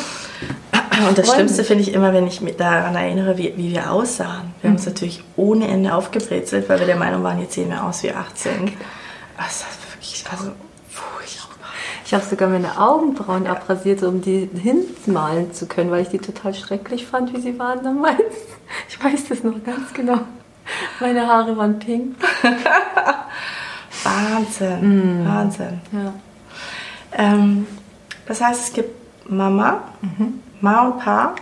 Und 1.08 1.16
das 1.16 1.32
Schlimmste 1.32 1.64
finde 1.64 1.82
ich 1.82 1.92
immer, 1.94 2.12
wenn 2.12 2.26
ich 2.26 2.40
mich 2.40 2.56
daran 2.56 2.94
erinnere, 2.94 3.38
wie, 3.38 3.54
wie 3.56 3.72
wir 3.72 3.90
aussahen. 3.90 4.54
Wir 4.60 4.68
haben 4.68 4.76
uns 4.76 4.86
natürlich 4.86 5.22
ohne 5.36 5.66
Ende 5.68 5.94
aufgebrezelt, 5.94 6.68
weil 6.68 6.78
wir 6.80 6.86
der 6.86 6.96
Meinung 6.96 7.22
waren, 7.22 7.40
jetzt 7.40 7.54
sehen 7.54 7.70
wir 7.70 7.82
aus 7.82 8.02
wie 8.02 8.12
18. 8.12 8.52
Also, 8.62 8.74
Das 9.36 9.62
war 9.62 9.68
wirklich 9.94 10.24
also, 10.30 10.52
furchtbar. 10.88 11.68
ich 12.04 12.14
habe 12.14 12.24
sogar 12.24 12.48
meine 12.48 12.78
Augenbrauen 12.78 13.46
abrasiert, 13.46 14.00
so 14.00 14.08
um 14.08 14.20
die 14.20 14.50
hinmalen 14.54 15.52
zu 15.52 15.66
können, 15.66 15.90
weil 15.90 16.02
ich 16.02 16.08
die 16.08 16.18
total 16.18 16.54
schrecklich 16.54 17.06
fand, 17.06 17.32
wie 17.34 17.40
sie 17.40 17.58
waren 17.58 17.82
damals. 17.82 18.20
Ich 18.88 19.02
weiß 19.02 19.28
das 19.28 19.42
noch 19.42 19.62
ganz 19.64 19.92
genau. 19.92 20.20
Meine 21.00 21.26
Haare 21.26 21.56
waren 21.56 21.78
pink. 21.78 22.16
Wahnsinn, 24.04 25.26
Wahnsinn. 25.26 25.80
Ja. 25.92 26.12
Ähm, 27.12 27.66
das 28.26 28.40
heißt, 28.40 28.68
es 28.68 28.72
gibt 28.72 29.01
Mama, 29.28 29.80
Ma 30.60 30.86
und 30.86 30.98
Pa 31.00 31.34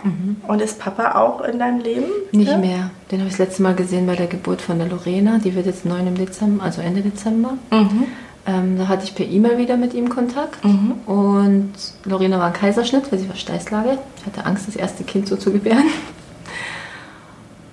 und 0.47 0.61
ist 0.61 0.79
Papa 0.79 1.15
auch 1.19 1.41
in 1.41 1.59
deinem 1.59 1.79
Leben? 1.79 2.05
Nicht 2.31 2.49
Ja? 2.51 2.57
mehr. 2.57 2.89
Den 3.11 3.19
habe 3.19 3.29
ich 3.29 3.37
das 3.37 3.47
letzte 3.47 3.63
Mal 3.63 3.75
gesehen 3.75 4.07
bei 4.07 4.15
der 4.15 4.27
Geburt 4.27 4.61
von 4.61 4.79
der 4.79 4.87
Lorena. 4.87 5.37
Die 5.37 5.53
wird 5.55 5.65
jetzt 5.67 5.85
9 5.85 6.07
im 6.07 6.15
Dezember, 6.15 6.63
also 6.63 6.81
Ende 6.81 7.01
Dezember. 7.01 7.53
Mhm. 7.71 8.05
Ähm, 8.47 8.77
da 8.79 8.87
hatte 8.87 9.03
ich 9.03 9.13
per 9.13 9.25
E-Mail 9.27 9.59
wieder 9.59 9.77
mit 9.77 9.93
ihm 9.93 10.09
Kontakt. 10.09 10.57
Und 11.05 11.73
Lorena 12.05 12.39
war 12.39 12.47
ein 12.47 12.53
Kaiserschnitt, 12.53 13.11
weil 13.11 13.19
sie 13.19 13.29
war 13.29 13.35
Steißlage. 13.35 13.99
Ich 14.17 14.25
hatte 14.25 14.45
Angst, 14.47 14.67
das 14.67 14.75
erste 14.75 15.03
Kind 15.03 15.27
so 15.27 15.35
zu 15.35 15.51
gebären. 15.51 15.83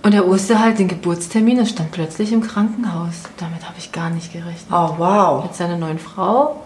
Und 0.02 0.14
er 0.14 0.26
wusste 0.26 0.60
halt 0.60 0.78
den 0.78 0.88
Geburtstermin 0.88 1.58
und 1.58 1.66
stand 1.66 1.90
plötzlich 1.90 2.32
im 2.32 2.40
Krankenhaus. 2.42 3.14
Damit 3.38 3.64
habe 3.64 3.74
ich 3.78 3.92
gar 3.92 4.10
nicht 4.10 4.32
gerechnet. 4.32 4.68
Oh, 4.70 4.94
wow. 4.98 5.42
Mit 5.44 5.54
seiner 5.54 5.76
neuen 5.76 5.98
Frau. 5.98 6.60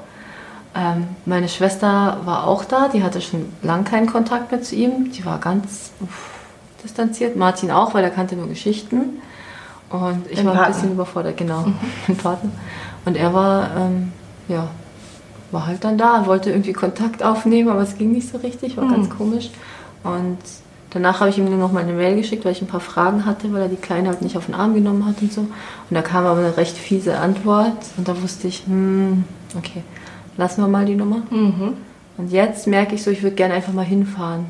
Ähm, 0.74 1.08
meine 1.26 1.48
Schwester 1.48 2.20
war 2.24 2.46
auch 2.46 2.64
da, 2.64 2.88
die 2.88 3.02
hatte 3.02 3.20
schon 3.20 3.52
lange 3.62 3.84
keinen 3.84 4.06
Kontakt 4.06 4.50
mehr 4.50 4.62
zu 4.62 4.74
ihm. 4.74 5.12
Die 5.12 5.24
war 5.24 5.38
ganz 5.38 5.90
uff, 6.00 6.30
distanziert. 6.82 7.36
Martin 7.36 7.70
auch, 7.70 7.92
weil 7.94 8.04
er 8.04 8.10
kannte 8.10 8.36
nur 8.36 8.48
Geschichten. 8.48 9.20
Und 9.90 10.26
ich 10.30 10.36
Den 10.36 10.46
war 10.46 10.52
ein 10.52 10.58
Partner. 10.58 10.74
bisschen 10.74 10.92
überfordert, 10.92 11.36
genau, 11.36 11.66
mein 12.08 12.16
Partner. 12.16 12.50
Und 13.04 13.16
er 13.16 13.34
war, 13.34 13.76
ähm, 13.76 14.12
ja, 14.48 14.68
war 15.50 15.66
halt 15.66 15.84
dann 15.84 15.98
da, 15.98 16.24
wollte 16.24 16.50
irgendwie 16.50 16.72
Kontakt 16.72 17.22
aufnehmen, 17.22 17.68
aber 17.68 17.82
es 17.82 17.98
ging 17.98 18.12
nicht 18.12 18.28
so 18.30 18.38
richtig, 18.38 18.78
war 18.78 18.88
ganz 18.88 19.10
komisch. 19.10 19.50
Und 20.02 20.38
danach 20.90 21.20
habe 21.20 21.28
ich 21.28 21.36
ihm 21.36 21.44
nur 21.44 21.58
noch 21.58 21.72
mal 21.72 21.82
eine 21.82 21.92
Mail 21.92 22.16
geschickt, 22.16 22.46
weil 22.46 22.52
ich 22.52 22.62
ein 22.62 22.68
paar 22.68 22.80
Fragen 22.80 23.26
hatte, 23.26 23.52
weil 23.52 23.62
er 23.62 23.68
die 23.68 23.76
Kleine 23.76 24.08
halt 24.08 24.22
nicht 24.22 24.38
auf 24.38 24.46
den 24.46 24.54
Arm 24.54 24.72
genommen 24.74 25.04
hat 25.04 25.20
und 25.20 25.30
so. 25.30 25.42
Und 25.42 25.50
da 25.90 26.00
kam 26.00 26.24
aber 26.24 26.40
eine 26.40 26.56
recht 26.56 26.78
fiese 26.78 27.18
Antwort 27.18 27.76
und 27.98 28.08
da 28.08 28.20
wusste 28.22 28.48
ich, 28.48 28.64
hm, 28.66 29.24
okay, 29.58 29.82
lassen 30.36 30.62
wir 30.62 30.68
mal 30.68 30.84
die 30.84 30.96
Nummer. 30.96 31.22
Mhm. 31.30 31.74
Und 32.18 32.30
jetzt 32.32 32.66
merke 32.66 32.94
ich 32.94 33.02
so, 33.02 33.10
ich 33.10 33.22
würde 33.22 33.36
gerne 33.36 33.54
einfach 33.54 33.72
mal 33.72 33.84
hinfahren. 33.84 34.46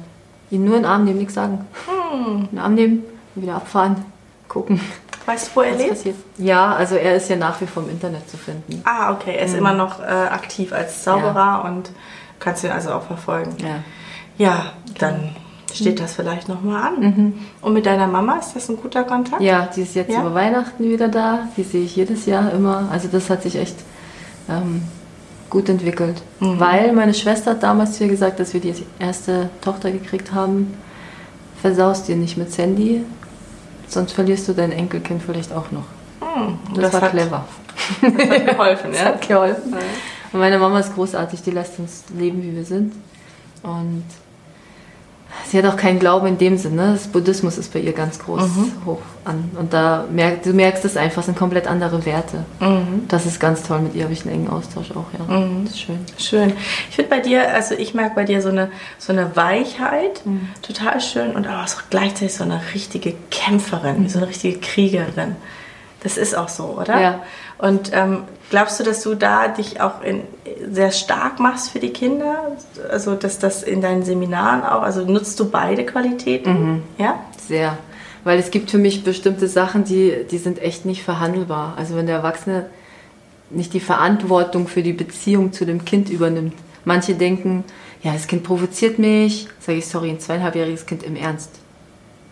Ihn 0.51 0.65
nur 0.65 0.77
in 0.77 0.83
den 0.83 0.91
Arm 0.91 1.05
nehmen, 1.05 1.19
nichts 1.19 1.35
sagen. 1.35 1.65
In 2.13 2.49
den 2.51 2.59
Arm 2.59 2.75
nehmen 2.75 3.05
wieder 3.35 3.55
abfahren, 3.55 3.97
gucken, 4.49 4.81
Weißt 5.25 5.49
du, 5.49 5.57
wo 5.57 5.61
er 5.63 5.73
was 5.73 5.79
lebt? 5.79 5.91
passiert. 5.91 6.17
Ja, 6.39 6.73
also 6.75 6.97
er 6.97 7.15
ist 7.15 7.31
ja 7.31 7.37
nach 7.37 7.61
wie 7.61 7.67
vor 7.67 7.85
im 7.85 7.91
Internet 7.91 8.29
zu 8.29 8.37
finden. 8.37 8.83
Ah, 8.85 9.13
okay. 9.13 9.37
Er 9.39 9.47
ist 9.47 9.55
immer 9.55 9.73
noch 9.73 10.01
äh, 10.01 10.05
aktiv 10.05 10.73
als 10.73 11.05
Zauberer 11.05 11.65
und 11.65 11.91
kannst 12.41 12.65
ihn 12.65 12.71
also 12.71 12.91
auch 12.93 13.03
verfolgen. 13.03 13.55
Ja. 13.59 13.77
Ja, 14.37 14.73
dann 14.99 15.31
steht 15.73 16.01
das 16.01 16.15
vielleicht 16.15 16.49
nochmal 16.49 16.83
an. 16.89 17.35
Und 17.63 17.73
mit 17.73 17.87
deiner 17.87 18.09
Mama 18.09 18.37
ist 18.37 18.55
das 18.57 18.69
ein 18.69 18.77
guter 18.77 19.05
Kontakt? 19.05 19.41
Ja, 19.41 19.69
die 19.75 19.83
ist 19.83 19.95
jetzt 19.95 20.11
Ja? 20.13 20.21
über 20.23 20.35
Weihnachten 20.35 20.83
wieder 20.91 21.09
da. 21.09 21.47
Die 21.57 21.63
sehe 21.63 21.85
ich 21.85 21.95
jedes 21.97 22.27
Jahr 22.27 22.51
immer. 22.53 22.89
Also 22.91 23.07
das 23.11 23.31
hat 23.31 23.43
sich 23.45 23.57
echt 23.57 23.77
ähm, 24.51 24.83
gut 25.53 25.69
entwickelt. 25.69 26.23
Weil 26.41 26.93
meine 26.95 27.13
Schwester 27.13 27.51
hat 27.51 27.63
damals 27.63 27.93
zu 27.99 28.05
ihr 28.05 28.11
gesagt, 28.11 28.41
dass 28.41 28.55
wir 28.55 28.61
die 28.61 28.75
erste 28.99 29.51
Tochter 29.61 29.91
gekriegt 29.93 30.33
haben, 30.33 30.73
versaust 31.61 32.09
dir 32.09 32.17
nicht 32.17 32.39
mit 32.39 32.51
Sandy, 32.51 33.05
sonst 33.87 34.13
verlierst 34.13 34.49
du 34.49 34.55
dein 34.55 34.73
Enkelkind 34.73 35.23
vielleicht 35.23 35.53
auch 35.53 35.71
noch. 35.71 35.85
Hm, 36.21 36.59
Das, 36.75 36.95
war 36.95 37.03
hat, 37.03 37.11
clever. 37.11 37.45
Das 38.01 38.31
hat 38.31 38.47
geholfen, 38.47 38.91
Das 38.93 39.01
ja? 39.01 39.07
hat 39.09 39.29
geholfen. 39.29 39.75
Und 40.33 40.41
meine 40.41 40.59
Mama 40.59 40.81
ist 40.81 40.95
großartig, 40.95 41.43
die 41.43 41.51
lässt 41.51 41.79
uns 41.79 42.05
leben, 42.17 42.43
wie 42.43 42.57
wir 42.57 42.65
sind. 42.65 42.95
Und 43.63 44.05
sie 45.47 45.59
hat 45.59 45.67
auch 45.67 45.77
keinen 45.77 45.99
Glauben 45.99 46.27
in 46.27 46.39
dem 46.39 46.57
Sinne. 46.59 46.93
Das 46.93 47.07
Buddhismus 47.09 47.59
ist 47.59 47.73
bei 47.73 47.81
ihr 47.81 47.93
ganz 47.93 48.19
groß 48.19 48.43
hoch 48.87 49.01
an. 49.25 49.51
Und 49.59 49.73
da 49.73 50.05
merk, 50.11 50.43
du 50.43 50.53
merkst 50.53 50.85
es 50.85 50.97
einfach, 50.97 51.21
es 51.21 51.27
sind 51.27 51.39
komplett 51.39 51.67
andere 51.67 52.05
Werte. 52.07 52.45
Das 53.09 53.27
ist 53.27 53.39
ganz 53.41 53.63
toll. 53.63 53.81
Mit 53.81 53.95
ihr 53.95 54.05
habe 54.05 54.13
ich 54.13 54.23
einen 54.25 54.35
engen 54.35 54.51
Austausch 54.51 54.91
auch, 54.93 55.07
ja. 55.19 55.43
Das 55.65 55.73
ist 55.75 55.81
schön. 55.81 55.99
Schön. 56.19 56.53
Ich 56.91 56.97
finde 56.97 57.11
bei 57.11 57.21
dir, 57.21 57.53
also 57.55 57.75
ich 57.75 57.95
merke 57.95 58.15
bei 58.15 58.25
dir 58.25 58.41
so 58.43 58.49
eine, 58.49 58.71
so 58.99 59.13
eine 59.13 59.35
Weichheit, 59.37 60.25
Mhm. 60.25 60.49
total 60.63 61.01
schön 61.01 61.33
und 61.35 61.47
aber 61.47 61.63
auch 61.65 61.83
gleichzeitig 61.91 62.35
so 62.35 62.45
eine 62.45 62.61
richtige 62.75 63.15
Kämpferin, 63.31 64.09
so 64.09 64.19
eine 64.19 64.29
richtige 64.29 64.59
Kriegerin. 64.59 65.37
Das 66.03 66.17
ist 66.17 66.37
auch 66.37 66.49
so, 66.49 66.65
oder? 66.81 67.01
Ja. 67.01 67.23
Und 67.63 67.93
ähm, 67.93 68.25
glaubst 68.51 68.81
du, 68.81 68.83
dass 68.83 69.05
du 69.05 69.15
da 69.15 69.47
dich 69.47 69.81
auch 69.81 70.03
in, 70.03 70.23
sehr 70.73 70.91
stark 70.91 71.39
machst 71.39 71.71
für 71.71 71.79
die 71.79 71.91
Kinder? 71.91 72.57
Also, 72.91 73.15
dass 73.15 73.39
das 73.39 73.63
in 73.63 73.81
deinen 73.81 74.03
Seminaren 74.03 74.65
auch, 74.65 74.83
also 74.83 75.05
nutzt 75.05 75.39
du 75.39 75.49
beide 75.49 75.87
Qualitäten? 75.87 76.51
Mhm. 76.51 76.83
Ja? 76.99 77.21
Sehr. 77.47 77.79
Weil 78.25 78.41
es 78.41 78.51
gibt 78.51 78.73
für 78.73 78.79
mich 78.79 79.05
bestimmte 79.05 79.47
Sachen, 79.47 79.85
die, 79.85 80.27
die 80.29 80.39
sind 80.39 80.61
echt 80.61 80.87
nicht 80.87 81.05
verhandelbar. 81.05 81.75
Also 81.77 81.95
wenn 81.95 82.07
der 82.07 82.17
Erwachsene 82.17 82.67
nicht 83.51 83.73
die 83.75 83.81
Verantwortung 83.81 84.67
für 84.67 84.83
die 84.83 84.93
Beziehung 84.93 85.53
zu 85.53 85.65
dem 85.65 85.85
Kind 85.85 86.11
übernimmt. 86.11 86.55
Manche 86.85 87.15
denken, 87.15 87.63
ja, 88.03 88.13
das 88.13 88.27
Kind 88.27 88.43
provoziert 88.43 88.99
mich. 88.99 89.47
Sage 89.61 89.79
ich, 89.79 89.87
sorry, 89.87 90.11
ein 90.11 90.19
zweieinhalbjähriges 90.19 90.85
Kind 90.87 91.05
im 91.05 91.15
Ernst. 91.15 91.51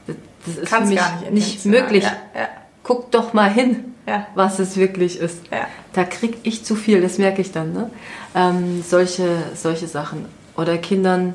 Das, 0.08 0.16
das 0.44 0.56
ist 0.56 0.68
Kannst 0.68 0.88
für 0.88 0.94
mich 0.94 0.98
gar 0.98 1.20
nicht 1.20 1.32
nicht 1.32 1.66
möglich. 1.66 2.02
Ja, 2.02 2.16
ja. 2.34 2.48
Guck 2.82 3.12
doch 3.12 3.32
mal 3.32 3.48
hin, 3.48 3.94
Ja. 4.10 4.26
was 4.34 4.58
es 4.58 4.76
wirklich 4.76 5.18
ist. 5.18 5.40
Ja. 5.50 5.66
Da 5.92 6.04
krieg 6.04 6.38
ich 6.42 6.64
zu 6.64 6.74
viel, 6.74 7.00
das 7.00 7.18
merke 7.18 7.40
ich 7.40 7.52
dann. 7.52 7.72
Ne? 7.72 7.90
Ähm, 8.34 8.82
solche, 8.86 9.28
solche 9.54 9.86
Sachen. 9.86 10.26
Oder 10.56 10.78
Kindern, 10.78 11.34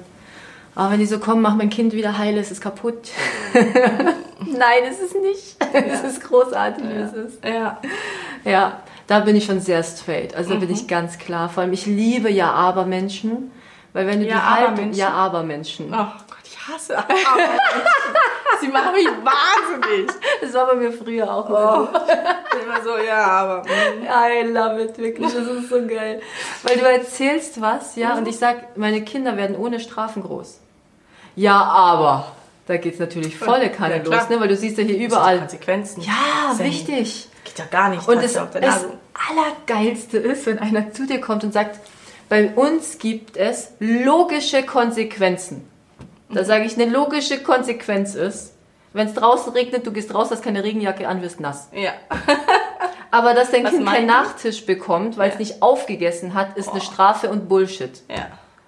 ah, 0.76 0.92
wenn 0.92 1.00
die 1.00 1.06
so 1.06 1.20
kommen, 1.20 1.42
mach 1.42 1.56
mein 1.56 1.70
Kind 1.70 1.94
wieder 1.94 2.18
heil, 2.18 2.38
es 2.38 2.52
ist 2.52 2.62
kaputt. 2.62 3.10
Nein, 3.54 4.84
es 4.90 5.00
ist 5.00 5.16
nicht. 5.22 5.56
Es 5.74 6.04
ist 6.04 6.24
großartig, 6.24 6.84
wie 6.88 7.02
es 7.02 7.14
ist. 7.14 7.44
Ja. 7.44 7.80
Ja, 8.46 8.80
da 9.08 9.20
bin 9.22 9.36
ich 9.36 9.46
schon 9.46 9.60
sehr 9.60 9.84
straight. 9.84 10.36
Also 10.36 10.54
da 10.54 10.60
bin 10.60 10.70
Mhm. 10.70 10.76
ich 10.76 10.88
ganz 10.88 11.18
klar. 11.18 11.50
Vor 11.50 11.64
allem, 11.64 11.74
ich 11.74 11.86
liebe 11.86 12.30
Ja-Aber-Menschen. 12.30 13.52
Weil 13.94 14.08
wenn 14.08 14.20
du 14.20 14.26
die 14.26 14.32
Ja-Aber-Menschen? 14.32 14.78
Haltung, 14.78 14.94
Ja-Aber-Menschen. 14.94 15.86
Oh 15.94 15.98
Gott, 16.28 16.38
ich 16.46 16.58
hasse 16.68 16.98
aber 16.98 17.08
Sie 18.62 18.68
machen 18.68 18.91
mich 18.94 19.08
wahnsinnig. 19.08 20.10
Das 20.42 20.54
war 20.54 20.67
bei 20.67 20.75
mir 20.75 20.92
früher 20.92 21.32
auch 21.34 21.50
Oh. 21.50 21.54
mal 21.54 21.90
so. 21.92 22.60
Immer 22.60 22.84
so, 22.84 22.98
ja, 23.06 23.23
aber. 23.25 23.62
mm. 23.63 24.04
I 24.06 24.48
love 24.52 24.82
it, 24.84 24.98
wirklich. 24.98 25.34
Das 25.34 25.44
ist 25.46 25.69
so 25.69 25.86
geil. 25.88 26.21
Weil 26.63 26.77
du 26.77 26.86
erzählst 26.86 27.60
was, 27.62 27.96
ja, 27.96 28.15
und 28.17 28.27
ich 28.27 28.38
sag, 28.38 28.77
meine 28.77 29.02
Kinder 29.04 29.38
werden 29.38 29.56
ohne 29.56 29.79
Strafen 29.79 30.23
groß. 30.23 30.60
Ja, 31.36 31.62
aber. 31.62 32.32
Da 32.67 32.77
geht's 32.77 32.98
natürlich 33.00 33.38
volle 33.38 33.69
Kanne 33.69 33.98
Ja, 33.98 34.04
los, 34.04 34.29
ne? 34.29 34.40
weil 34.40 34.48
du 34.48 34.56
siehst 34.56 34.77
ja 34.79 34.84
hier 34.84 34.98
überall. 34.98 35.38
Konsequenzen. 35.40 36.02
Ja, 36.02 36.54
Sehr- 36.56 36.65
wichtig. 36.65 37.29
Geht 37.44 37.60
ja 37.60 37.65
gar 37.69 37.90
nicht. 37.90 38.08
Und 38.08 38.23
das, 38.23 38.34
das. 38.34 38.86
Allergeilste 39.29 40.17
ist, 40.17 40.46
wenn 40.48 40.58
einer 40.60 40.92
zu 40.92 41.06
dir 41.06 41.21
kommt 41.21 41.44
und 41.44 41.54
sagt, 41.54 41.79
bei 42.27 42.50
uns 42.56 42.98
gibt 42.98 43.38
es 43.38 43.69
logische 43.79 44.63
Konsequenzen. 44.63 45.69
Da 46.29 46.44
sage 46.44 46.65
ich, 46.65 46.73
eine 46.79 46.92
logische 46.92 47.44
Konsequenz 47.44 48.15
ist, 48.15 48.54
wenn 48.96 49.08
es 49.08 49.13
draußen 49.13 49.54
regnet, 49.54 49.85
du 49.85 49.91
gehst 49.91 50.13
raus, 50.13 50.29
hast 50.31 50.43
keine 50.43 50.63
Regenjacke 50.63 51.08
an, 51.08 51.21
wirst 51.21 51.39
nass. 51.39 51.69
Ja. 51.73 51.91
Aber 53.12 53.33
dass 53.33 53.52
dein 53.52 53.63
Was 53.63 53.71
Kind 53.71 53.85
keinen 53.87 54.08
Nachtisch 54.08 54.65
bekommt, 54.65 55.17
weil 55.17 55.29
es 55.29 55.35
Ja. 55.35 55.39
nicht 55.39 55.62
aufgegessen 55.62 56.33
hat, 56.33 56.58
ist 56.58 56.69
eine 56.69 56.79
Oh. 56.79 56.83
Strafe 56.83 57.29
und 57.29 57.48
Bullshit. 57.48 58.02
Ja. 58.10 58.27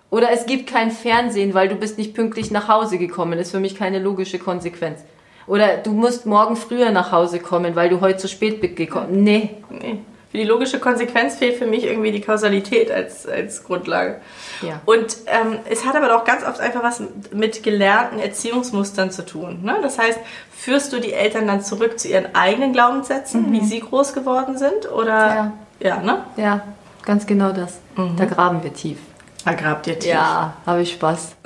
Oder 0.09 0.32
es 0.32 0.45
gibt 0.45 0.69
kein 0.69 0.91
Fernsehen, 0.91 1.53
weil 1.53 1.67
du 1.67 1.75
bist 1.75 1.97
nicht 1.97 2.13
pünktlich 2.13 2.49
nach 2.51 2.67
Hause 2.69 2.97
gekommen. 2.97 3.39
Ist 3.39 3.51
für 3.51 3.59
mich 3.59 3.75
keine 3.75 3.99
logische 3.99 4.39
Konsequenz. 4.39 5.01
Oder 5.47 5.78
du 5.78 5.91
musst 5.91 6.25
morgen 6.25 6.55
früher 6.55 6.91
nach 6.91 7.11
Hause 7.11 7.39
kommen, 7.39 7.75
weil 7.75 7.89
du 7.89 7.99
heute 7.99 8.17
zu 8.17 8.28
spät 8.28 8.61
bist 8.61 8.75
gekommen. 8.78 9.23
Nee. 9.23 9.49
Nee. 9.69 9.99
Für 10.32 10.38
die 10.38 10.43
logische 10.43 10.80
Konsequenz 10.80 11.36
fehlt 11.36 11.55
für 11.57 11.65
mich 11.65 11.86
irgendwie 11.86 12.11
die 12.11 12.19
Kausalität 12.21 12.91
als, 12.91 13.25
als 13.28 13.63
Grundlage. 13.63 14.19
Ja. 14.61 14.82
Und 14.86 15.15
ähm, 15.28 15.59
es 15.69 15.86
hat 15.86 15.95
aber 15.95 16.13
auch 16.17 16.25
ganz 16.25 16.43
oft 16.45 16.59
einfach 16.59 16.84
was 16.84 17.01
mit 17.32 17.63
gelernten 17.63 18.19
Erziehungsmustern 18.19 19.09
zu 19.11 19.25
tun. 19.25 19.59
Ne? 19.63 19.78
Das 19.82 19.97
heißt, 19.97 20.19
führst 20.51 20.91
du 20.91 20.99
die 20.99 21.13
Eltern 21.13 21.47
dann 21.47 21.61
zurück 21.61 21.97
zu 21.97 22.09
ihren 22.09 22.36
eigenen 22.36 22.73
Glaubenssätzen, 22.73 23.51
wie 23.53 23.63
sie 23.63 23.80
groß 23.80 24.13
geworden 24.13 24.57
sind? 24.57 24.91
Oder 24.91 25.15
Ja. 25.15 25.51
ja 25.80 25.97
ne? 26.01 26.23
Ja, 26.36 26.61
ganz 27.05 27.25
genau 27.25 27.51
das. 27.53 27.80
Da 28.17 28.25
graben 28.25 28.61
wir 28.63 28.73
tief. 28.73 28.97
Da 29.45 29.53
grabt 29.53 29.88
ihr 29.88 29.97
tief. 29.97 30.11
Ja, 30.11 30.55
habe 30.65 30.82
ich 30.82 30.91
Spaß. 30.91 31.36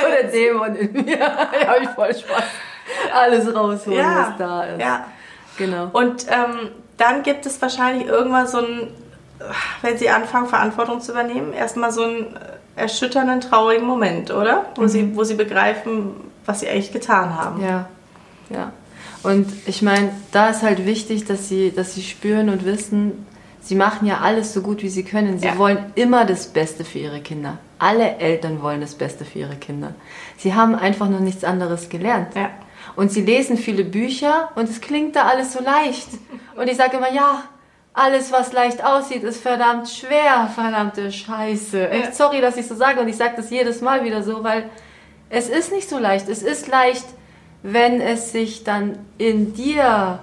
so 0.00 0.06
der 0.08 0.24
Dämon 0.30 0.74
in 0.74 0.92
mir. 1.04 1.18
ja, 1.18 1.48
habe 1.68 1.82
ich 1.84 1.88
voll 1.90 2.14
Spaß. 2.14 2.42
Alles 3.14 3.54
rausholen, 3.54 3.98
Ja. 3.98 4.26
was 4.28 4.38
da 4.38 4.62
ist. 4.64 4.80
ja. 4.80 5.06
Genau. 5.58 5.88
Und 5.92 6.26
ähm, 6.28 6.70
dann 6.96 7.22
gibt 7.22 7.46
es 7.46 7.60
wahrscheinlich 7.62 8.06
irgendwann 8.06 8.46
so 8.46 8.58
ein, 8.58 8.88
wenn 9.82 9.98
sie 9.98 10.08
anfangen, 10.10 10.46
Verantwortung 10.48 11.00
zu 11.00 11.12
übernehmen, 11.12 11.52
erstmal 11.52 11.92
so 11.92 12.02
einen 12.02 12.26
erschütternden, 12.76 13.40
traurigen 13.40 13.86
Moment, 13.86 14.30
oder? 14.30 14.66
Wo, 14.76 14.86
sie, 14.86 15.14
wo 15.16 15.24
sie 15.24 15.34
begreifen, 15.34 16.10
was 16.46 16.60
sie 16.60 16.68
eigentlich 16.68 16.92
getan 16.92 17.36
haben. 17.36 17.62
Ja, 17.62 17.88
ja. 18.50 18.72
Und 19.22 19.46
ich 19.66 19.80
meine, 19.80 20.10
da 20.32 20.48
ist 20.50 20.62
halt 20.62 20.84
wichtig, 20.84 21.24
dass 21.24 21.48
sie, 21.48 21.72
dass 21.74 21.94
sie 21.94 22.02
spüren 22.02 22.50
und 22.50 22.64
wissen, 22.66 23.26
sie 23.62 23.74
machen 23.74 24.06
ja 24.06 24.18
alles 24.20 24.52
so 24.52 24.60
gut, 24.60 24.82
wie 24.82 24.88
sie 24.90 25.04
können. 25.04 25.38
Sie 25.38 25.46
Ja. 25.46 25.56
wollen 25.56 25.78
immer 25.94 26.24
das 26.26 26.46
Beste 26.48 26.84
für 26.84 26.98
ihre 26.98 27.20
Kinder. 27.20 27.58
Alle 27.78 28.18
Eltern 28.18 28.60
wollen 28.62 28.80
das 28.82 28.94
Beste 28.94 29.24
für 29.24 29.38
ihre 29.40 29.56
Kinder. 29.56 29.94
Sie 30.36 30.54
haben 30.54 30.74
einfach 30.74 31.08
noch 31.08 31.20
nichts 31.20 31.42
anderes 31.44 31.88
gelernt. 31.88 32.34
Ja. 32.34 32.50
Und 32.96 33.10
sie 33.12 33.22
lesen 33.22 33.56
viele 33.56 33.84
Bücher 33.84 34.50
und 34.54 34.68
es 34.68 34.80
klingt 34.80 35.16
da 35.16 35.22
alles 35.24 35.52
so 35.52 35.62
leicht. 35.62 36.08
Und 36.56 36.68
ich 36.68 36.76
sage 36.76 36.96
immer, 36.96 37.12
ja, 37.12 37.42
alles, 37.92 38.32
was 38.32 38.52
leicht 38.52 38.84
aussieht, 38.84 39.22
ist 39.22 39.40
verdammt 39.40 39.88
schwer, 39.88 40.50
verdammte 40.54 41.12
Scheiße. 41.12 41.88
Echt 41.90 42.14
sorry, 42.14 42.40
dass 42.40 42.56
ich 42.56 42.66
so 42.66 42.74
sage 42.74 43.00
und 43.00 43.08
ich 43.08 43.16
sage 43.16 43.34
das 43.36 43.50
jedes 43.50 43.80
Mal 43.80 44.04
wieder 44.04 44.22
so, 44.22 44.42
weil 44.42 44.68
es 45.30 45.48
ist 45.48 45.72
nicht 45.72 45.88
so 45.88 45.98
leicht. 45.98 46.28
Es 46.28 46.42
ist 46.42 46.68
leicht, 46.68 47.04
wenn 47.62 48.00
es 48.00 48.32
sich 48.32 48.64
dann 48.64 48.98
in 49.18 49.54
dir 49.54 50.18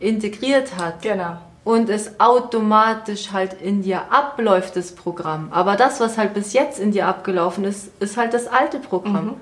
integriert 0.00 0.76
hat 0.76 1.02
Genau. 1.02 1.36
und 1.64 1.88
es 1.88 2.20
automatisch 2.20 3.32
halt 3.32 3.54
in 3.60 3.82
dir 3.82 4.02
abläuft, 4.12 4.76
das 4.76 4.92
Programm. 4.94 5.48
Aber 5.52 5.76
das, 5.76 6.00
was 6.00 6.18
halt 6.18 6.34
bis 6.34 6.52
jetzt 6.52 6.78
in 6.78 6.90
dir 6.92 7.06
abgelaufen 7.06 7.64
ist, 7.64 7.90
ist 8.00 8.16
halt 8.16 8.34
das 8.34 8.46
alte 8.46 8.78
Programm. 8.78 9.36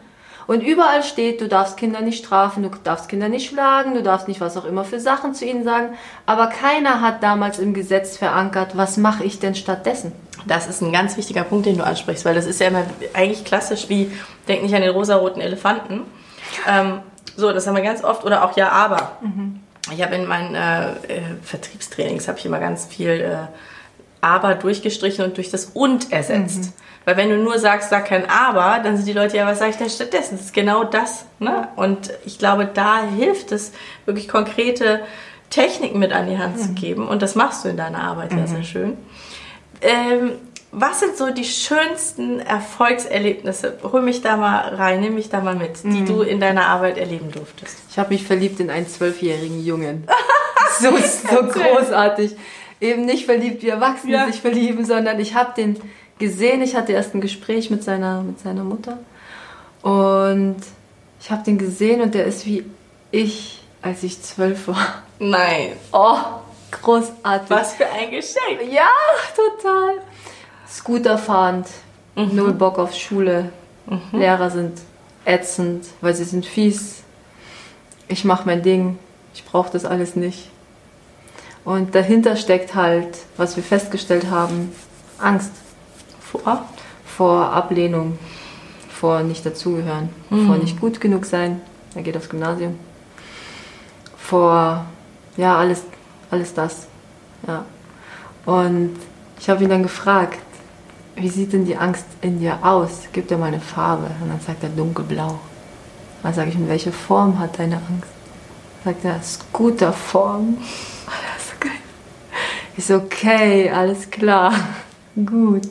Und 0.46 0.62
überall 0.62 1.02
steht, 1.02 1.40
du 1.40 1.48
darfst 1.48 1.76
Kinder 1.76 2.00
nicht 2.00 2.24
strafen, 2.24 2.62
du 2.62 2.70
darfst 2.82 3.08
Kinder 3.08 3.28
nicht 3.28 3.48
schlagen, 3.48 3.94
du 3.94 4.02
darfst 4.02 4.28
nicht 4.28 4.40
was 4.40 4.56
auch 4.56 4.64
immer 4.64 4.84
für 4.84 5.00
Sachen 5.00 5.34
zu 5.34 5.44
ihnen 5.44 5.64
sagen. 5.64 5.94
Aber 6.26 6.48
keiner 6.48 7.00
hat 7.00 7.22
damals 7.22 7.58
im 7.58 7.74
Gesetz 7.74 8.16
verankert, 8.16 8.76
was 8.76 8.96
mache 8.96 9.24
ich 9.24 9.38
denn 9.38 9.54
stattdessen? 9.54 10.12
Das 10.46 10.66
ist 10.66 10.82
ein 10.82 10.92
ganz 10.92 11.16
wichtiger 11.16 11.44
Punkt, 11.44 11.66
den 11.66 11.78
du 11.78 11.84
ansprichst, 11.84 12.24
weil 12.24 12.34
das 12.34 12.46
ist 12.46 12.60
ja 12.60 12.68
immer 12.68 12.84
eigentlich 13.14 13.44
klassisch 13.44 13.88
wie, 13.88 14.10
denk 14.48 14.62
nicht 14.62 14.74
an 14.74 14.82
den 14.82 14.90
rosaroten 14.90 15.40
Elefanten. 15.40 16.02
Ähm, 16.68 17.00
so, 17.36 17.52
das 17.52 17.66
haben 17.66 17.76
wir 17.76 17.82
ganz 17.82 18.02
oft, 18.02 18.24
oder 18.24 18.44
auch 18.44 18.56
ja, 18.56 18.70
aber. 18.70 19.12
Ich 19.92 20.02
habe 20.02 20.14
in 20.14 20.26
meinen 20.26 20.54
äh, 20.54 20.90
äh, 20.90 21.22
Vertriebstrainings 21.42 22.28
habe 22.28 22.38
ich 22.38 22.46
immer 22.46 22.60
ganz 22.60 22.86
viel 22.86 23.10
äh, 23.10 23.36
aber 24.22 24.54
durchgestrichen 24.54 25.24
und 25.24 25.36
durch 25.36 25.50
das 25.50 25.66
und 25.66 26.12
ersetzt. 26.12 26.72
Weil 27.04 27.16
wenn 27.16 27.30
du 27.30 27.36
nur 27.36 27.58
sagst, 27.58 27.90
sag 27.90 28.06
kein 28.06 28.28
aber, 28.28 28.80
dann 28.82 28.96
sind 28.96 29.06
die 29.06 29.12
Leute, 29.12 29.36
ja, 29.36 29.46
was 29.46 29.58
sage 29.58 29.70
ich 29.72 29.76
denn 29.76 29.90
stattdessen? 29.90 30.36
Das 30.36 30.46
ist 30.46 30.54
genau 30.54 30.84
das. 30.84 31.24
Ne? 31.38 31.68
Und 31.76 32.10
ich 32.24 32.38
glaube, 32.38 32.66
da 32.72 33.02
hilft 33.02 33.52
es, 33.52 33.72
wirklich 34.06 34.28
konkrete 34.28 35.00
Techniken 35.50 35.98
mit 35.98 36.12
an 36.12 36.28
die 36.28 36.38
Hand 36.38 36.58
zu 36.60 36.72
geben. 36.72 37.08
Und 37.08 37.22
das 37.22 37.34
machst 37.34 37.64
du 37.64 37.68
in 37.68 37.76
deiner 37.76 38.02
Arbeit 38.02 38.30
sehr, 38.30 38.46
sehr 38.46 38.62
schön. 38.64 38.96
Ähm, 39.80 40.32
was 40.70 41.00
sind 41.00 41.16
so 41.18 41.30
die 41.30 41.44
schönsten 41.44 42.40
Erfolgserlebnisse? 42.40 43.78
Hol 43.82 44.00
mich 44.00 44.22
da 44.22 44.38
mal 44.38 44.74
rein, 44.74 45.00
nimm 45.00 45.14
mich 45.14 45.28
da 45.28 45.40
mal 45.42 45.54
mit, 45.54 45.84
die 45.84 46.04
du 46.04 46.22
in 46.22 46.40
deiner 46.40 46.66
Arbeit 46.66 46.96
erleben 46.96 47.30
durftest. 47.30 47.76
Ich 47.90 47.98
habe 47.98 48.08
mich 48.14 48.24
verliebt 48.24 48.58
in 48.60 48.70
einen 48.70 48.88
zwölfjährigen 48.88 49.62
Jungen. 49.62 50.06
so, 50.80 50.90
so 50.96 51.42
großartig. 51.42 52.34
Eben 52.80 53.04
nicht 53.04 53.26
verliebt, 53.26 53.62
wie 53.62 53.68
Erwachsene 53.68 54.12
Ja. 54.14 54.26
sich 54.26 54.40
verlieben, 54.40 54.84
sondern 54.86 55.20
ich 55.20 55.34
habe 55.34 55.52
den 55.54 55.78
gesehen. 56.18 56.62
Ich 56.62 56.74
hatte 56.74 56.92
erst 56.92 57.14
ein 57.14 57.20
Gespräch 57.20 57.70
mit 57.70 57.82
seiner, 57.82 58.22
mit 58.22 58.40
seiner 58.40 58.64
Mutter. 58.64 58.98
Und 59.82 60.56
ich 61.20 61.30
habe 61.30 61.42
den 61.44 61.58
gesehen 61.58 62.00
und 62.00 62.14
der 62.14 62.26
ist 62.26 62.46
wie 62.46 62.64
ich, 63.10 63.62
als 63.80 64.02
ich 64.02 64.22
zwölf 64.22 64.68
war. 64.68 65.02
Nein. 65.18 65.72
Oh, 65.92 66.18
großartig. 66.70 67.50
Was 67.50 67.74
für 67.74 67.86
ein 67.86 68.10
Geschenk. 68.10 68.72
Ja, 68.72 68.88
total. 69.36 69.98
Scooter 70.68 71.18
fahrend, 71.18 71.66
null 72.16 72.52
Bock 72.52 72.78
auf 72.78 72.94
Schule. 72.94 73.50
Lehrer 74.12 74.50
sind 74.50 74.80
ätzend, 75.24 75.86
weil 76.00 76.14
sie 76.14 76.24
sind 76.24 76.46
fies. 76.46 77.02
Ich 78.08 78.24
mache 78.24 78.46
mein 78.46 78.62
Ding. 78.62 78.98
Ich 79.34 79.44
brauche 79.44 79.70
das 79.70 79.84
alles 79.84 80.16
nicht. 80.16 80.48
Und 81.64 81.94
dahinter 81.94 82.36
steckt 82.36 82.74
halt, 82.74 83.18
was 83.36 83.56
wir 83.56 83.62
festgestellt 83.62 84.30
haben, 84.30 84.74
Angst 85.18 85.52
Vor? 86.32 86.66
vor 87.16 87.52
Ablehnung, 87.52 88.18
vor 88.88 89.22
nicht 89.22 89.44
dazugehören, 89.44 90.08
vor 90.46 90.56
nicht 90.56 90.80
gut 90.80 91.00
genug 91.00 91.26
sein. 91.26 91.60
Er 91.94 92.02
geht 92.02 92.16
aufs 92.16 92.28
Gymnasium. 92.28 92.78
Vor, 94.16 94.86
ja, 95.36 95.56
alles, 95.58 95.82
alles 96.30 96.54
das. 96.54 96.86
Ja. 97.46 97.64
Und 98.46 98.96
ich 99.38 99.50
habe 99.50 99.62
ihn 99.62 99.70
dann 99.70 99.82
gefragt, 99.82 100.38
wie 101.16 101.28
sieht 101.28 101.52
denn 101.52 101.66
die 101.66 101.76
Angst 101.76 102.06
in 102.22 102.40
dir 102.40 102.58
aus? 102.62 103.02
Gib 103.12 103.28
dir 103.28 103.36
mal 103.36 103.46
eine 103.46 103.60
Farbe. 103.60 104.06
Und 104.22 104.30
dann 104.30 104.40
sagt 104.40 104.62
er 104.62 104.70
dunkelblau. 104.70 105.38
Dann 106.22 106.32
sage 106.32 106.48
ich, 106.48 106.54
in 106.54 106.68
welche 106.68 106.92
Form 106.92 107.38
hat 107.38 107.58
deine 107.58 107.76
Angst? 107.76 108.10
Sagt 108.84 109.04
er, 109.04 109.22
Scooterform. 109.22 110.56
Ich 112.74 112.86
so, 112.86 112.96
okay, 112.96 113.68
alles 113.68 114.10
klar. 114.10 114.54
Gut. 115.16 115.68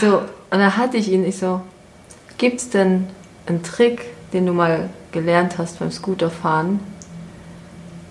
So, 0.00 0.18
und 0.18 0.28
dann 0.50 0.76
hatte 0.76 0.96
ich 0.96 1.10
ihn, 1.10 1.24
ich 1.24 1.38
so, 1.38 1.60
gibt's 2.38 2.70
denn 2.70 3.08
einen 3.46 3.62
Trick, 3.62 4.04
den 4.32 4.46
du 4.46 4.52
mal 4.52 4.90
gelernt 5.10 5.58
hast 5.58 5.78
beim 5.78 5.90
Scooterfahren, 5.90 6.80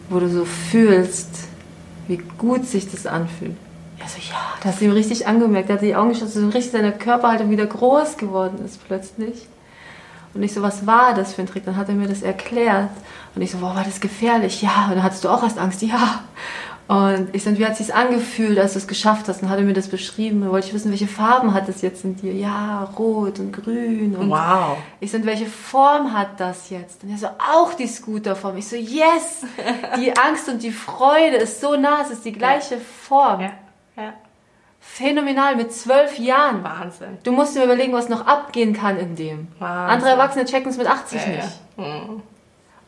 wo 0.09 0.19
du 0.19 0.29
so 0.29 0.45
fühlst, 0.45 1.29
wie 2.07 2.17
gut 2.37 2.65
sich 2.65 2.91
das 2.91 3.05
anfühlt? 3.05 3.55
Er 3.99 4.07
so, 4.07 4.17
ja, 4.17 4.35
das 4.57 4.73
hast 4.73 4.81
du 4.81 4.85
ihm 4.85 4.91
richtig 4.91 5.27
angemerkt. 5.27 5.69
Er 5.69 5.75
hat 5.75 5.81
die 5.81 5.95
Augen 5.95 6.09
geschlossen, 6.09 6.41
so 6.41 6.49
richtig 6.49 6.71
seine 6.71 6.91
Körperhaltung 6.91 7.49
wieder 7.49 7.67
groß 7.67 8.17
geworden 8.17 8.63
ist 8.65 8.83
plötzlich. 8.85 9.47
Und 10.33 10.43
ich 10.43 10.53
so, 10.53 10.61
was 10.61 10.87
war 10.87 11.13
das 11.13 11.33
für 11.33 11.41
ein 11.41 11.47
Trick? 11.47 11.65
Dann 11.65 11.77
hat 11.77 11.89
er 11.89 11.95
mir 11.95 12.07
das 12.07 12.21
erklärt. 12.21 12.89
Und 13.35 13.41
ich 13.41 13.51
so, 13.51 13.59
boah, 13.59 13.75
war 13.75 13.83
das 13.83 13.99
gefährlich? 13.99 14.61
Ja. 14.61 14.85
Und 14.85 14.95
dann 14.95 15.03
hattest 15.03 15.23
du 15.23 15.29
auch 15.29 15.43
erst 15.43 15.57
Angst? 15.57 15.81
Ja. 15.81 16.23
Und 16.91 17.29
ich 17.33 17.43
so, 17.43 17.49
und 17.51 17.57
wie 17.59 17.65
hat 17.65 17.71
es 17.71 17.77
sich 17.77 17.93
angefühlt, 17.95 18.59
als 18.59 18.73
du 18.73 18.79
es 18.79 18.87
geschafft 18.87 19.27
hast? 19.29 19.41
Und 19.41 19.49
hat 19.49 19.57
er 19.59 19.63
mir 19.63 19.73
das 19.73 19.87
beschrieben. 19.87 20.41
Dann 20.41 20.51
wollte 20.51 20.67
ich 20.67 20.73
wissen, 20.73 20.91
welche 20.91 21.07
Farben 21.07 21.53
hat 21.53 21.69
es 21.69 21.81
jetzt 21.81 22.03
in 22.03 22.17
dir? 22.17 22.33
Ja, 22.33 22.83
rot 22.97 23.39
und 23.39 23.51
grün. 23.53 24.15
Und 24.15 24.29
Wow. 24.29 24.77
ich 24.99 25.09
so, 25.11 25.17
und 25.17 25.25
welche 25.25 25.45
Form 25.45 26.11
hat 26.11 26.39
das 26.39 26.69
jetzt? 26.69 27.03
Und 27.03 27.11
er 27.11 27.17
so, 27.17 27.27
auch 27.27 27.73
die 27.75 27.87
Scooterform. 27.87 28.57
Ich 28.57 28.67
so, 28.67 28.75
yes! 28.75 29.45
Die 29.97 30.15
Angst 30.17 30.49
und 30.49 30.61
die 30.63 30.71
Freude 30.71 31.37
ist 31.37 31.61
so 31.61 31.75
nah, 31.77 32.01
es 32.03 32.11
ist 32.11 32.25
die 32.25 32.33
gleiche 32.33 32.77
Form. 32.77 33.41
Ja. 33.41 33.51
ja. 33.95 34.13
Phänomenal, 34.79 35.55
mit 35.55 35.71
zwölf 35.71 36.17
Jahren. 36.19 36.63
Wahnsinn. 36.63 37.19
Du 37.23 37.31
musst 37.31 37.55
dir 37.55 37.63
überlegen, 37.63 37.93
was 37.93 38.09
noch 38.09 38.25
abgehen 38.27 38.73
kann 38.73 38.97
in 38.97 39.15
dem. 39.15 39.47
Wahnsinn. 39.59 39.89
Andere 39.95 40.09
Erwachsene 40.09 40.45
checken 40.45 40.71
es 40.71 40.77
mit 40.77 40.87
80 40.87 41.21
Ja, 41.21 41.27
nicht. 41.29 41.49
ja. 41.77 41.83
Mhm. 41.85 42.21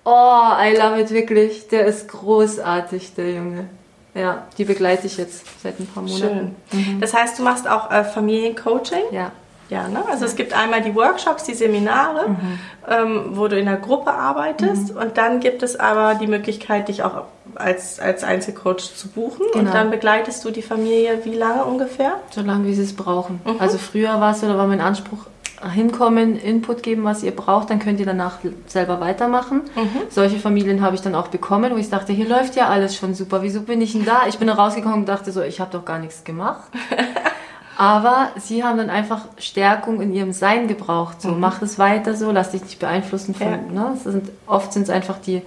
Oh, 0.04 0.50
I 0.60 0.76
love 0.76 1.00
it 1.00 1.12
wirklich. 1.12 1.68
Der 1.70 1.86
ist 1.86 2.10
großartig, 2.10 3.14
der 3.16 3.32
Junge. 3.36 3.70
Ja, 4.16 4.44
die 4.58 4.66
begleite 4.66 5.08
ich 5.08 5.18
jetzt 5.18 5.44
seit 5.64 5.80
ein 5.80 5.88
paar 5.88 6.04
Monaten. 6.04 6.56
Schön. 6.72 7.00
Das 7.02 7.14
heißt, 7.14 7.40
du 7.40 7.44
machst 7.44 7.68
auch 7.68 7.90
äh, 7.92 8.04
Familiencoaching? 8.04 9.04
Ja. 9.12 9.32
Ja, 9.70 9.88
ne? 9.88 10.04
Also 10.12 10.26
es 10.26 10.36
gibt 10.36 10.54
einmal 10.54 10.82
die 10.82 10.94
Workshops, 10.94 11.46
die 11.46 11.54
Seminare, 11.56 12.30
Mhm. 12.30 12.60
ähm, 12.88 13.22
wo 13.32 13.48
du 13.48 13.58
in 13.58 13.66
der 13.66 13.78
Gruppe 13.78 14.14
arbeitest 14.14 14.96
und 14.96 15.18
dann 15.18 15.40
gibt 15.40 15.64
es 15.64 15.80
aber 15.80 16.16
die 16.16 16.28
Möglichkeit, 16.28 16.90
dich 16.90 17.02
auch 17.02 17.24
als, 17.56 18.00
als 18.00 18.24
Einzelcoach 18.24 18.94
zu 18.96 19.08
buchen 19.08 19.46
Genau. 19.54 19.66
und 19.66 19.74
dann 19.74 19.90
begleitest 19.90 20.44
du 20.46 20.52
die 20.52 20.62
Familie 20.62 21.20
wie 21.24 21.34
lange 21.34 21.64
ungefähr? 21.64 22.16
So 22.30 22.42
lange, 22.42 22.68
wie 22.68 22.74
sie 22.76 22.84
es 22.84 22.96
brauchen. 22.96 23.42
Also 23.58 23.78
früher 23.80 24.20
war 24.22 24.32
es 24.34 24.42
da 24.42 24.56
war 24.58 24.68
mein 24.68 24.82
Anspruch, 24.82 25.26
hinkommen, 25.70 26.38
Input 26.38 26.84
geben, 26.84 27.04
was 27.04 27.24
ihr 27.24 27.32
braucht, 27.36 27.70
dann 27.70 27.80
könnt 27.80 28.00
ihr 28.00 28.06
danach 28.06 28.40
selber 28.68 29.00
weitermachen. 29.00 29.62
Solche 30.10 30.38
Familien 30.40 30.82
habe 30.82 30.96
ich 30.96 31.02
dann 31.02 31.16
auch 31.16 31.28
bekommen, 31.28 31.72
wo 31.74 31.78
ich 31.78 31.90
dachte, 31.90 32.14
hier 32.14 32.28
läuft 32.28 32.56
ja 32.56 32.68
alles 32.68 32.96
schon 32.96 33.14
super, 33.14 33.42
wieso 33.42 33.62
bin 33.62 33.82
ich 33.82 33.94
denn 33.94 34.06
da? 34.06 34.28
Ich 34.28 34.38
bin 34.40 34.48
da 34.48 34.54
rausgekommen 34.56 35.00
und 35.00 35.10
dachte 35.10 35.32
so, 35.32 35.42
ich 35.42 35.60
habe 35.60 35.72
doch 35.72 35.86
gar 35.86 36.00
nichts 36.00 36.24
gemacht. 36.24 36.64
Aber 37.78 38.30
sie 38.38 38.64
haben 38.64 38.78
dann 38.78 38.92
einfach 38.92 39.26
Stärkung 39.40 40.00
in 40.00 40.14
ihrem 40.14 40.32
Sein 40.32 40.68
gebraucht. 40.68 41.22
So, 41.22 41.30
mach 41.30 41.62
es 41.64 41.80
weiter 41.80 42.14
so, 42.14 42.30
lass 42.32 42.52
dich 42.52 42.62
nicht 42.64 42.80
beeinflussen 42.80 43.34
von, 43.34 43.48
Ja. 43.48 43.58
ne? 43.58 43.98
Sind, 44.04 44.30
oft 44.46 44.72
sind 44.72 44.84
es 44.84 44.90
einfach 44.92 45.18
die 45.18 45.42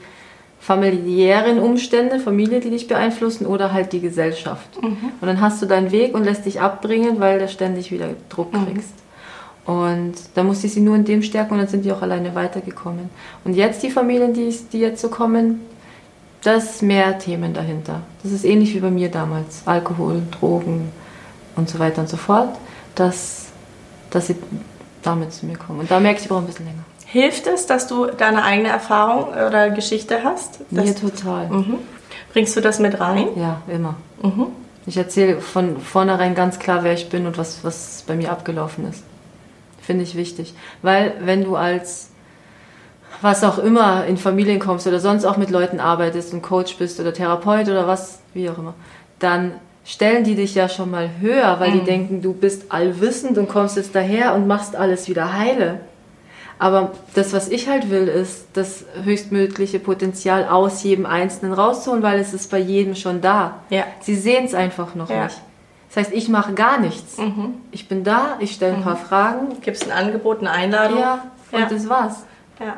familiären 0.59 1.61
Umstände, 1.61 2.19
Familie, 2.19 2.59
die 2.59 2.71
dich 2.71 2.89
beeinflussen 2.89 3.47
oder 3.47 3.73
halt 3.73 3.93
die 3.93 4.01
Gesellschaft. 4.01 4.77
Und 4.79 4.99
dann 5.21 5.41
hast 5.41 5.63
du 5.63 5.67
deinen 5.67 5.93
Weg 5.93 6.15
und 6.15 6.25
lässt 6.25 6.45
dich 6.45 6.61
abbringen, 6.61 7.21
weil 7.21 7.39
du 7.39 7.47
ständig 7.49 7.93
wieder 7.93 8.09
Druck 8.29 8.51
kriegst. 8.53 8.91
Und 9.67 10.15
da 10.35 10.45
musste 10.45 10.69
ich 10.69 10.75
sie 10.75 10.81
nur 10.81 10.95
in 10.95 11.05
dem 11.05 11.23
stärken 11.23 11.55
und 11.55 11.59
dann 11.59 11.69
sind 11.69 11.85
die 11.85 11.93
auch 11.93 12.01
alleine 12.01 12.35
weitergekommen. 12.35 13.11
Und 13.45 13.55
jetzt 13.55 13.83
die 13.83 13.91
Familien, 13.91 14.33
die, 14.33 14.57
die 14.73 14.79
jetzt 14.79 15.03
so 15.03 15.09
kommen, 15.09 15.61
das 16.43 16.83
mehr 16.83 17.19
Themen 17.19 17.53
dahinter. 17.53 18.03
Das 18.23 18.31
ist 18.31 18.45
ähnlich 18.45 18.75
wie 18.75 18.81
bei 18.81 18.91
mir 18.91 19.11
damals. 19.11 19.63
Alkohol, 19.67 20.23
Drogen 20.39 20.93
und 21.57 21.69
so 21.69 21.81
weiter 21.81 22.03
und 22.03 22.09
so 22.09 22.17
fort. 22.17 22.57
Dass, 22.95 23.47
dass 24.11 24.29
sie 24.29 24.37
damit 25.03 25.33
zu 25.33 25.47
mir 25.47 25.57
kommen. 25.57 25.81
Und 25.81 25.91
da 25.91 25.99
merke 25.99 26.19
ich, 26.19 26.23
sie 26.23 26.29
brauchen 26.29 26.45
ein 26.45 26.47
bisschen 26.47 26.67
länger. 26.67 26.85
Hilft 27.05 27.47
es, 27.47 27.67
dass 27.67 27.87
du 27.89 28.07
deine 28.07 28.45
eigene 28.45 28.69
Erfahrung 28.69 29.29
oder 29.29 29.71
Geschichte 29.71 30.23
hast? 30.23 30.71
Mir 30.73 30.95
total. 30.95 31.49
mhm. 31.49 31.79
Bringst 32.33 32.57
du 32.57 32.61
das 32.61 32.79
mit 32.79 33.01
rein? 33.01 33.29
Ja, 33.37 33.63
immer. 33.67 33.97
Mhm. 34.23 34.49
Ich 34.87 34.97
erzähle 34.97 35.41
von 35.41 35.81
vornherein 35.81 36.35
ganz 36.35 36.59
klar, 36.59 36.85
wer 36.85 36.93
ich 36.93 37.09
bin 37.09 37.27
und 37.27 37.39
was, 37.39 37.65
was 37.65 38.05
bei 38.07 38.15
mir 38.15 38.31
abgelaufen 38.31 38.89
ist. 38.89 39.03
Finde 39.87 40.03
ich 40.03 40.17
wichtig. 40.17 40.53
Weil 40.83 41.15
wenn 41.21 41.45
du 41.45 41.55
als 41.57 42.11
was 43.23 43.45
auch 43.45 43.59
immer 43.59 44.05
in 44.05 44.17
Familien 44.17 44.59
kommst 44.59 44.87
oder 44.87 45.01
sonst 45.01 45.25
auch 45.25 45.37
mit 45.37 45.51
Leuten 45.51 45.81
arbeitest 45.81 46.35
und 46.35 46.43
Coach 46.43 46.77
bist 46.77 47.01
oder 47.01 47.15
Therapeut 47.15 47.69
oder 47.69 47.87
was, 47.87 48.19
wie 48.35 48.51
auch 48.51 48.59
immer, 48.59 48.75
dann 49.21 49.53
stellen 49.85 50.25
die 50.25 50.35
dich 50.35 50.55
ja 50.55 50.69
schon 50.69 50.91
mal 50.91 51.09
höher, 51.21 51.61
weil 51.61 51.71
die 51.73 51.85
denken, 51.85 52.21
du 52.21 52.33
bist 52.35 52.73
allwissend 52.73 53.39
und 53.39 53.49
kommst 53.49 53.77
jetzt 53.77 53.95
daher 53.95 54.35
und 54.35 54.47
machst 54.49 54.75
alles 54.75 55.09
wieder 55.09 55.33
heile. 55.33 55.81
Aber 56.59 56.93
das, 57.15 57.33
was 57.33 57.49
ich 57.49 57.69
halt 57.69 57.91
will, 57.91 58.09
ist 58.09 58.47
das 58.55 58.85
höchstmögliche 59.05 59.79
Potenzial 59.79 60.49
aus 60.49 60.83
jedem 60.83 61.07
Einzelnen 61.07 61.53
rauszuholen, 61.53 62.03
weil 62.03 62.19
es 62.19 62.35
ist 62.35 62.51
bei 62.51 62.59
jedem 62.59 62.95
schon 62.95 63.21
da. 63.21 63.61
Ja. 63.71 63.85
Sie 64.01 64.17
sehen 64.17 64.47
es 64.47 64.55
einfach 64.55 64.95
noch 64.95 65.11
Ja. 65.11 65.25
nicht. 65.25 65.41
Das 65.89 65.97
heißt, 66.07 66.13
ich 66.13 66.29
mache 66.29 66.53
gar 66.55 66.79
nichts. 66.79 67.17
Ich 67.71 67.89
bin 67.89 68.05
da, 68.05 68.37
ich 68.41 68.53
stelle 68.53 68.75
ein 68.77 68.83
paar 68.83 68.97
Fragen. 68.97 69.61
Gibst 69.63 69.91
ein 69.91 69.93
Angebot, 69.93 70.41
eine 70.41 70.51
Einladung? 70.51 70.99
Ja, 70.99 71.25
und 71.53 71.59
Ja. 71.61 71.67
das 71.67 71.89
war's. 71.89 72.25
ja. 72.61 72.75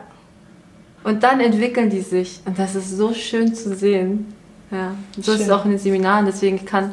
Und 1.04 1.22
dann 1.22 1.40
entwickeln 1.40 1.90
die 1.90 2.00
sich. 2.00 2.40
Und 2.44 2.59
das 2.59 2.74
ist 2.74 2.96
so 2.96 3.14
schön 3.14 3.54
zu 3.54 3.74
sehen. 3.74 4.34
Ja. 4.70 4.92
Und 5.16 5.24
so 5.24 5.32
ist 5.32 5.40
es 5.40 5.46
Schön. 5.46 5.54
auch 5.54 5.64
in 5.64 5.70
den 5.70 5.78
Seminaren. 5.78 6.26
Deswegen 6.26 6.64
kann, 6.66 6.92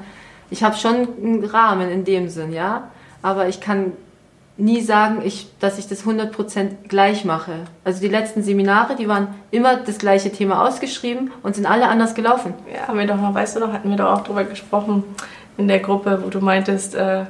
ich 0.50 0.64
habe 0.64 0.76
schon 0.78 1.08
einen 1.22 1.44
Rahmen 1.44 1.90
in 1.90 2.06
dem 2.06 2.30
Sinn, 2.30 2.54
ja. 2.54 2.90
Aber 3.22 3.48
ich 3.50 3.60
kann 3.60 3.92
nie 4.58 4.80
sagen, 4.82 5.22
ich, 5.26 5.48
dass 5.60 5.78
ich 5.80 5.88
das 5.88 6.06
100% 6.06 6.88
gleich 6.88 7.26
mache. 7.26 7.52
Also 7.84 8.00
die 8.00 8.08
letzten 8.08 8.42
Seminare, 8.44 8.96
die 8.96 9.08
waren 9.10 9.28
immer 9.52 9.76
das 9.76 9.98
gleiche 9.98 10.32
Thema 10.32 10.66
ausgeschrieben 10.66 11.32
und 11.44 11.56
sind 11.56 11.66
alle 11.66 11.88
anders 11.90 12.14
gelaufen. 12.16 12.54
Ja, 12.74 12.88
haben 12.88 12.98
wir 13.00 13.08
doch 13.08 13.20
noch, 13.20 13.34
weißt 13.34 13.56
du 13.58 13.60
noch, 13.60 13.74
hatten 13.74 13.90
wir 13.90 13.98
doch 13.98 14.12
auch 14.14 14.24
drüber 14.24 14.46
gesprochen 14.46 15.04
in 15.58 15.68
der 15.68 15.80
Gruppe, 15.80 16.22
wo 16.24 16.30
du 16.30 16.40
meintest, 16.40 16.96
äh, 16.96 17.24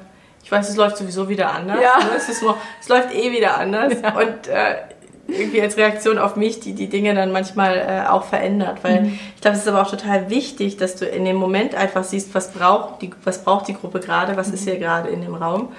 ich 0.43 0.51
weiß, 0.51 0.69
es 0.69 0.75
läuft 0.75 0.97
sowieso 0.97 1.27
wieder 1.29 1.53
anders. 1.53 1.79
Ja. 1.81 2.03
ne? 2.05 2.11
Es, 2.15 2.29
ist 2.29 2.41
nur, 2.41 2.57
es 2.79 2.87
läuft 2.87 3.13
eh 3.13 3.31
wieder 3.31 3.57
anders. 3.57 3.93
Und 3.93 4.47
äh, 4.47 4.75
irgendwie 5.27 5.61
als 5.61 5.75
Reaktion 5.77 6.19
auf 6.19 6.35
mich, 6.35 6.59
die 6.59 6.73
die 6.73 6.87
Dinge 6.87 7.15
dann 7.15 7.31
manchmal 7.31 7.77
äh, 7.77 8.07
auch 8.07 8.25
verändert. 8.25 8.83
Weil 8.83 9.11
ich 9.35 9.41
glaube, 9.41 9.57
es 9.57 9.63
ist 9.63 9.67
aber 9.67 9.81
auch 9.81 9.89
total 9.89 10.29
wichtig, 10.29 10.77
dass 10.77 10.95
du 10.95 11.05
in 11.05 11.25
dem 11.25 11.35
Moment 11.35 11.73
einfach 11.75 12.03
siehst, 12.03 12.35
was 12.35 12.51
braucht 12.51 13.01
die, 13.01 13.11
was 13.23 13.43
braucht 13.43 13.67
die 13.67 13.73
Gruppe 13.73 13.99
gerade, 13.99 14.37
was 14.37 14.49
ist 14.49 14.65
hier 14.65 14.77
gerade 14.77 15.09
in 15.09 15.21
dem 15.21 15.35
Raum. 15.35 15.69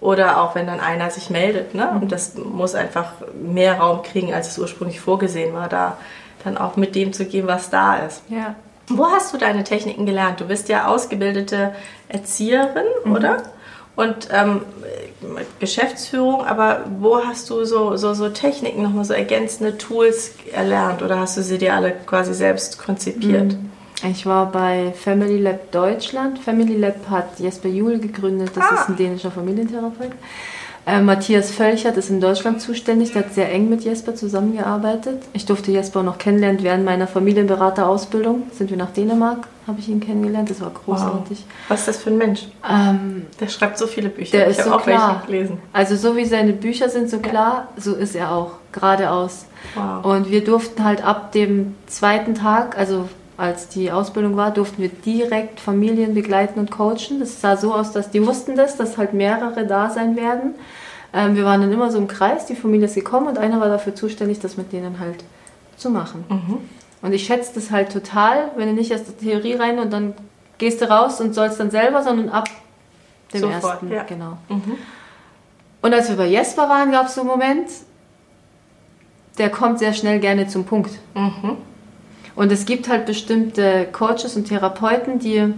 Oder 0.00 0.40
auch 0.40 0.54
wenn 0.54 0.66
dann 0.66 0.80
einer 0.80 1.10
sich 1.10 1.30
meldet, 1.30 1.76
ne? 1.76 1.88
Und 2.00 2.10
das 2.10 2.34
muss 2.34 2.74
einfach 2.74 3.12
mehr 3.40 3.78
Raum 3.78 4.02
kriegen, 4.02 4.34
als 4.34 4.48
es 4.48 4.58
ursprünglich 4.58 5.00
vorgesehen 5.00 5.54
war, 5.54 5.68
da 5.68 5.96
dann 6.44 6.58
auch 6.58 6.76
mit 6.76 6.96
dem 6.96 7.12
zu 7.12 7.24
gehen, 7.24 7.46
was 7.46 7.70
da 7.70 7.96
ist. 7.96 8.22
Ja. 8.28 8.56
Wo 8.96 9.06
hast 9.06 9.32
du 9.32 9.38
deine 9.38 9.64
Techniken 9.64 10.06
gelernt? 10.06 10.40
Du 10.40 10.46
bist 10.46 10.68
ja 10.68 10.86
ausgebildete 10.86 11.72
Erzieherin, 12.08 12.84
oder? 13.10 13.42
Und 13.94 14.28
ähm, 14.32 14.62
Geschäftsführung, 15.60 16.44
aber 16.46 16.84
wo 16.98 17.18
hast 17.24 17.50
du 17.50 17.64
so, 17.64 17.96
so, 17.96 18.14
so 18.14 18.28
Techniken, 18.30 18.82
nochmal 18.82 19.04
so 19.04 19.12
ergänzende 19.14 19.76
Tools 19.78 20.32
erlernt 20.52 21.02
oder 21.02 21.20
hast 21.20 21.36
du 21.36 21.42
sie 21.42 21.58
dir 21.58 21.74
alle 21.74 21.92
quasi 22.06 22.32
selbst 22.34 22.78
konzipiert? 22.78 23.56
Ich 24.10 24.26
war 24.26 24.50
bei 24.50 24.92
Family 24.98 25.38
Lab 25.38 25.70
Deutschland. 25.70 26.38
Family 26.40 26.76
Lab 26.76 27.08
hat 27.08 27.38
Jesper 27.38 27.68
Juhl 27.68 27.98
gegründet. 27.98 28.50
Das 28.54 28.64
Ah. 28.64 28.74
ist 28.80 28.88
ein 28.88 28.96
dänischer 28.96 29.30
Familientherapeut. 29.30 30.10
Äh, 30.84 31.00
Matthias 31.00 31.52
Völchert 31.52 31.96
ist 31.96 32.10
in 32.10 32.20
Deutschland 32.20 32.60
zuständig. 32.60 33.12
Der 33.12 33.24
hat 33.24 33.32
sehr 33.34 33.52
eng 33.52 33.68
mit 33.68 33.82
Jesper 33.84 34.14
zusammengearbeitet. 34.16 35.22
Ich 35.32 35.46
durfte 35.46 35.70
Jesper 35.70 36.00
auch 36.00 36.04
noch 36.04 36.18
kennenlernen 36.18 36.62
während 36.62 36.84
meiner 36.84 37.06
Familienberaterausbildung. 37.06 38.44
Sind 38.52 38.70
wir 38.70 38.76
nach 38.76 38.90
Dänemark, 38.90 39.46
habe 39.68 39.78
ich 39.78 39.88
ihn 39.88 40.00
kennengelernt. 40.00 40.50
Das 40.50 40.60
war 40.60 40.70
großartig. 40.70 41.44
Was 41.68 41.80
ist 41.80 41.88
das 41.88 41.96
für 41.98 42.10
ein 42.10 42.18
Mensch? 42.18 42.48
Ähm, 42.68 43.26
Der 43.38 43.46
schreibt 43.48 43.78
so 43.78 43.86
viele 43.86 44.08
Bücher. 44.08 44.38
der 44.38 44.50
ich 44.50 44.58
ist 44.58 44.64
so 44.64 44.72
auch 44.72 44.82
klar. 44.82 45.22
welche 45.22 45.26
gelesen. 45.26 45.58
Also 45.72 45.94
so 45.96 46.16
wie 46.16 46.24
seine 46.24 46.52
Bücher 46.52 46.88
sind 46.88 47.08
so 47.08 47.18
klar, 47.20 47.68
so 47.76 47.94
ist 47.94 48.16
er 48.16 48.32
auch. 48.32 48.52
Geradeaus. 48.72 49.46
Wow. 49.74 50.04
Und 50.04 50.30
wir 50.30 50.42
durften 50.42 50.82
halt 50.82 51.04
ab 51.04 51.30
dem 51.32 51.76
zweiten 51.86 52.34
Tag, 52.34 52.76
also 52.76 53.08
als 53.36 53.68
die 53.68 53.90
Ausbildung 53.90 54.36
war, 54.36 54.50
durften 54.50 54.82
wir 54.82 54.88
direkt 54.88 55.60
Familien 55.60 56.14
begleiten 56.14 56.60
und 56.60 56.70
coachen. 56.70 57.20
Das 57.20 57.40
sah 57.40 57.56
so 57.56 57.74
aus, 57.74 57.92
dass 57.92 58.10
die 58.10 58.24
wussten 58.26 58.56
das, 58.56 58.76
dass 58.76 58.98
halt 58.98 59.14
mehrere 59.14 59.66
da 59.66 59.90
sein 59.90 60.16
werden. 60.16 60.54
Ähm, 61.14 61.36
wir 61.36 61.44
waren 61.44 61.60
dann 61.60 61.72
immer 61.72 61.90
so 61.90 61.98
im 61.98 62.08
Kreis, 62.08 62.46
die 62.46 62.54
Familie 62.54 62.86
ist 62.86 62.94
gekommen 62.94 63.26
und 63.28 63.38
einer 63.38 63.60
war 63.60 63.68
dafür 63.68 63.94
zuständig, 63.94 64.40
das 64.40 64.56
mit 64.56 64.72
denen 64.72 64.98
halt 64.98 65.24
zu 65.76 65.90
machen. 65.90 66.24
Und 67.02 67.12
ich 67.12 67.26
schätze 67.26 67.52
das 67.54 67.70
halt 67.70 67.92
total, 67.92 68.50
wenn 68.56 68.68
du 68.68 68.74
nicht 68.74 68.90
erst 68.90 69.08
die 69.08 69.26
Theorie 69.26 69.54
rein 69.54 69.78
und 69.78 69.92
dann 69.92 70.14
gehst 70.58 70.80
du 70.80 70.88
raus 70.88 71.20
und 71.20 71.34
sollst 71.34 71.58
dann 71.58 71.70
selber, 71.70 72.02
sondern 72.02 72.28
ab 72.28 72.48
dem 73.34 73.40
Sofort, 73.40 73.64
ersten. 73.64 73.90
ja. 73.90 74.02
Genau. 74.04 74.38
Und 75.82 75.92
als 75.92 76.08
wir 76.08 76.16
bei 76.16 76.26
Jesper 76.26 76.68
waren, 76.68 76.92
gab 76.92 77.06
es 77.06 77.14
so 77.14 77.22
einen 77.22 77.30
Moment, 77.30 77.68
der 79.38 79.50
kommt 79.50 79.80
sehr 79.80 79.92
schnell 79.92 80.20
gerne 80.20 80.46
zum 80.46 80.64
Punkt. 80.64 80.90
Und 82.34 82.50
es 82.50 82.64
gibt 82.64 82.88
halt 82.88 83.06
bestimmte 83.06 83.86
Coaches 83.92 84.36
und 84.36 84.46
Therapeuten, 84.48 85.18
die, 85.18 85.52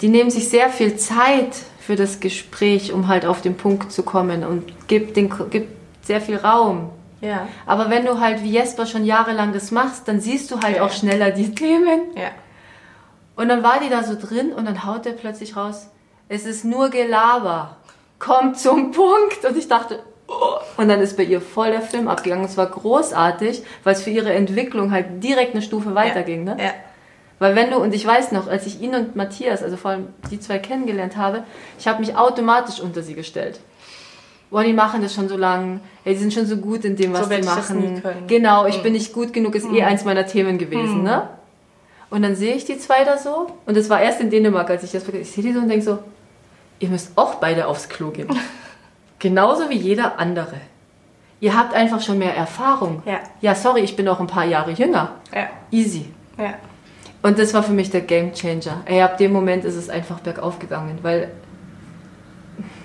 die 0.00 0.08
nehmen 0.08 0.30
sich 0.30 0.48
sehr 0.48 0.68
viel 0.68 0.96
Zeit 0.96 1.54
für 1.80 1.96
das 1.96 2.20
Gespräch, 2.20 2.92
um 2.92 3.08
halt 3.08 3.24
auf 3.24 3.40
den 3.40 3.56
Punkt 3.56 3.90
zu 3.90 4.02
kommen 4.02 4.44
und 4.44 4.88
gibt, 4.88 5.16
den, 5.16 5.32
gibt 5.50 5.70
sehr 6.02 6.20
viel 6.20 6.36
Raum. 6.36 6.90
Ja. 7.20 7.48
Aber 7.66 7.90
wenn 7.90 8.04
du 8.04 8.20
halt 8.20 8.42
wie 8.42 8.50
Jesper 8.50 8.86
schon 8.86 9.04
jahrelang 9.04 9.52
das 9.52 9.70
machst, 9.70 10.06
dann 10.08 10.20
siehst 10.20 10.50
du 10.50 10.60
halt 10.60 10.76
Ja. 10.76 10.84
auch 10.84 10.92
schneller 10.92 11.30
die 11.30 11.54
Themen. 11.54 12.00
Ja. 12.14 12.28
Und 13.36 13.48
dann 13.48 13.62
war 13.62 13.80
die 13.80 13.88
da 13.88 14.02
so 14.02 14.16
drin 14.20 14.52
und 14.52 14.66
dann 14.66 14.84
haut 14.84 15.04
der 15.06 15.12
plötzlich 15.12 15.56
raus, 15.56 15.88
es 16.28 16.44
ist 16.46 16.64
nur 16.64 16.90
Gelaber. 16.90 17.76
Kommt 18.18 18.58
zum 18.58 18.92
Punkt. 18.92 19.44
Und 19.48 19.56
ich 19.56 19.66
dachte. 19.66 20.00
Und 20.76 20.88
dann 20.88 21.00
ist 21.00 21.16
bei 21.16 21.24
ihr 21.24 21.40
voll 21.40 21.70
der 21.70 21.82
Film 21.82 22.08
abgegangen. 22.08 22.44
Es 22.44 22.56
war 22.56 22.66
großartig, 22.66 23.62
weil 23.84 23.94
es 23.94 24.02
für 24.02 24.10
ihre 24.10 24.32
Entwicklung 24.32 24.92
halt 24.92 25.22
direkt 25.22 25.54
eine 25.54 25.62
Stufe 25.62 25.94
weiterging. 25.94 26.44
Ne? 26.44 26.56
Ja. 26.58 26.70
Weil 27.38 27.54
wenn 27.56 27.70
du, 27.70 27.78
und 27.78 27.94
ich 27.94 28.06
weiß 28.06 28.32
noch, 28.32 28.48
als 28.48 28.66
ich 28.66 28.80
ihn 28.80 28.94
und 28.94 29.16
Matthias, 29.16 29.62
also 29.62 29.76
vor 29.76 29.92
allem 29.92 30.08
die 30.30 30.40
zwei 30.40 30.58
kennengelernt 30.58 31.16
habe, 31.16 31.44
ich 31.78 31.88
habe 31.88 32.00
mich 32.00 32.16
automatisch 32.16 32.80
unter 32.80 33.02
sie 33.02 33.14
gestellt. 33.14 33.60
Boah, 34.50 34.64
die 34.64 34.72
machen 34.72 35.00
das 35.00 35.14
schon 35.14 35.28
so 35.28 35.36
lang. 35.36 35.80
Ey, 36.04 36.14
die 36.14 36.20
sind 36.20 36.34
schon 36.34 36.46
so 36.46 36.56
gut 36.56 36.84
in 36.84 36.96
dem, 36.96 37.12
was 37.12 37.24
So 37.24 37.30
sie 37.30 37.36
das 37.36 37.46
machen. 37.46 38.02
Genau, 38.26 38.66
ich 38.66 38.82
bin 38.82 38.92
nicht 38.92 39.12
gut 39.12 39.32
genug, 39.32 39.54
ist 39.54 39.66
eh 39.72 39.82
eins 39.84 40.04
meiner 40.04 40.26
Themen 40.26 40.58
gewesen, 40.58 41.02
ne? 41.02 41.28
Und 42.10 42.22
dann 42.22 42.34
sehe 42.34 42.54
ich 42.54 42.64
die 42.64 42.76
zwei 42.76 43.04
da 43.04 43.16
so. 43.16 43.46
Und 43.66 43.76
das 43.76 43.88
war 43.88 44.02
erst 44.02 44.20
in 44.20 44.30
Dänemark, 44.30 44.68
als 44.68 44.82
ich 44.82 44.90
das 44.90 45.06
ich 45.08 45.30
sehe 45.30 45.44
die 45.44 45.52
so 45.52 45.60
und 45.60 45.68
denke 45.68 45.84
so, 45.84 45.98
ihr 46.80 46.88
müsst 46.88 47.12
auch 47.16 47.36
beide 47.36 47.68
aufs 47.68 47.88
Klo 47.88 48.10
gehen. 48.10 48.28
Genauso 49.20 49.70
wie 49.70 49.76
jeder 49.76 50.18
andere. 50.18 50.56
Ihr 51.40 51.56
habt 51.56 51.74
einfach 51.74 52.00
schon 52.00 52.18
mehr 52.18 52.34
Erfahrung. 52.34 53.02
Ja. 53.06 53.20
Ja, 53.40 53.54
sorry, 53.54 53.80
ich 53.80 53.94
bin 53.94 54.08
auch 54.08 54.18
ein 54.18 54.26
paar 54.26 54.44
Jahre 54.44 54.72
jünger. 54.72 55.12
Ja. 55.34 55.48
Easy. 55.70 56.06
Ja. 56.36 56.54
Und 57.22 57.38
das 57.38 57.54
war 57.54 57.62
für 57.62 57.72
mich 57.72 57.90
der 57.90 58.00
Game 58.00 58.32
Changer. 58.32 58.82
Ey, 58.86 59.02
ab 59.02 59.18
dem 59.18 59.32
Moment 59.32 59.64
ist 59.64 59.76
es 59.76 59.88
einfach 59.88 60.20
bergauf 60.20 60.58
gegangen, 60.58 60.98
weil 61.02 61.30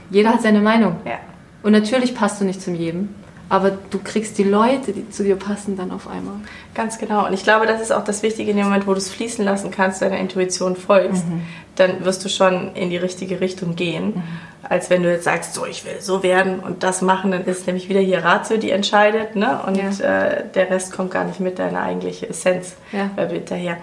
jeder 0.09 0.29
hat 0.29 0.41
seine 0.41 0.61
Meinung. 0.61 0.97
Ja. 1.05 1.19
Und 1.63 1.71
natürlich 1.71 2.13
passt 2.13 2.39
du 2.39 2.45
nicht 2.45 2.61
zum 2.61 2.75
jedem, 2.75 3.15
aber 3.49 3.71
du 3.71 3.99
kriegst 3.99 4.37
die 4.37 4.43
Leute, 4.43 4.91
die 4.91 5.09
zu 5.09 5.23
dir 5.23 5.35
passen, 5.35 5.77
dann 5.77 5.91
auf 5.91 6.07
einmal. 6.07 6.35
Ganz 6.73 6.97
genau. 6.97 7.27
Und 7.27 7.33
ich 7.33 7.43
glaube, 7.43 7.67
das 7.67 7.81
ist 7.81 7.91
auch 7.91 8.03
das 8.03 8.23
Wichtige 8.23 8.51
in 8.51 8.57
dem 8.57 8.65
Moment, 8.65 8.87
wo 8.87 8.91
du 8.91 8.97
es 8.97 9.09
fließen 9.09 9.45
lassen 9.45 9.71
kannst, 9.71 10.01
deiner 10.01 10.17
Intuition 10.17 10.75
folgst, 10.75 11.27
mhm. 11.27 11.41
dann 11.75 12.03
wirst 12.05 12.25
du 12.25 12.29
schon 12.29 12.73
in 12.75 12.89
die 12.89 12.97
richtige 12.97 13.41
Richtung 13.41 13.75
gehen. 13.75 14.15
Mhm. 14.15 14.23
Als 14.67 14.89
wenn 14.89 15.03
du 15.03 15.11
jetzt 15.11 15.25
sagst, 15.25 15.53
so, 15.53 15.65
ich 15.67 15.85
will 15.85 16.01
so 16.01 16.23
werden 16.23 16.59
und 16.59 16.81
das 16.81 17.03
machen, 17.03 17.29
dann 17.29 17.45
ist 17.45 17.67
nämlich 17.67 17.87
wieder 17.87 17.99
hier 17.99 18.23
Ratio, 18.23 18.57
die 18.57 18.71
entscheidet, 18.71 19.35
ne? 19.35 19.59
Und 19.63 19.77
ja. 19.77 20.23
äh, 20.23 20.43
der 20.55 20.71
Rest 20.71 20.91
kommt 20.91 21.11
gar 21.11 21.23
nicht 21.23 21.39
mit 21.39 21.59
deiner 21.59 21.83
eigentliche 21.83 22.27
Essenz 22.27 22.73
ja. 22.91 23.11
hinterher. 23.27 23.77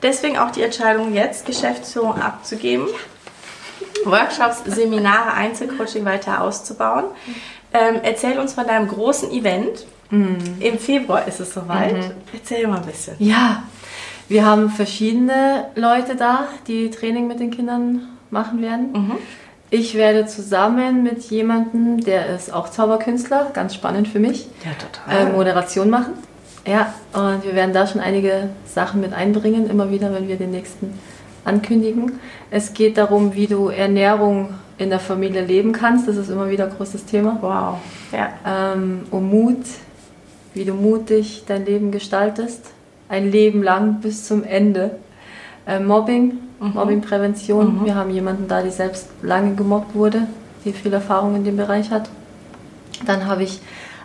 Deswegen 0.00 0.38
auch 0.38 0.52
die 0.52 0.62
Entscheidung, 0.62 1.12
jetzt 1.12 1.44
Geschäftsführung 1.44 2.22
abzugeben. 2.22 2.86
Workshops, 4.04 4.62
Seminare, 4.64 5.32
Einzelcoaching 5.34 6.04
weiter 6.04 6.40
auszubauen. 6.40 7.06
Ähm, 7.72 8.00
erzähl 8.02 8.38
uns 8.38 8.54
von 8.54 8.66
deinem 8.66 8.88
großen 8.88 9.30
Event. 9.30 9.86
Mhm. 10.10 10.38
Im 10.60 10.78
Februar 10.78 11.26
ist 11.26 11.40
es 11.40 11.52
soweit. 11.52 11.94
Mhm. 11.94 12.10
Erzähl 12.32 12.66
mal 12.66 12.78
ein 12.78 12.86
bisschen. 12.86 13.14
Ja, 13.18 13.62
wir 14.28 14.44
haben 14.44 14.70
verschiedene 14.70 15.66
Leute 15.74 16.16
da, 16.16 16.48
die 16.66 16.90
Training 16.90 17.26
mit 17.26 17.40
den 17.40 17.50
Kindern 17.50 18.08
machen 18.30 18.62
werden. 18.62 18.92
Mhm. 18.92 19.12
Ich 19.70 19.94
werde 19.94 20.26
zusammen 20.26 21.02
mit 21.02 21.24
jemandem, 21.24 22.00
der 22.00 22.34
ist 22.34 22.52
auch 22.52 22.70
Zauberkünstler, 22.70 23.50
ganz 23.52 23.74
spannend 23.74 24.08
für 24.08 24.18
mich, 24.18 24.48
ja, 24.64 24.70
total. 24.72 25.28
Äh, 25.28 25.32
Moderation 25.32 25.90
machen. 25.90 26.14
Ja, 26.66 26.94
und 27.12 27.44
wir 27.44 27.54
werden 27.54 27.72
da 27.72 27.86
schon 27.86 28.00
einige 28.00 28.50
Sachen 28.66 29.00
mit 29.00 29.12
einbringen, 29.12 29.68
immer 29.68 29.90
wieder, 29.90 30.12
wenn 30.12 30.28
wir 30.28 30.36
den 30.36 30.50
nächsten 30.50 30.98
ankündigen. 31.44 32.18
Es 32.50 32.72
geht 32.74 32.96
darum, 32.98 33.34
wie 33.34 33.46
du 33.46 33.68
Ernährung 33.68 34.54
in 34.78 34.90
der 34.90 35.00
Familie 35.00 35.44
leben 35.44 35.72
kannst. 35.72 36.08
Das 36.08 36.16
ist 36.16 36.30
immer 36.30 36.48
wieder 36.48 36.64
ein 36.64 36.70
großes 36.70 37.04
Thema. 37.04 37.38
Wow. 37.40 37.78
Ja. 38.12 38.72
Ähm, 38.74 39.02
um 39.10 39.28
Mut, 39.28 39.64
wie 40.54 40.64
du 40.64 40.72
mutig 40.72 41.44
dein 41.46 41.66
Leben 41.66 41.90
gestaltest. 41.90 42.66
Ein 43.08 43.30
Leben 43.30 43.62
lang 43.62 44.00
bis 44.00 44.26
zum 44.26 44.44
Ende. 44.44 44.92
Äh, 45.66 45.80
Mobbing, 45.80 46.38
mhm. 46.60 46.72
Mobbingprävention. 46.74 47.80
Mhm. 47.80 47.84
Wir 47.84 47.94
haben 47.94 48.10
jemanden 48.10 48.48
da, 48.48 48.62
die 48.62 48.70
selbst 48.70 49.08
lange 49.22 49.54
gemobbt 49.54 49.94
wurde, 49.94 50.22
die 50.64 50.72
viel 50.72 50.92
Erfahrung 50.92 51.34
in 51.36 51.44
dem 51.44 51.56
Bereich 51.56 51.90
hat. 51.90 52.08
Dann 53.04 53.26
habe 53.26 53.42
ich 53.42 53.60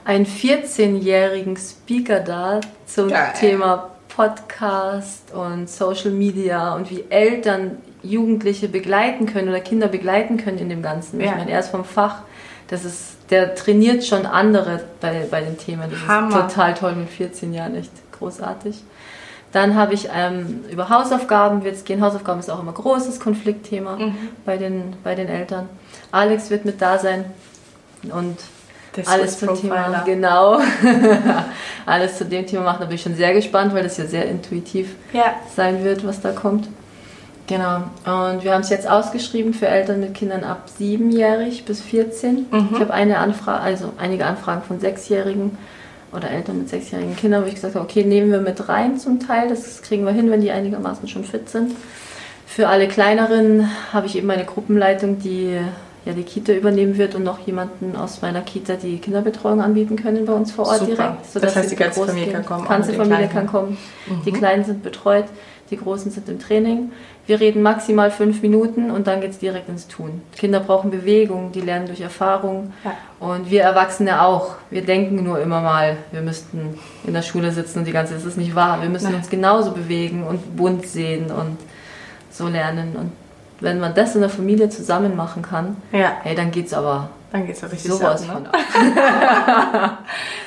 einen 0.05 0.25
14-jährigen 0.25 1.55
Speaker 1.55 2.19
da 2.19 2.59
zum 2.85 3.09
Geil. 3.09 3.33
Thema 3.39 3.91
Podcast 4.09 5.33
und 5.33 5.69
Social 5.69 6.11
Media 6.11 6.75
und 6.75 6.91
wie 6.91 7.05
Eltern 7.09 7.77
Jugendliche 8.03 8.67
begleiten 8.67 9.25
können 9.25 9.49
oder 9.49 9.59
Kinder 9.59 9.87
begleiten 9.87 10.37
können 10.37 10.57
in 10.59 10.69
dem 10.69 10.81
Ganzen. 10.81 11.19
Ja. 11.19 11.27
Ich 11.27 11.35
meine, 11.35 11.51
er 11.51 11.59
ist 11.59 11.69
vom 11.69 11.85
Fach, 11.85 12.21
das 12.67 12.85
ist, 12.85 13.17
der 13.29 13.55
trainiert 13.55 14.05
schon 14.05 14.25
andere 14.25 14.83
bei, 15.01 15.25
bei 15.29 15.41
den 15.41 15.57
Themen. 15.57 15.89
Das 15.89 16.07
Hammer. 16.07 16.27
ist 16.29 16.55
total 16.55 16.73
toll 16.73 16.95
mit 16.95 17.09
14 17.09 17.53
Jahren, 17.53 17.75
echt 17.75 17.91
großartig. 18.11 18.83
Dann 19.51 19.75
habe 19.75 19.93
ich 19.93 20.09
ähm, 20.13 20.65
über 20.71 20.89
Hausaufgaben 20.89 21.63
wird 21.63 21.75
es 21.75 21.83
gehen. 21.83 22.01
Hausaufgaben 22.01 22.39
ist 22.39 22.49
auch 22.49 22.59
immer 22.59 22.71
ein 22.71 22.75
großes 22.75 23.19
Konfliktthema 23.19 23.97
mhm. 23.97 24.15
bei, 24.45 24.57
den, 24.57 24.95
bei 25.03 25.13
den 25.13 25.27
Eltern. 25.27 25.69
Alex 26.11 26.49
wird 26.49 26.65
mit 26.65 26.81
da 26.81 26.97
sein 26.97 27.25
und 28.11 28.37
das 28.95 29.07
alles 29.07 29.39
zum 29.39 29.55
Thema, 29.55 30.03
genau, 30.05 30.59
alles 31.85 32.17
zu 32.17 32.25
dem 32.25 32.45
Thema 32.45 32.63
machen. 32.63 32.77
Da 32.81 32.85
bin 32.85 32.95
ich 32.95 33.01
schon 33.01 33.15
sehr 33.15 33.33
gespannt, 33.33 33.73
weil 33.73 33.83
das 33.83 33.97
ja 33.97 34.05
sehr 34.05 34.27
intuitiv 34.27 34.95
ja. 35.13 35.35
sein 35.55 35.83
wird, 35.83 36.05
was 36.05 36.21
da 36.21 36.31
kommt. 36.31 36.67
Genau. 37.47 37.77
Und 38.05 38.43
wir 38.43 38.53
haben 38.53 38.61
es 38.61 38.69
jetzt 38.69 38.89
ausgeschrieben 38.89 39.53
für 39.53 39.67
Eltern 39.67 39.99
mit 39.99 40.13
Kindern 40.13 40.43
ab 40.43 40.69
siebenjährig 40.77 41.65
bis 41.65 41.81
14. 41.81 42.47
Mhm. 42.49 42.69
Ich 42.73 42.79
habe 42.79 42.93
eine 42.93 43.17
Anfrage, 43.17 43.61
also 43.61 43.91
einige 43.97 44.25
Anfragen 44.25 44.61
von 44.61 44.79
Sechsjährigen 44.79 45.57
oder 46.15 46.29
Eltern 46.29 46.59
mit 46.59 46.69
sechsjährigen 46.69 47.15
Kindern, 47.15 47.43
wo 47.43 47.47
ich 47.47 47.55
gesagt 47.55 47.75
habe, 47.75 47.83
okay, 47.83 48.03
nehmen 48.03 48.31
wir 48.31 48.39
mit 48.39 48.69
rein 48.69 48.97
zum 48.97 49.19
Teil. 49.19 49.49
Das 49.49 49.81
kriegen 49.81 50.05
wir 50.05 50.13
hin, 50.13 50.29
wenn 50.29 50.41
die 50.41 50.51
einigermaßen 50.51 51.07
schon 51.07 51.23
fit 51.23 51.49
sind. 51.49 51.73
Für 52.45 52.67
alle 52.67 52.87
kleineren 52.87 53.69
habe 53.91 54.05
ich 54.05 54.15
eben 54.15 54.29
eine 54.29 54.45
Gruppenleitung, 54.45 55.19
die 55.19 55.57
ja 56.05 56.13
die 56.13 56.23
Kita 56.23 56.53
übernehmen 56.53 56.97
wird 56.97 57.15
und 57.15 57.23
noch 57.23 57.39
jemanden 57.39 57.95
aus 57.95 58.21
meiner 58.21 58.41
Kita 58.41 58.75
die 58.75 58.97
Kinderbetreuung 58.97 59.61
anbieten 59.61 59.95
können 59.95 60.25
bei 60.25 60.33
uns 60.33 60.51
vor 60.51 60.67
Ort 60.67 60.79
Super. 60.79 60.91
direkt. 60.91 61.43
das 61.43 61.55
heißt, 61.55 61.71
die 61.71 61.75
ganze 61.75 62.05
Familie 62.05 62.33
kann 62.33 62.45
kommen. 62.45 62.63
Die 62.63 62.69
ganze 62.69 62.93
Familie 62.93 63.27
kann 63.27 63.47
kommen. 63.47 63.77
Mhm. 64.07 64.21
Die 64.25 64.31
Kleinen 64.31 64.65
sind 64.65 64.83
betreut, 64.83 65.25
die 65.71 65.77
Großen 65.77 66.11
sind 66.11 66.27
im 66.29 66.39
Training. 66.39 66.91
Wir 67.25 67.39
reden 67.39 67.61
maximal 67.61 68.11
fünf 68.11 68.41
Minuten 68.41 68.91
und 68.91 69.07
dann 69.07 69.21
geht 69.21 69.31
es 69.31 69.39
direkt 69.39 69.69
ins 69.69 69.87
Tun. 69.87 70.21
Kinder 70.35 70.59
brauchen 70.59 70.91
Bewegung, 70.91 71.53
die 71.53 71.61
lernen 71.61 71.87
durch 71.87 72.01
Erfahrung. 72.01 72.73
Ja. 72.83 72.97
Und 73.19 73.49
wir 73.49 73.61
Erwachsene 73.61 74.21
auch. 74.21 74.55
Wir 74.69 74.83
denken 74.83 75.23
nur 75.23 75.39
immer 75.39 75.61
mal, 75.61 75.95
wir 76.11 76.21
müssten 76.21 76.77
in 77.05 77.13
der 77.13 77.21
Schule 77.21 77.51
sitzen 77.51 77.79
und 77.79 77.85
die 77.85 77.93
ganze 77.93 78.13
Zeit, 78.13 78.21
das 78.21 78.27
ist 78.33 78.37
nicht 78.37 78.55
wahr. 78.55 78.81
Wir 78.81 78.89
müssen 78.89 79.05
Nein. 79.05 79.15
uns 79.15 79.29
genauso 79.29 79.71
bewegen 79.71 80.23
und 80.23 80.57
bunt 80.57 80.85
sehen 80.85 81.31
und 81.31 81.57
so 82.29 82.49
lernen. 82.49 82.95
Und 82.97 83.11
wenn 83.61 83.79
man 83.79 83.93
das 83.93 84.15
in 84.15 84.21
der 84.21 84.29
Familie 84.29 84.67
zusammen 84.67 85.15
machen 85.15 85.43
kann, 85.43 85.77
ja. 85.93 86.17
hey, 86.23 86.35
dann 86.35 86.51
geht's 86.51 86.73
aber 86.73 87.09
dann 87.33 87.47
geht's 87.47 87.61
ja 87.61 87.67
richtig 87.67 87.91
sowas 87.91 88.29
ab, 88.29 88.43
ne? 88.43 89.97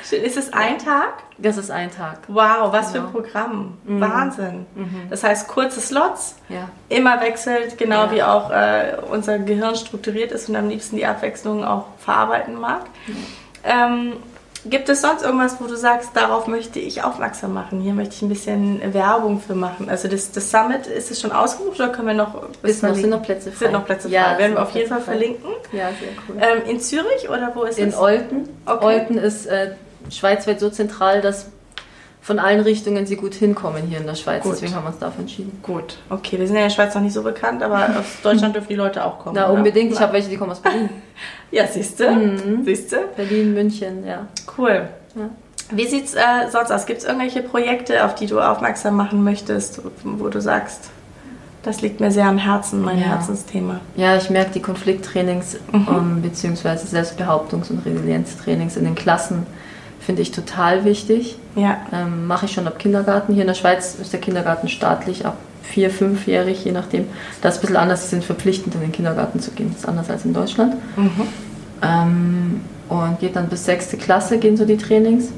von 0.09 0.19
Ist 0.23 0.37
es 0.37 0.53
ein 0.53 0.79
Tag? 0.79 1.23
Das 1.37 1.57
ist 1.57 1.69
ein 1.69 1.91
Tag. 1.91 2.19
Wow, 2.29 2.71
was 2.71 2.93
genau. 2.93 3.09
für 3.09 3.17
ein 3.17 3.23
Programm. 3.23 3.77
Mhm. 3.83 3.99
Wahnsinn. 3.99 4.65
Mhm. 4.73 5.01
Das 5.09 5.21
heißt, 5.21 5.49
kurze 5.49 5.81
Slots, 5.81 6.37
ja. 6.47 6.69
immer 6.87 7.19
wechselt, 7.19 7.77
genau 7.77 8.05
ja. 8.05 8.11
wie 8.11 8.23
auch 8.23 8.51
äh, 8.51 8.95
unser 9.11 9.37
Gehirn 9.37 9.75
strukturiert 9.75 10.31
ist 10.31 10.47
und 10.47 10.55
am 10.55 10.69
liebsten 10.69 10.95
die 10.95 11.05
Abwechslung 11.05 11.65
auch 11.65 11.87
verarbeiten 11.97 12.57
mag. 12.57 12.83
Mhm. 13.05 13.25
Ähm, 13.65 14.13
Gibt 14.69 14.89
es 14.89 15.01
sonst 15.01 15.23
irgendwas, 15.23 15.57
wo 15.59 15.67
du 15.67 15.75
sagst, 15.75 16.09
darauf 16.13 16.47
möchte 16.47 16.79
ich 16.79 17.03
aufmerksam 17.03 17.53
machen? 17.53 17.79
Hier 17.81 17.93
möchte 17.93 18.15
ich 18.15 18.21
ein 18.21 18.29
bisschen 18.29 18.93
Werbung 18.93 19.39
für 19.39 19.55
machen. 19.55 19.89
Also 19.89 20.07
das, 20.07 20.31
das 20.31 20.51
Summit, 20.51 20.87
ist 20.87 21.11
es 21.11 21.21
schon 21.21 21.31
ausgebucht 21.31 21.79
oder 21.79 21.89
können 21.89 22.07
wir 22.07 22.13
noch... 22.13 22.35
Ist 22.63 22.83
noch, 22.83 22.95
sind 22.95 23.09
noch 23.09 23.21
Plätze 23.23 23.51
frei. 23.51 23.65
Sind 23.65 23.73
noch 23.73 23.85
Plätze 23.85 24.09
frei. 24.09 24.15
Ja, 24.15 24.37
Werden 24.37 24.53
wir 24.53 24.61
auf 24.63 24.71
jeden 24.71 24.89
Fall 24.89 25.01
frei. 25.01 25.11
verlinken. 25.11 25.51
Ja, 25.71 25.89
sehr 25.89 26.09
cool. 26.27 26.35
Ähm, 26.39 26.69
in 26.69 26.79
Zürich 26.79 27.29
oder 27.29 27.51
wo 27.53 27.63
ist 27.63 27.77
in 27.79 27.89
es? 27.89 27.95
In 27.95 27.99
Olten. 27.99 28.49
Okay. 28.65 28.85
Olten 28.85 29.17
ist 29.17 29.45
äh, 29.45 29.71
schweizweit 30.09 30.59
so 30.59 30.69
zentral, 30.69 31.21
dass 31.21 31.47
von 32.27 32.39
allen 32.39 32.59
Richtungen 32.59 33.05
sie 33.05 33.15
gut 33.15 33.35
hinkommen 33.35 33.83
hier 33.87 33.99
in 33.99 34.05
der 34.05 34.15
Schweiz. 34.15 34.43
Gut. 34.43 34.51
Deswegen 34.51 34.75
haben 34.75 34.83
wir 34.83 34.89
uns 34.89 34.99
dafür 34.99 35.21
entschieden. 35.21 35.59
Gut, 35.63 35.97
okay. 36.09 36.37
Wir 36.37 36.45
sind 36.45 36.57
ja 36.57 36.63
in 36.63 36.67
der 36.67 36.75
Schweiz 36.75 36.93
noch 36.93 37.01
nicht 37.01 37.13
so 37.13 37.23
bekannt, 37.23 37.63
aber 37.63 37.85
aus 37.99 38.21
Deutschland 38.21 38.53
dürfen 38.53 38.67
die 38.67 38.75
Leute 38.75 39.05
auch 39.05 39.19
kommen. 39.19 39.37
Na, 39.37 39.45
unbedingt. 39.47 39.93
Ich 39.93 39.99
habe 40.01 40.11
welche, 40.11 40.27
die 40.27 40.35
kommen 40.35 40.51
aus 40.51 40.59
Berlin. 40.59 40.89
ja, 41.51 41.65
siehst 41.67 42.01
du? 42.01 42.11
Mhm. 42.11 42.65
Siehst 42.65 42.91
du? 42.91 42.97
Berlin, 43.15 43.53
München, 43.53 44.05
ja. 44.05 44.27
Cool. 44.57 44.89
Ja. 45.15 45.29
Wie 45.71 45.87
sieht 45.87 46.03
es 46.03 46.15
äh, 46.15 46.49
sonst 46.51 46.69
aus? 46.69 46.85
Gibt 46.85 46.99
es 46.99 47.05
irgendwelche 47.05 47.43
Projekte, 47.43 48.03
auf 48.03 48.13
die 48.13 48.25
du 48.25 48.41
aufmerksam 48.41 48.97
machen 48.97 49.23
möchtest, 49.23 49.81
wo 50.03 50.27
du 50.27 50.41
sagst, 50.41 50.89
das 51.63 51.81
liegt 51.81 52.01
mir 52.01 52.11
sehr 52.11 52.25
am 52.25 52.37
Herzen, 52.37 52.81
mein 52.81 52.99
ja. 52.99 53.05
Herzensthema? 53.05 53.79
Ja, 53.95 54.17
ich 54.17 54.29
merke 54.29 54.51
die 54.51 54.61
Konflikttrainings 54.61 55.55
mhm. 55.71 55.87
um, 55.87 55.95
ähm, 55.95 56.21
bzw. 56.23 56.71
Selbstbehauptungs- 56.71 57.69
und 57.69 57.85
Resilienztrainings 57.85 58.75
in 58.75 58.83
den 58.83 58.95
Klassen 58.95 59.47
finde 60.01 60.23
ich 60.23 60.31
total 60.31 60.83
wichtig. 60.83 61.37
Ja. 61.57 61.79
Ähm, 61.91 62.27
Mache 62.27 62.45
ich 62.45 62.53
schon 62.53 62.67
ab 62.67 62.79
Kindergarten. 62.79 63.33
Hier 63.33 63.41
in 63.41 63.47
der 63.47 63.55
Schweiz 63.55 63.95
ist 63.95 64.13
der 64.13 64.21
Kindergarten 64.21 64.69
staatlich 64.69 65.25
ab 65.25 65.35
vier, 65.63 65.89
fünfjährig, 65.89 66.63
je 66.63 66.71
nachdem. 66.71 67.07
Das 67.41 67.55
ist 67.55 67.59
ein 67.59 67.61
bisschen 67.61 67.77
anders. 67.77 68.03
Sie 68.03 68.09
sind 68.09 68.23
verpflichtend, 68.23 68.75
in 68.75 68.81
den 68.81 68.91
Kindergarten 68.91 69.39
zu 69.39 69.51
gehen. 69.51 69.71
Das 69.71 69.81
ist 69.81 69.87
anders 69.87 70.09
als 70.09 70.23
in 70.23 70.33
Deutschland. 70.33 70.75
Mhm. 70.95 71.27
Ähm, 71.81 72.61
und 72.89 73.19
geht 73.19 73.35
dann 73.35 73.49
bis 73.49 73.65
sechste 73.65 73.97
Klasse, 73.97 74.37
gehen 74.37 74.55
so 74.55 74.65
die 74.65 74.77
Trainings. 74.77 75.31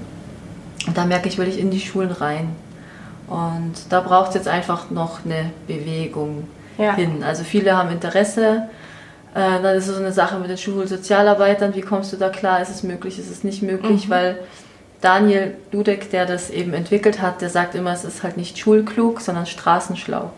Und 0.85 0.97
da 0.97 1.05
merke 1.05 1.29
ich, 1.29 1.37
will 1.37 1.47
ich 1.47 1.57
in 1.57 1.71
die 1.71 1.79
Schulen 1.79 2.11
rein. 2.11 2.49
Und 3.27 3.73
da 3.89 4.01
braucht 4.01 4.29
es 4.29 4.35
jetzt 4.35 4.47
einfach 4.47 4.89
noch 4.91 5.25
eine 5.25 5.51
Bewegung 5.67 6.47
ja. 6.77 6.95
hin. 6.95 7.23
Also 7.23 7.43
viele 7.43 7.77
haben 7.77 7.91
Interesse. 7.91 8.63
Äh, 9.33 9.61
dann 9.61 9.77
ist 9.77 9.87
es 9.87 9.95
so 9.95 10.01
eine 10.01 10.11
Sache 10.11 10.37
mit 10.37 10.49
den 10.49 10.57
Schulsozialarbeitern. 10.57 11.75
Wie 11.75 11.81
kommst 11.81 12.11
du 12.11 12.17
da 12.17 12.29
klar? 12.29 12.61
Ist 12.61 12.69
es 12.69 12.83
möglich? 12.83 13.19
Ist 13.19 13.31
es 13.31 13.43
nicht 13.43 13.61
möglich? 13.61 14.07
Mhm. 14.07 14.11
Weil 14.11 14.39
Daniel 15.01 15.55
Dudek, 15.71 16.11
der 16.11 16.25
das 16.25 16.49
eben 16.49 16.73
entwickelt 16.73 17.21
hat, 17.21 17.41
der 17.41 17.49
sagt 17.49 17.75
immer, 17.75 17.93
es 17.93 18.03
ist 18.03 18.23
halt 18.23 18.37
nicht 18.37 18.57
schulklug, 18.57 19.21
sondern 19.21 19.45
straßenschlau. 19.45 20.31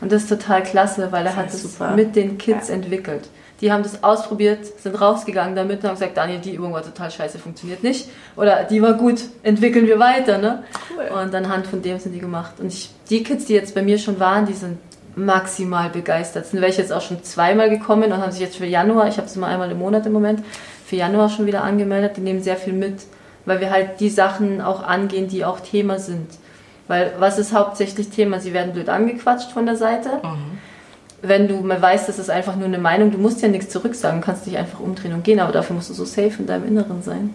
Und 0.00 0.12
das 0.12 0.22
ist 0.22 0.28
total 0.28 0.62
klasse, 0.62 1.10
weil 1.10 1.26
er 1.26 1.36
hat 1.36 1.52
es 1.52 1.78
mit 1.94 2.16
den 2.16 2.38
Kids 2.38 2.68
ja. 2.68 2.74
entwickelt. 2.74 3.28
Die 3.60 3.72
haben 3.72 3.82
das 3.82 4.04
ausprobiert, 4.04 4.60
sind 4.80 5.00
rausgegangen 5.00 5.56
damit 5.56 5.80
und 5.82 5.88
haben 5.88 5.96
gesagt, 5.96 6.16
Daniel, 6.16 6.38
die 6.38 6.54
Übung 6.54 6.72
war 6.72 6.82
total 6.82 7.10
scheiße, 7.10 7.40
funktioniert 7.40 7.82
nicht. 7.82 8.08
Oder 8.36 8.62
die 8.62 8.80
war 8.80 8.94
gut, 8.94 9.20
entwickeln 9.42 9.88
wir 9.88 9.98
weiter. 9.98 10.38
Ne? 10.38 10.62
Cool. 10.90 11.18
Und 11.18 11.34
anhand 11.34 11.66
von 11.66 11.82
dem 11.82 11.98
sind 11.98 12.12
die 12.12 12.20
gemacht. 12.20 12.52
Und 12.60 12.68
ich, 12.68 12.90
die 13.10 13.24
Kids, 13.24 13.46
die 13.46 13.54
jetzt 13.54 13.74
bei 13.74 13.82
mir 13.82 13.98
schon 13.98 14.20
waren, 14.20 14.46
die 14.46 14.52
sind 14.52 14.78
maximal 15.16 15.90
begeistert. 15.90 16.46
Sind 16.46 16.60
welche 16.60 16.82
jetzt 16.82 16.92
auch 16.92 17.00
schon 17.00 17.24
zweimal 17.24 17.68
gekommen 17.68 18.12
und 18.12 18.18
haben 18.18 18.30
sich 18.30 18.40
jetzt 18.40 18.56
für 18.56 18.66
Januar, 18.66 19.08
ich 19.08 19.16
habe 19.16 19.26
es 19.26 19.34
immer 19.34 19.48
einmal 19.48 19.70
im 19.72 19.78
Monat 19.78 20.06
im 20.06 20.12
Moment, 20.12 20.44
für 20.86 20.94
Januar 20.94 21.28
schon 21.28 21.46
wieder 21.46 21.64
angemeldet. 21.64 22.16
Die 22.16 22.20
nehmen 22.20 22.40
sehr 22.40 22.56
viel 22.56 22.72
mit, 22.72 23.02
weil 23.48 23.60
wir 23.60 23.70
halt 23.70 24.00
die 24.00 24.10
Sachen 24.10 24.60
auch 24.60 24.82
angehen, 24.82 25.26
die 25.28 25.44
auch 25.44 25.60
Thema 25.60 25.98
sind. 25.98 26.28
Weil 26.86 27.12
was 27.18 27.38
ist 27.38 27.52
hauptsächlich 27.52 28.10
Thema? 28.10 28.40
Sie 28.40 28.52
werden 28.52 28.72
blöd 28.72 28.88
angequatscht 28.88 29.52
von 29.52 29.66
der 29.66 29.76
Seite. 29.76 30.20
Mhm. 30.22 30.58
Wenn 31.20 31.48
du 31.48 31.60
mal 31.60 31.80
weißt, 31.80 32.08
das 32.08 32.18
ist 32.18 32.30
einfach 32.30 32.56
nur 32.56 32.66
eine 32.66 32.78
Meinung, 32.78 33.10
du 33.10 33.18
musst 33.18 33.42
ja 33.42 33.48
nichts 33.48 33.70
zurücksagen, 33.70 34.20
kannst 34.20 34.46
dich 34.46 34.56
einfach 34.56 34.80
umdrehen 34.80 35.14
und 35.14 35.24
gehen, 35.24 35.40
aber 35.40 35.50
dafür 35.50 35.74
musst 35.74 35.90
du 35.90 35.94
so 35.94 36.04
safe 36.04 36.34
in 36.38 36.46
deinem 36.46 36.68
Inneren 36.68 37.02
sein. 37.02 37.34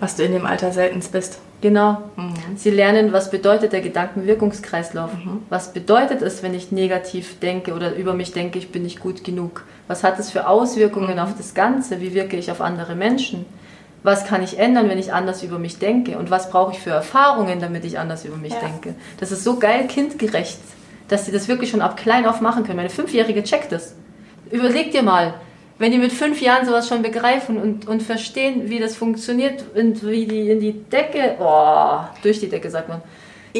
Was 0.00 0.16
du 0.16 0.22
in 0.22 0.32
dem 0.32 0.46
Alter 0.46 0.72
seltenst 0.72 1.12
bist. 1.12 1.40
Genau. 1.60 1.98
Mhm. 2.16 2.56
Sie 2.56 2.70
lernen, 2.70 3.12
was 3.12 3.30
bedeutet 3.30 3.72
der 3.72 3.80
Gedankenwirkungskreislauf. 3.80 5.12
Mhm. 5.12 5.42
Was 5.48 5.72
bedeutet 5.72 6.22
es, 6.22 6.44
wenn 6.44 6.54
ich 6.54 6.70
negativ 6.70 7.40
denke 7.40 7.74
oder 7.74 7.96
über 7.96 8.14
mich 8.14 8.32
denke, 8.32 8.58
ich 8.58 8.70
bin 8.70 8.84
nicht 8.84 9.00
gut 9.00 9.24
genug? 9.24 9.64
Was 9.88 10.04
hat 10.04 10.20
es 10.20 10.30
für 10.30 10.46
Auswirkungen 10.46 11.14
mhm. 11.14 11.18
auf 11.18 11.36
das 11.36 11.54
Ganze? 11.54 12.00
Wie 12.00 12.14
wirke 12.14 12.36
ich 12.36 12.52
auf 12.52 12.60
andere 12.60 12.94
Menschen? 12.94 13.44
Was 14.02 14.26
kann 14.26 14.42
ich 14.42 14.58
ändern, 14.58 14.88
wenn 14.88 14.98
ich 14.98 15.12
anders 15.12 15.42
über 15.42 15.58
mich 15.58 15.78
denke? 15.78 16.18
Und 16.18 16.30
was 16.30 16.50
brauche 16.50 16.72
ich 16.72 16.78
für 16.78 16.90
Erfahrungen, 16.90 17.60
damit 17.60 17.84
ich 17.84 17.98
anders 17.98 18.24
über 18.24 18.36
mich 18.36 18.52
ja. 18.52 18.60
denke? 18.60 18.94
Das 19.18 19.32
ist 19.32 19.44
so 19.44 19.58
geil 19.58 19.86
kindgerecht, 19.88 20.58
dass 21.08 21.26
sie 21.26 21.32
das 21.32 21.48
wirklich 21.48 21.70
schon 21.70 21.82
ab 21.82 21.96
klein 21.96 22.26
auf 22.26 22.40
machen 22.40 22.64
können. 22.64 22.76
Meine 22.76 22.90
Fünfjährige 22.90 23.42
checkt 23.42 23.72
das. 23.72 23.94
Überleg 24.50 24.92
dir 24.92 25.02
mal, 25.02 25.34
wenn 25.78 25.92
die 25.92 25.98
mit 25.98 26.12
fünf 26.12 26.40
Jahren 26.40 26.66
sowas 26.66 26.88
schon 26.88 27.02
begreifen 27.02 27.56
und, 27.56 27.86
und 27.86 28.02
verstehen, 28.02 28.68
wie 28.68 28.80
das 28.80 28.96
funktioniert 28.96 29.64
und 29.74 30.06
wie 30.06 30.26
die 30.26 30.50
in 30.50 30.60
die 30.60 30.72
Decke, 30.72 31.36
oh, 31.40 32.00
durch 32.22 32.40
die 32.40 32.48
Decke 32.48 32.70
sagt 32.70 32.88
man. 32.88 33.02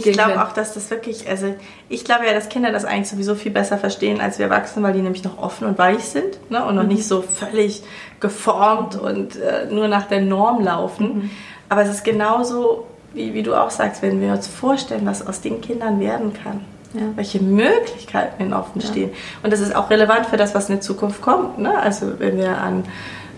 Ich 0.06 0.12
glaube 0.12 0.42
auch, 0.42 0.52
dass 0.52 0.74
das 0.74 0.90
wirklich, 0.90 1.28
also 1.28 1.54
ich 1.88 2.04
glaube 2.04 2.26
ja, 2.26 2.32
dass 2.32 2.48
Kinder 2.48 2.72
das 2.72 2.84
eigentlich 2.84 3.08
sowieso 3.08 3.34
viel 3.34 3.52
besser 3.52 3.78
verstehen 3.78 4.20
als 4.20 4.38
wir 4.38 4.46
Erwachsene, 4.46 4.86
weil 4.86 4.92
die 4.92 5.02
nämlich 5.02 5.24
noch 5.24 5.38
offen 5.38 5.66
und 5.66 5.78
weich 5.78 6.04
sind 6.04 6.38
ne? 6.50 6.64
und 6.64 6.76
noch 6.76 6.82
mhm. 6.82 6.88
nicht 6.88 7.06
so 7.06 7.22
völlig 7.22 7.82
geformt 8.20 8.96
und 8.96 9.36
äh, 9.36 9.66
nur 9.70 9.88
nach 9.88 10.04
der 10.04 10.20
Norm 10.20 10.62
laufen. 10.62 11.06
Mhm. 11.06 11.30
Aber 11.68 11.82
es 11.82 11.88
ist 11.88 12.04
genauso, 12.04 12.86
wie, 13.14 13.34
wie 13.34 13.42
du 13.42 13.54
auch 13.54 13.70
sagst, 13.70 14.02
wenn 14.02 14.20
wir 14.20 14.32
uns 14.32 14.46
vorstellen, 14.46 15.06
was 15.06 15.26
aus 15.26 15.40
den 15.40 15.60
Kindern 15.60 16.00
werden 16.00 16.32
kann 16.32 16.60
ja. 16.94 17.02
welche 17.16 17.40
Möglichkeiten 17.40 18.42
ihnen 18.42 18.52
offen 18.52 18.80
stehen. 18.80 19.10
Ja. 19.10 19.16
Und 19.42 19.52
das 19.52 19.60
ist 19.60 19.74
auch 19.74 19.90
relevant 19.90 20.26
für 20.26 20.36
das, 20.36 20.54
was 20.54 20.68
in 20.68 20.76
der 20.76 20.80
Zukunft 20.80 21.20
kommt. 21.20 21.58
Ne? 21.58 21.78
Also 21.78 22.18
wenn 22.18 22.38
wir 22.38 22.58
an 22.58 22.84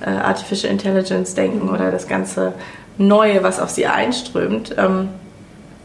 äh, 0.05 0.11
Artificial 0.11 0.73
Intelligence 0.73 1.35
denken 1.35 1.69
oder 1.69 1.91
das 1.91 2.07
ganze 2.09 2.55
Neue, 2.99 3.43
was 3.43 3.61
auf 3.61 3.71
sie 3.71 3.87
einströmt. 3.87 4.75
Ähm, 4.77 5.09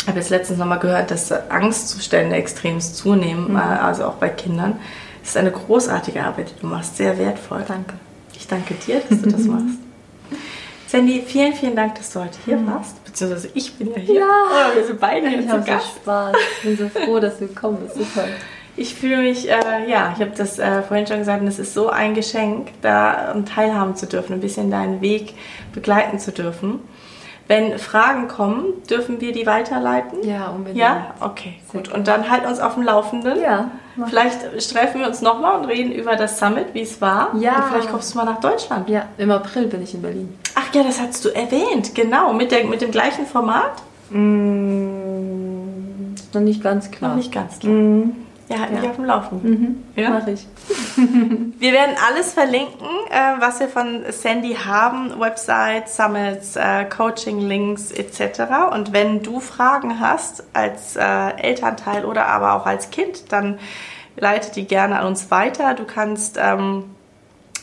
ich 0.05 0.09
habe 0.09 0.19
jetzt 0.19 0.29
letztens 0.29 0.59
nochmal 0.59 0.77
gehört, 0.77 1.09
dass 1.09 1.31
Angstzustände 1.31 2.35
extrem 2.35 2.79
zunehmen, 2.79 3.53
mhm. 3.53 3.55
äh, 3.55 3.59
also 3.59 4.05
auch 4.05 4.13
bei 4.13 4.29
Kindern. 4.29 4.79
Das 5.21 5.29
ist 5.29 5.37
eine 5.37 5.49
großartige 5.49 6.23
Arbeit, 6.23 6.51
die 6.51 6.61
du 6.61 6.67
machst, 6.67 6.97
sehr 6.97 7.17
wertvoll. 7.17 7.63
Danke. 7.67 7.95
Ich 8.35 8.45
danke 8.45 8.75
dir, 8.75 9.01
dass 9.09 9.19
du 9.23 9.31
das 9.31 9.41
machst. 9.45 9.79
Sandy, 10.85 11.23
vielen, 11.25 11.53
vielen 11.53 11.75
Dank, 11.75 11.95
dass 11.95 12.11
du 12.13 12.19
heute 12.19 12.37
hier 12.45 12.57
mhm. 12.57 12.67
warst. 12.67 13.03
Beziehungsweise 13.03 13.49
ich 13.55 13.73
bin 13.73 13.93
ja 13.93 13.97
hier. 13.97 14.19
Ja, 14.19 14.43
oh, 14.47 14.75
wir 14.75 14.85
sind 14.85 14.99
beide 14.99 15.27
hier 15.27 15.39
ich 15.39 15.49
zu 15.49 15.61
Gast. 15.61 15.87
So 15.95 16.01
Spaß. 16.01 16.35
Ich 16.57 16.61
bin 16.61 16.77
so 16.77 16.99
froh, 16.99 17.19
dass 17.19 17.39
du 17.39 17.47
gekommen 17.47 17.79
bist. 17.81 17.95
Super. 17.95 18.27
Ich 18.77 18.93
fühle 18.93 19.23
mich, 19.23 19.49
äh, 19.49 19.89
ja, 19.89 20.13
ich 20.15 20.21
habe 20.21 20.33
das 20.37 20.59
äh, 20.59 20.83
vorhin 20.83 21.07
schon 21.07 21.17
gesagt, 21.17 21.41
und 21.41 21.47
es 21.47 21.57
ist 21.57 21.73
so 21.73 21.89
ein 21.89 22.13
Geschenk, 22.13 22.67
da 22.83 23.31
um 23.33 23.43
teilhaben 23.47 23.95
zu 23.95 24.05
dürfen, 24.05 24.33
ein 24.33 24.41
bisschen 24.41 24.69
deinen 24.69 25.01
Weg 25.01 25.33
begleiten 25.73 26.19
zu 26.19 26.31
dürfen. 26.31 26.81
Wenn 27.47 27.77
Fragen 27.77 28.27
kommen, 28.27 28.65
dürfen 28.89 29.21
wir 29.21 29.31
die 29.31 29.45
weiterleiten? 29.45 30.23
Ja, 30.23 30.47
unbedingt. 30.47 30.79
Ja? 30.79 31.13
Okay, 31.19 31.55
Sehr 31.71 31.81
gut. 31.81 31.93
Und 31.93 32.07
dann 32.07 32.29
halt 32.29 32.45
uns 32.45 32.59
auf 32.59 32.73
dem 32.73 32.83
Laufenden. 32.83 33.39
Ja. 33.39 33.69
Vielleicht 34.07 34.63
streifen 34.63 34.99
wir 34.99 35.07
uns 35.07 35.21
nochmal 35.21 35.59
und 35.59 35.65
reden 35.65 35.91
über 35.91 36.15
das 36.15 36.39
Summit, 36.39 36.73
wie 36.73 36.81
es 36.81 36.99
war. 37.01 37.35
Ja. 37.39 37.57
Und 37.57 37.63
vielleicht 37.65 37.91
kommst 37.91 38.13
du 38.13 38.17
mal 38.17 38.25
nach 38.25 38.39
Deutschland. 38.39 38.89
Ja, 38.89 39.05
im 39.17 39.29
April 39.29 39.67
bin 39.67 39.83
ich 39.83 39.93
in 39.93 40.01
Berlin. 40.01 40.37
Ach 40.55 40.73
ja, 40.73 40.83
das 40.83 40.99
hast 40.99 41.23
du 41.23 41.29
erwähnt, 41.29 41.93
genau. 41.93 42.33
Mit, 42.33 42.51
der, 42.51 42.65
mit 42.65 42.81
dem 42.81 42.91
gleichen 42.91 43.27
Format? 43.27 43.73
Mmh, 44.09 46.15
noch 46.33 46.41
nicht 46.41 46.63
ganz 46.63 46.89
klar. 46.89 47.11
Noch 47.11 47.17
nicht 47.17 47.31
ganz 47.31 47.59
klar. 47.59 47.71
Mmh. 47.71 48.24
Ja, 48.47 48.59
halt 48.59 48.71
ja. 48.71 48.79
mich 48.79 48.89
auf 48.89 48.95
dem 48.95 49.05
Laufenden. 49.05 49.49
Mhm. 49.49 49.83
Ja? 49.95 50.09
Mach 50.11 50.27
ich. 50.27 50.45
wir 51.59 51.73
werden 51.73 51.95
alles 52.07 52.33
verlinken, 52.33 52.87
äh, 53.09 53.39
was 53.39 53.59
wir 53.59 53.67
von 53.69 54.03
Sandy 54.09 54.53
haben: 54.53 55.19
Website, 55.19 55.89
Summits, 55.89 56.55
äh, 56.55 56.85
Coaching-Links 56.85 57.91
etc. 57.91 58.71
Und 58.71 58.93
wenn 58.93 59.23
du 59.23 59.39
Fragen 59.39 59.99
hast 59.99 60.43
als 60.53 60.95
äh, 60.95 61.01
Elternteil 61.37 62.05
oder 62.05 62.27
aber 62.27 62.53
auch 62.53 62.67
als 62.67 62.91
Kind, 62.91 63.31
dann 63.31 63.57
leite 64.15 64.51
die 64.51 64.65
gerne 64.65 64.99
an 64.99 65.07
uns 65.07 65.31
weiter. 65.31 65.73
Du 65.73 65.85
kannst 65.85 66.37
ähm, 66.39 66.83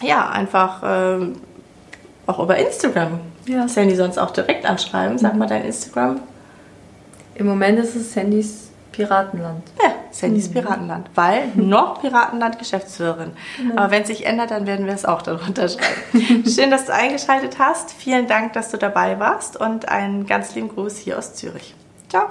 ja 0.01 0.29
einfach 0.31 0.83
ähm, 0.85 1.37
auch 2.27 2.41
über 2.41 2.57
Instagram 2.57 3.21
ja. 3.47 3.69
Sandy 3.69 3.95
sonst 3.95 4.19
auch 4.19 4.31
direkt 4.33 4.67
anschreiben. 4.67 5.17
Sag 5.19 5.35
mhm. 5.35 5.39
mal 5.39 5.47
dein 5.47 5.65
Instagram. 5.65 6.21
Im 7.35 7.47
Moment 7.47 7.79
ist 7.79 7.95
es 7.95 8.13
Sandys 8.13 8.62
Piratenland. 8.93 9.63
Ja, 9.83 9.93
Sandys 10.11 10.49
mhm. 10.49 10.53
Piratenland, 10.53 11.11
weil 11.15 11.49
noch 11.55 12.01
Piratenland 12.01 12.59
Geschäftsführerin. 12.59 13.33
Mhm. 13.61 13.79
Aber 13.79 13.91
wenn 13.91 14.03
es 14.03 14.09
sich 14.09 14.27
ändert, 14.27 14.51
dann 14.51 14.67
werden 14.67 14.87
wir 14.87 14.95
es 14.95 15.05
auch 15.05 15.23
darunter 15.23 15.69
schreiben. 15.69 16.45
Schön, 16.47 16.71
dass 16.71 16.87
du 16.87 16.95
eingeschaltet 16.95 17.59
hast. 17.59 17.93
Vielen 17.93 18.29
Dank, 18.29 18.53
dass 18.53 18.71
du 18.71 18.77
dabei 18.77 19.19
warst 19.19 19.57
und 19.57 19.89
einen 19.89 20.27
ganz 20.27 20.55
lieben 20.55 20.69
Gruß 20.69 20.99
hier 20.99 21.19
aus 21.19 21.35
Zürich. 21.35 21.75
Ciao. 22.09 22.29